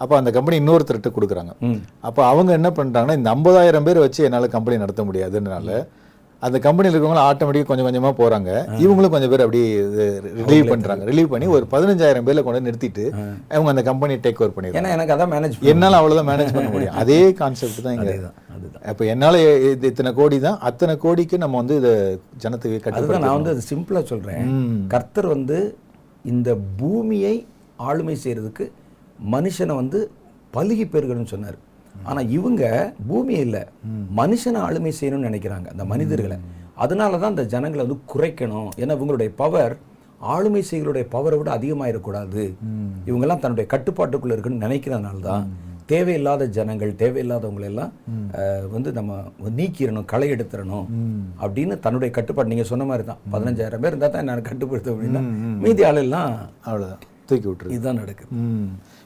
அப்போ 0.00 0.14
அந்த 0.20 0.30
கம்பெனி 0.36 0.56
இன்னொருத்தர்கிட்ட 0.62 1.10
கொடுக்குறாங்க. 1.16 1.52
அப்போ 2.08 2.22
அவங்க 2.32 2.50
என்ன 2.58 2.68
பண்ணுறாங்கன்னா 2.78 3.16
இந்த 3.20 3.30
ஐம்பதாயிரம் 3.36 3.86
பேர் 3.88 4.04
வச்சு 4.04 4.20
என்னால் 4.28 4.54
கம்பெனி 4.56 4.76
நடத்த 4.84 5.02
முடியாதுன்றனால 5.08 5.70
அந்த 6.42 6.56
கம்பெனியில் 6.64 6.94
இருக்கவங்களும் 6.94 7.26
ஆட்டோமேட்டிக்காக 7.30 7.68
கொஞ்சம் 7.70 7.86
கொஞ்சமாக 7.86 8.14
போகிறாங்க 8.20 8.50
இவங்களும் 8.84 9.12
கொஞ்சம் 9.14 9.32
பேர் 9.32 9.44
அப்படியே 9.44 9.66
ரிலீவ் 10.42 10.70
பண்ணுறாங்க 10.70 11.02
ரிலீவ் 11.10 11.30
பண்ணி 11.32 11.46
ஒரு 11.56 11.64
பதினஞ்சாயிரம் 11.74 12.26
பேர்ல 12.26 12.44
கொண்டு 12.46 12.66
நிறுத்திட்டு 12.66 13.04
அவங்க 13.54 13.72
அந்த 13.74 13.82
கம்பெனி 13.88 14.14
டேக் 14.26 14.40
ஓவர் 14.42 14.54
பண்ணிடுறாங்க. 14.56 14.80
ஏன்னா 14.80 14.94
எனக்கு 14.96 15.14
அதான் 15.16 15.32
மேனேஜ் 15.34 15.56
என்னால 15.72 15.98
அவ்வளவுதான் 16.00 16.28
மேனேஜ் 16.30 16.54
பண்ண 16.56 16.70
முடியும். 16.74 16.96
அதே 17.02 17.20
கான்செப்ட் 17.40 17.84
தான் 17.86 17.96
இங்க. 17.98 18.14
அப்ப 18.90 19.04
என்னால 19.14 19.34
இது 19.70 19.90
இத்தனை 19.92 20.12
கோடி 20.20 20.38
தான் 20.46 20.58
அத்தனை 20.68 20.94
கோடிக்கு 21.04 21.36
நம்ம 21.44 21.56
வந்து 21.62 21.76
இத 21.80 21.90
ஜனத்துக்கு 22.44 22.78
கட்டுப்படுத்த 22.84 23.24
நான் 23.26 23.38
வந்து 23.38 23.54
அது 23.54 23.62
சிம்பிளா 23.70 24.02
சொல்றேன் 24.12 24.48
கர்த்தர் 24.94 25.28
வந்து 25.36 25.58
இந்த 26.24 26.50
பூமியை 26.80 27.34
ஆளுமை 27.88 28.16
செய்யறதுக்கு 28.24 28.64
மனுஷனை 29.34 29.74
வந்து 29.82 29.98
பலுகி 30.54 30.84
பெருகணும்னு 30.94 31.32
சொன்னார். 31.32 31.58
ஆனா 32.08 32.20
இவங்க 32.36 32.62
பூமியை 33.10 33.42
இல்ல. 33.46 33.58
மனுஷனை 34.20 34.60
ஆளுமை 34.66 34.92
செய்யணும்னு 35.00 35.28
நினைக்கிறாங்க 35.30 35.68
அந்த 35.74 35.84
மனிதர்களை. 35.92 36.38
அதனால 36.84 37.18
தான் 37.22 37.32
அந்த 37.34 37.46
ஜனங்களை 37.54 37.82
வந்து 37.84 38.00
குறைக்கணும். 38.12 38.70
ஏன்னா 38.82 38.92
இவங்களுடைய 38.98 39.30
பவர் 39.42 39.74
ஆளுமை 40.34 40.60
செய்களுடைய 40.68 41.04
பவரை 41.14 41.36
விட 41.40 41.50
அதிகமாயிடக்கூடாது 41.58 42.42
இவங்கெல்லாம் 43.08 43.42
தன்னுடைய 43.42 43.66
கட்டுப்பாட்டுக்குள்ள 43.74 44.34
இருக்குன்னு 44.34 44.64
நினைக்கிறதுனால 44.66 45.20
தான் 45.26 45.44
தேவையில்லாத 45.92 46.46
ஜனங்கள் 46.56 46.90
தேவையில்லாதவங்களை 47.02 47.66
எல்லாம் 47.70 47.92
வந்து 48.74 48.90
நம்ம 48.98 49.16
நீக்கிடணும் 49.58 50.08
களை 50.12 50.26
எடுத்துடணும் 50.34 50.86
அப்படின்னு 51.44 51.76
தன்னுடைய 51.86 52.10
கட்டுப்பாடு. 52.18 52.50
நீங்க 52.52 52.66
சொன்ன 52.72 52.86
மாதிரி 52.90 53.04
தான். 53.08 53.20
பதினஞ்சாயிரம் 53.32 53.82
பேர் 53.84 53.92
இருந்தால் 53.94 54.14
தான் 54.16 54.28
நான் 54.30 54.48
கட்டுப்படுத்த 54.50 54.92
அப்படின்னா 54.94 55.22
மீதி 55.64 55.84
ஆளெல்லாம் 55.88 56.30
அவ்வளவுதான். 56.68 57.02
தூக்கி 57.30 57.48
விட்டுரு 57.48 57.74
இதுதான் 57.76 58.00
நடக்குது. 58.02 58.30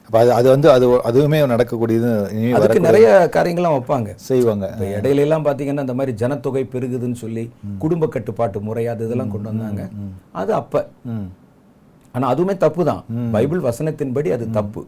அப்ப 0.06 0.16
அது 0.20 0.30
அது 0.32 0.48
வந்து 0.48 0.68
அது 0.70 0.86
அதுவுமே 1.08 1.38
நடக்கக்கூடியது 1.52 2.08
அதுக்கு 2.56 2.80
நிறைய 2.80 3.06
காரியங்கள்லாம் 3.36 3.76
வைப்பாங்க. 3.76 4.10
செய்வாங்க. 4.28 4.66
இப்போ 4.72 4.86
இடையில 4.96 5.24
எல்லாம் 5.26 5.46
பார்த்தீங்கன்னா 5.46 5.84
இந்த 5.86 5.94
மாதிரி 5.94 6.12
ஜனத்தொகை 6.22 6.64
பெருகுதுன்னு 6.74 7.18
சொல்லி 7.22 7.44
குடும்ப 7.78 8.08
கட்டுப்பாட்டு 8.08 8.60
முறை 8.60 8.84
அது 8.86 9.06
இதெல்லாம் 9.06 9.32
கொண்டு 9.34 9.50
வந்தாங்க. 9.52 9.84
அது 10.32 10.52
அப்ப. 10.54 10.84
ம் 12.14 12.16
ஆனா 12.16 12.26
அதுவுமே 12.32 12.54
தப்பு 12.64 12.82
தான் 12.88 13.00
பைபிள் 13.34 13.60
வசனத்தின்படி 13.66 14.28
அது 14.34 14.44
தப்பு. 14.56 14.80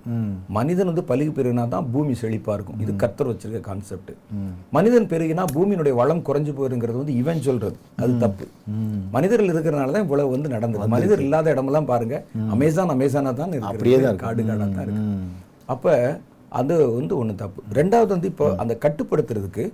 மனிதன் 0.57 0.89
வந்து 0.91 1.05
பலுகி 1.09 1.33
பெருகினா 1.39 1.65
தான் 1.73 1.87
பூமி 1.95 2.13
செழிப்பா 2.21 2.53
இருக்கும். 2.57 2.79
இது 2.85 2.93
கர்த்தர் 3.03 3.31
வச்சிருக்க 3.31 3.61
கான்செப்ட் 3.69 4.13
மனிதன் 4.77 5.09
பெருகினா 5.13 5.45
பூமியினுடைய 5.55 5.95
வளம் 6.01 6.23
குறைஞ்சு 6.29 6.53
போயிருங்கிறது 6.59 7.01
வந்து 7.03 7.17
இவன் 7.23 7.45
சொல்றது. 7.49 7.77
அது 8.03 8.13
தப்பு. 8.25 8.47
மனிதர்கள் 9.17 9.53
இருக்கிறனால 9.53 9.95
தான் 9.97 10.07
இவ்வளவு 10.07 10.35
வந்து 10.37 10.55
நடந்தது. 10.55 10.89
மனிதர் 10.97 11.25
இல்லாத 11.27 11.55
இடமெல்லாம் 11.55 11.91
பாருங்க. 11.93 12.17
அமேசான் 12.57 12.95
அமேசானா 12.97 13.33
தான் 13.43 13.55
அப்படியே 13.73 13.99
காடு 14.25 14.45
காடா 14.51 14.69
தான் 14.79 14.85
இருக்கு. 14.87 15.05
அப்ப 15.75 15.95
அது 16.61 16.75
வந்து 16.99 17.15
ஒண்ணு 17.21 17.33
தப்பு. 17.45 17.61
ரெண்டாவது 17.81 18.11
வந்து 18.17 18.31
இப்போ 18.33 18.49
அந்த 18.65 18.75
கட்டுப்படுத்துறதுக்கு 18.85 19.65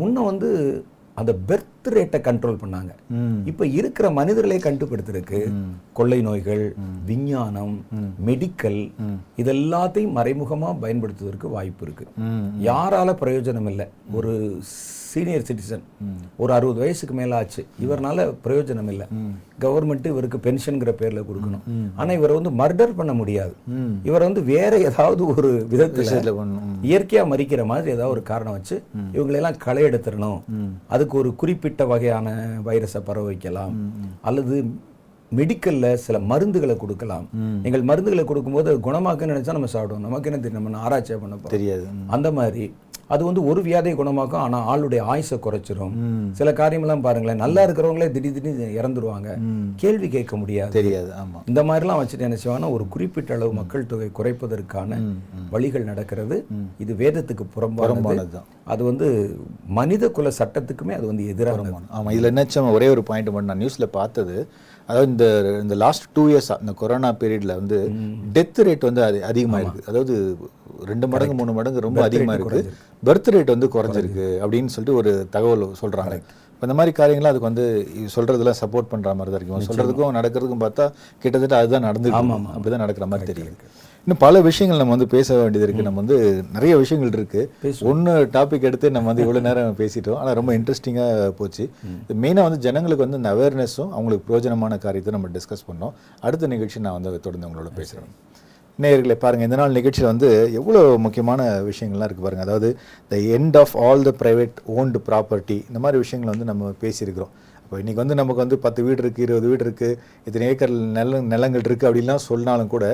முன்ன 0.00 0.24
வந்து 0.30 0.48
அந்த 1.20 1.32
பெர்த் 1.48 1.88
ரேட்டை 1.96 2.18
கண்ட்ரோல் 2.26 2.60
பண்ணாங்க. 2.62 2.92
இப்ப 3.50 3.66
இருக்கிற 3.78 4.06
மனிதர்களை 4.18 4.58
கட்டுப்படுத்துறதுக்கு 4.64 5.40
கொள்ளை 5.98 6.20
நோய்கள் 6.26 6.64
விஞ்ஞானம் 7.10 7.74
மெடிக்கல் 8.28 8.80
இதெல்லாத்தையும் 9.42 10.16
மறைமுகமா 10.18 10.70
பயன்படுத்துவதற்கு 10.84 11.48
வாய்ப்பு 11.56 11.84
இருக்கு. 11.86 12.06
யாரால 12.70 13.16
பிரயோஜனம் 13.22 13.70
இல்லை 13.72 13.86
ஒரு 14.18 14.34
சீனியர் 15.12 15.46
சிட்டிசன் 15.48 15.84
ஒரு 16.42 16.50
அறுபது 16.56 16.78
வயசுக்கு 16.82 17.14
மேல 17.18 17.36
ஆச்சு 17.38 17.62
இவர்னால 17.84 18.26
பிரயோஜனம் 18.44 18.90
இல்லை 18.92 19.06
கவர்மெண்ட் 19.64 20.06
இவருக்கு 20.12 20.38
பென்ஷன்ங்கிற 20.46 20.92
பேர்ல 21.00 21.22
கொடுக்கணும். 21.28 21.64
ஆனா 21.96 22.10
இவரை 22.18 22.34
வந்து 22.38 22.52
மர்டர் 22.62 22.98
பண்ண 22.98 23.12
முடியாது. 23.20 23.54
இவரை 24.08 24.24
வந்து 24.28 24.44
வேற 24.52 24.72
ஏதாவது 24.88 25.22
ஒரு 25.32 25.50
விதத்துல 25.72 26.36
இயற்கையா 26.90 27.24
மறிக்கிற 27.32 27.64
மாதிரி 27.72 27.94
ஏதாவது 27.96 28.14
ஒரு 28.16 28.22
காரணம் 28.30 28.56
வச்சு 28.58 28.76
இவங்களெல்லாம் 29.16 29.58
களை 29.66 29.82
எடுத்துடணும். 29.88 30.40
அதுக்கு 30.94 31.16
ஒரு 31.22 31.32
குறிப்பிட்ட 31.42 31.84
வகையான 31.92 32.36
வைரஸை 32.68 33.02
பரவ 33.10 33.26
வைக்கலாம் 33.30 33.74
அல்லது 34.30 34.56
மெடிக்கல்ல 35.38 35.88
சில 36.04 36.16
மருந்துகளை 36.30 36.74
கொடுக்கலாம். 36.76 37.26
நீங்கள் 37.64 37.84
மருந்துகளை 37.90 38.24
கொடுக்கும்போது 38.30 38.70
குணமாக்குன்னு 38.86 39.34
நினைச்சா 39.34 39.56
நம்ம 39.56 39.68
சாப்பிடுவோம். 39.74 40.06
நமக்கு 40.06 40.28
என்ன 40.30 40.40
தெரியும்? 40.44 40.66
நம்ம 40.68 40.80
ஆராய்ச்சியா 40.86 41.18
பண்ண. 41.24 41.36
தெரியாது. 41.56 41.84
அந்த 42.16 42.28
மாதிரி 42.38 42.64
அது 43.10 43.22
வந்து 43.28 43.42
ஒரு 43.44 43.60
வியாதியை 43.62 43.94
குணமாக்கும் 44.00 44.42
ஆனா 44.44 44.58
ஆளுடைய 44.72 45.00
ஆயுசை 45.12 45.36
குறைச்சிரும். 45.46 45.94
சில 46.32 46.52
காரியமெல்லாம் 46.52 47.00
பாருங்களேன் 47.00 47.42
நல்லா 47.44 47.62
இருக்கிறவங்களே 47.66 48.08
திடீர் 48.10 48.36
திடீர்னு 48.36 48.66
இறந்துருவாங்க. 48.80 49.30
கேள்வி 49.76 50.08
கேட்க 50.08 50.36
முடியாது. 50.36 50.72
தெரியாது 50.72 51.10
ஆமா. 51.22 51.40
இந்த 51.46 51.62
மாதிரிலாம் 51.62 52.00
வச்சுட்டு 52.02 52.26
என்ன 52.28 52.38
செய்வாங்கன்னா 52.44 52.70
ஒரு 52.70 52.88
குறிப்பிட்ட 52.88 53.34
அளவு 53.34 53.52
மக்கள் 53.52 53.86
தொகை 53.86 54.10
குறைப்பதற்கான 54.18 55.00
வழிகள் 55.50 55.88
நடக்கிறது. 55.90 56.38
இது 56.78 56.94
வேதத்துக்கு 56.94 57.46
புறம்பானது. 57.56 58.40
அது 58.64 58.82
வந்து 58.84 59.06
மனித 59.80 60.10
குல 60.10 60.28
சட்டத்துக்குமே 60.38 60.96
அது 60.98 61.06
வந்து 61.06 61.24
எதிரானது. 61.34 61.72
ஆமா 61.98 62.10
இதுல 62.16 62.30
என்னாச்சும் 62.32 62.72
ஒரே 62.72 62.88
ஒரு 62.88 63.02
பாயிண்ட் 63.02 63.48
நான் 63.50 63.60
நியூஸ்ல 63.60 63.88
பார்த்தது. 63.98 64.36
அதாவது 64.90 65.10
இந்த 65.12 65.26
இந்த 65.64 65.74
லாஸ்ட் 65.82 66.06
டூ 66.16 66.22
இயர்ஸ் 66.30 66.50
இந்த 66.62 66.72
கொரோனா 66.82 67.10
பீரியட்ல 67.20 67.54
வந்து 67.60 67.78
டெத் 68.36 68.60
ரேட் 68.68 68.88
வந்து 68.88 69.02
அது 69.08 69.18
அதிகமா 69.30 69.58
இருக்கு 69.62 69.88
அதாவது 69.90 70.14
ரெண்டு 70.90 71.06
மடங்கு 71.12 71.34
மூணு 71.40 71.52
மடங்கு 71.58 71.86
ரொம்ப 71.86 72.00
அதிகமா 72.08 72.34
இருக்கு 72.36 72.60
பர்த் 73.08 73.30
ரேட் 73.34 73.54
வந்து 73.54 73.68
குறைஞ்சிருக்கு 73.74 74.28
அப்படின்னு 74.44 74.72
சொல்லிட்டு 74.74 74.98
ஒரு 75.00 75.12
தகவல் 75.34 75.64
சொல்றாங்க. 75.82 76.14
இப்ப 76.54 76.68
இந்த 76.68 76.76
மாதிரி 76.78 76.92
காரியங்கள்லாம் 76.96 77.32
அதுக்கு 77.32 77.50
வந்து 77.50 77.66
சொல்றதெல்லாம் 78.14 78.58
சப்போர்ட் 78.62 78.90
பண்ற 78.92 79.12
மாதிரி 79.18 79.32
தான் 79.32 79.40
இருக்கும். 79.40 79.66
சொல்றதுக்கும் 79.68 80.16
நடக்கிறதுக்கும் 80.18 80.64
பார்த்தா 80.64 80.86
கிட்டத்தட்ட 81.22 81.56
அதுதான் 81.60 81.86
நடந்து 81.88 82.10
அப்படிதான் 82.54 82.84
நடக்கிற 82.84 83.06
மாதிரி 83.12 83.28
தெரியுது. 83.32 83.54
இன்னும் 84.04 84.20
பல 84.22 84.40
விஷயங்கள் 84.46 84.80
நம்ம 84.80 84.94
வந்து 84.96 85.06
பேச 85.14 85.28
வேண்டியது 85.40 85.64
இருக்கு. 85.66 85.84
நம்ம 85.86 86.00
வந்து 86.02 86.16
நிறைய 86.54 86.72
விஷயங்கள் 86.82 87.12
இருக்கு. 87.18 87.42
ஒன்று 87.90 88.12
டாபிக் 88.36 88.66
எடுத்து 88.68 88.90
நம்ம 88.96 89.08
வந்து 89.10 89.24
இவ்வளவு 89.24 89.44
நேரம் 89.46 89.76
பேசிட்டோம். 89.80 90.18
ஆனா 90.20 90.30
ரொம்ப 90.38 90.52
இன்ட்ரெஸ்டிங்கா 90.58 91.06
போச்சு. 91.40 91.64
மெயினா 92.22 92.44
வந்து 92.48 92.60
ஜனங்களுக்கு 92.66 93.04
வந்து 93.06 93.20
இந்த 93.20 93.30
அவேர்னஸும் 93.34 93.90
அவங்களுக்கு 93.96 94.26
பிரயோஜனமான 94.28 94.78
காரியத்தை 94.86 95.12
நம்ம 95.16 95.30
டிஸ்கஸ் 95.36 95.66
பண்ணோம். 95.70 95.92
அடுத்த 96.20 96.50
நிகழ்ச்சி 96.54 96.80
நான் 96.86 96.96
வந்து 96.98 97.20
தொடர்ந்து 97.26 97.48
உங்களோட 97.48 97.70
பேசுறேன். 97.80 98.10
நேயர்களை 98.78 99.16
பாருங்கள் 99.22 99.48
இந்த 99.48 99.56
நாள் 99.60 99.76
நிகழ்ச்சியில் 99.78 100.10
வந்து 100.10 100.28
எவ்வளோ 100.58 100.82
முக்கியமான 101.06 101.40
விஷயங்கள்லாம் 101.70 102.08
இருக்குது 102.08 102.26
பாருங்கள் 102.26 102.46
அதாவது 102.48 102.68
the 103.10 103.16
end 103.36 103.58
of 103.62 103.74
all 103.86 104.06
the 104.08 104.12
private 104.22 104.58
owned 104.76 105.00
property 105.08 105.58
இந்த 105.70 105.80
மாதிரி 105.84 105.98
விஷயங்களை 106.04 106.32
வந்து 106.34 106.48
நம்ம 106.50 106.72
பேசியிருக்கிறோம். 106.84 107.32
இப்போ 107.70 107.80
இன்றைக்கி 107.82 108.00
வந்து 108.02 108.14
நமக்கு 108.18 108.42
வந்து 108.42 108.56
பத்து 108.62 108.80
வீடு 108.84 109.00
இருக்குது 109.02 109.24
இருபது 109.26 109.48
வீடு 109.50 109.62
இருக்குது 109.64 109.98
இத்தனை 110.28 110.46
ஏக்கர் 110.52 110.72
நில 110.96 111.20
நிலங்கள் 111.32 111.62
இருக்குது 111.66 111.88
அப்படின்லாம் 111.88 112.22
சொன்னாலும் 112.24 112.70
கூட 112.72 112.84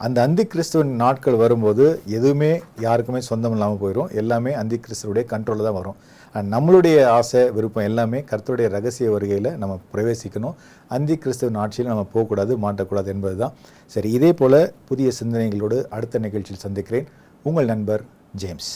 அந்த 0.00 0.18
அந்தி 0.26 0.44
கிறிஸ்துவின் 0.52 0.90
நாட்கள் 1.02 1.38
வரும்போது 1.42 1.84
எதுவுமே 2.16 2.50
யாருக்குமே 2.84 3.20
சொந்தம் 3.28 3.54
இல்லாமல் 3.56 3.80
போயிடும் 3.82 4.10
எல்லாமே 4.22 4.52
அந்தி 4.62 4.78
கிறிஸ்துவடைய 4.86 5.24
கண்ட்ரோலில் 5.32 5.68
தான் 5.68 5.78
வரும். 5.78 5.96
நம்மளுடைய 6.54 6.98
ஆசை 7.18 7.42
விருப்பம் 7.58 7.88
எல்லாமே 7.90 8.20
கர்த்தருடைய 8.30 8.68
ரகசிய 8.76 9.08
வருகையில் 9.14 9.50
நம்ம 9.62 9.78
பிரவேசிக்கணும். 9.94 10.58
அந்தி 10.96 11.16
கிறிஸ்துவின் 11.22 11.58
ஆட்சியில் 11.64 11.92
நம்ம 11.92 12.06
போகக்கூடாது 12.14 12.58
மாட்டக்கூடாது 12.66 13.10
என்பது 13.14 13.38
தான் 13.44 13.56
சரி 13.96 14.10
இதே 14.18 14.32
போல் 14.42 14.60
புதிய 14.90 15.14
சிந்தனைகளோடு 15.20 15.78
அடுத்த 15.98 16.24
நிகழ்ச்சியில் 16.26 16.64
சந்திக்கிறேன். 16.66 17.08
உங்கள் 17.48 17.72
நண்பர் 17.74 18.04
ஜேம்ஸ். 18.42 18.72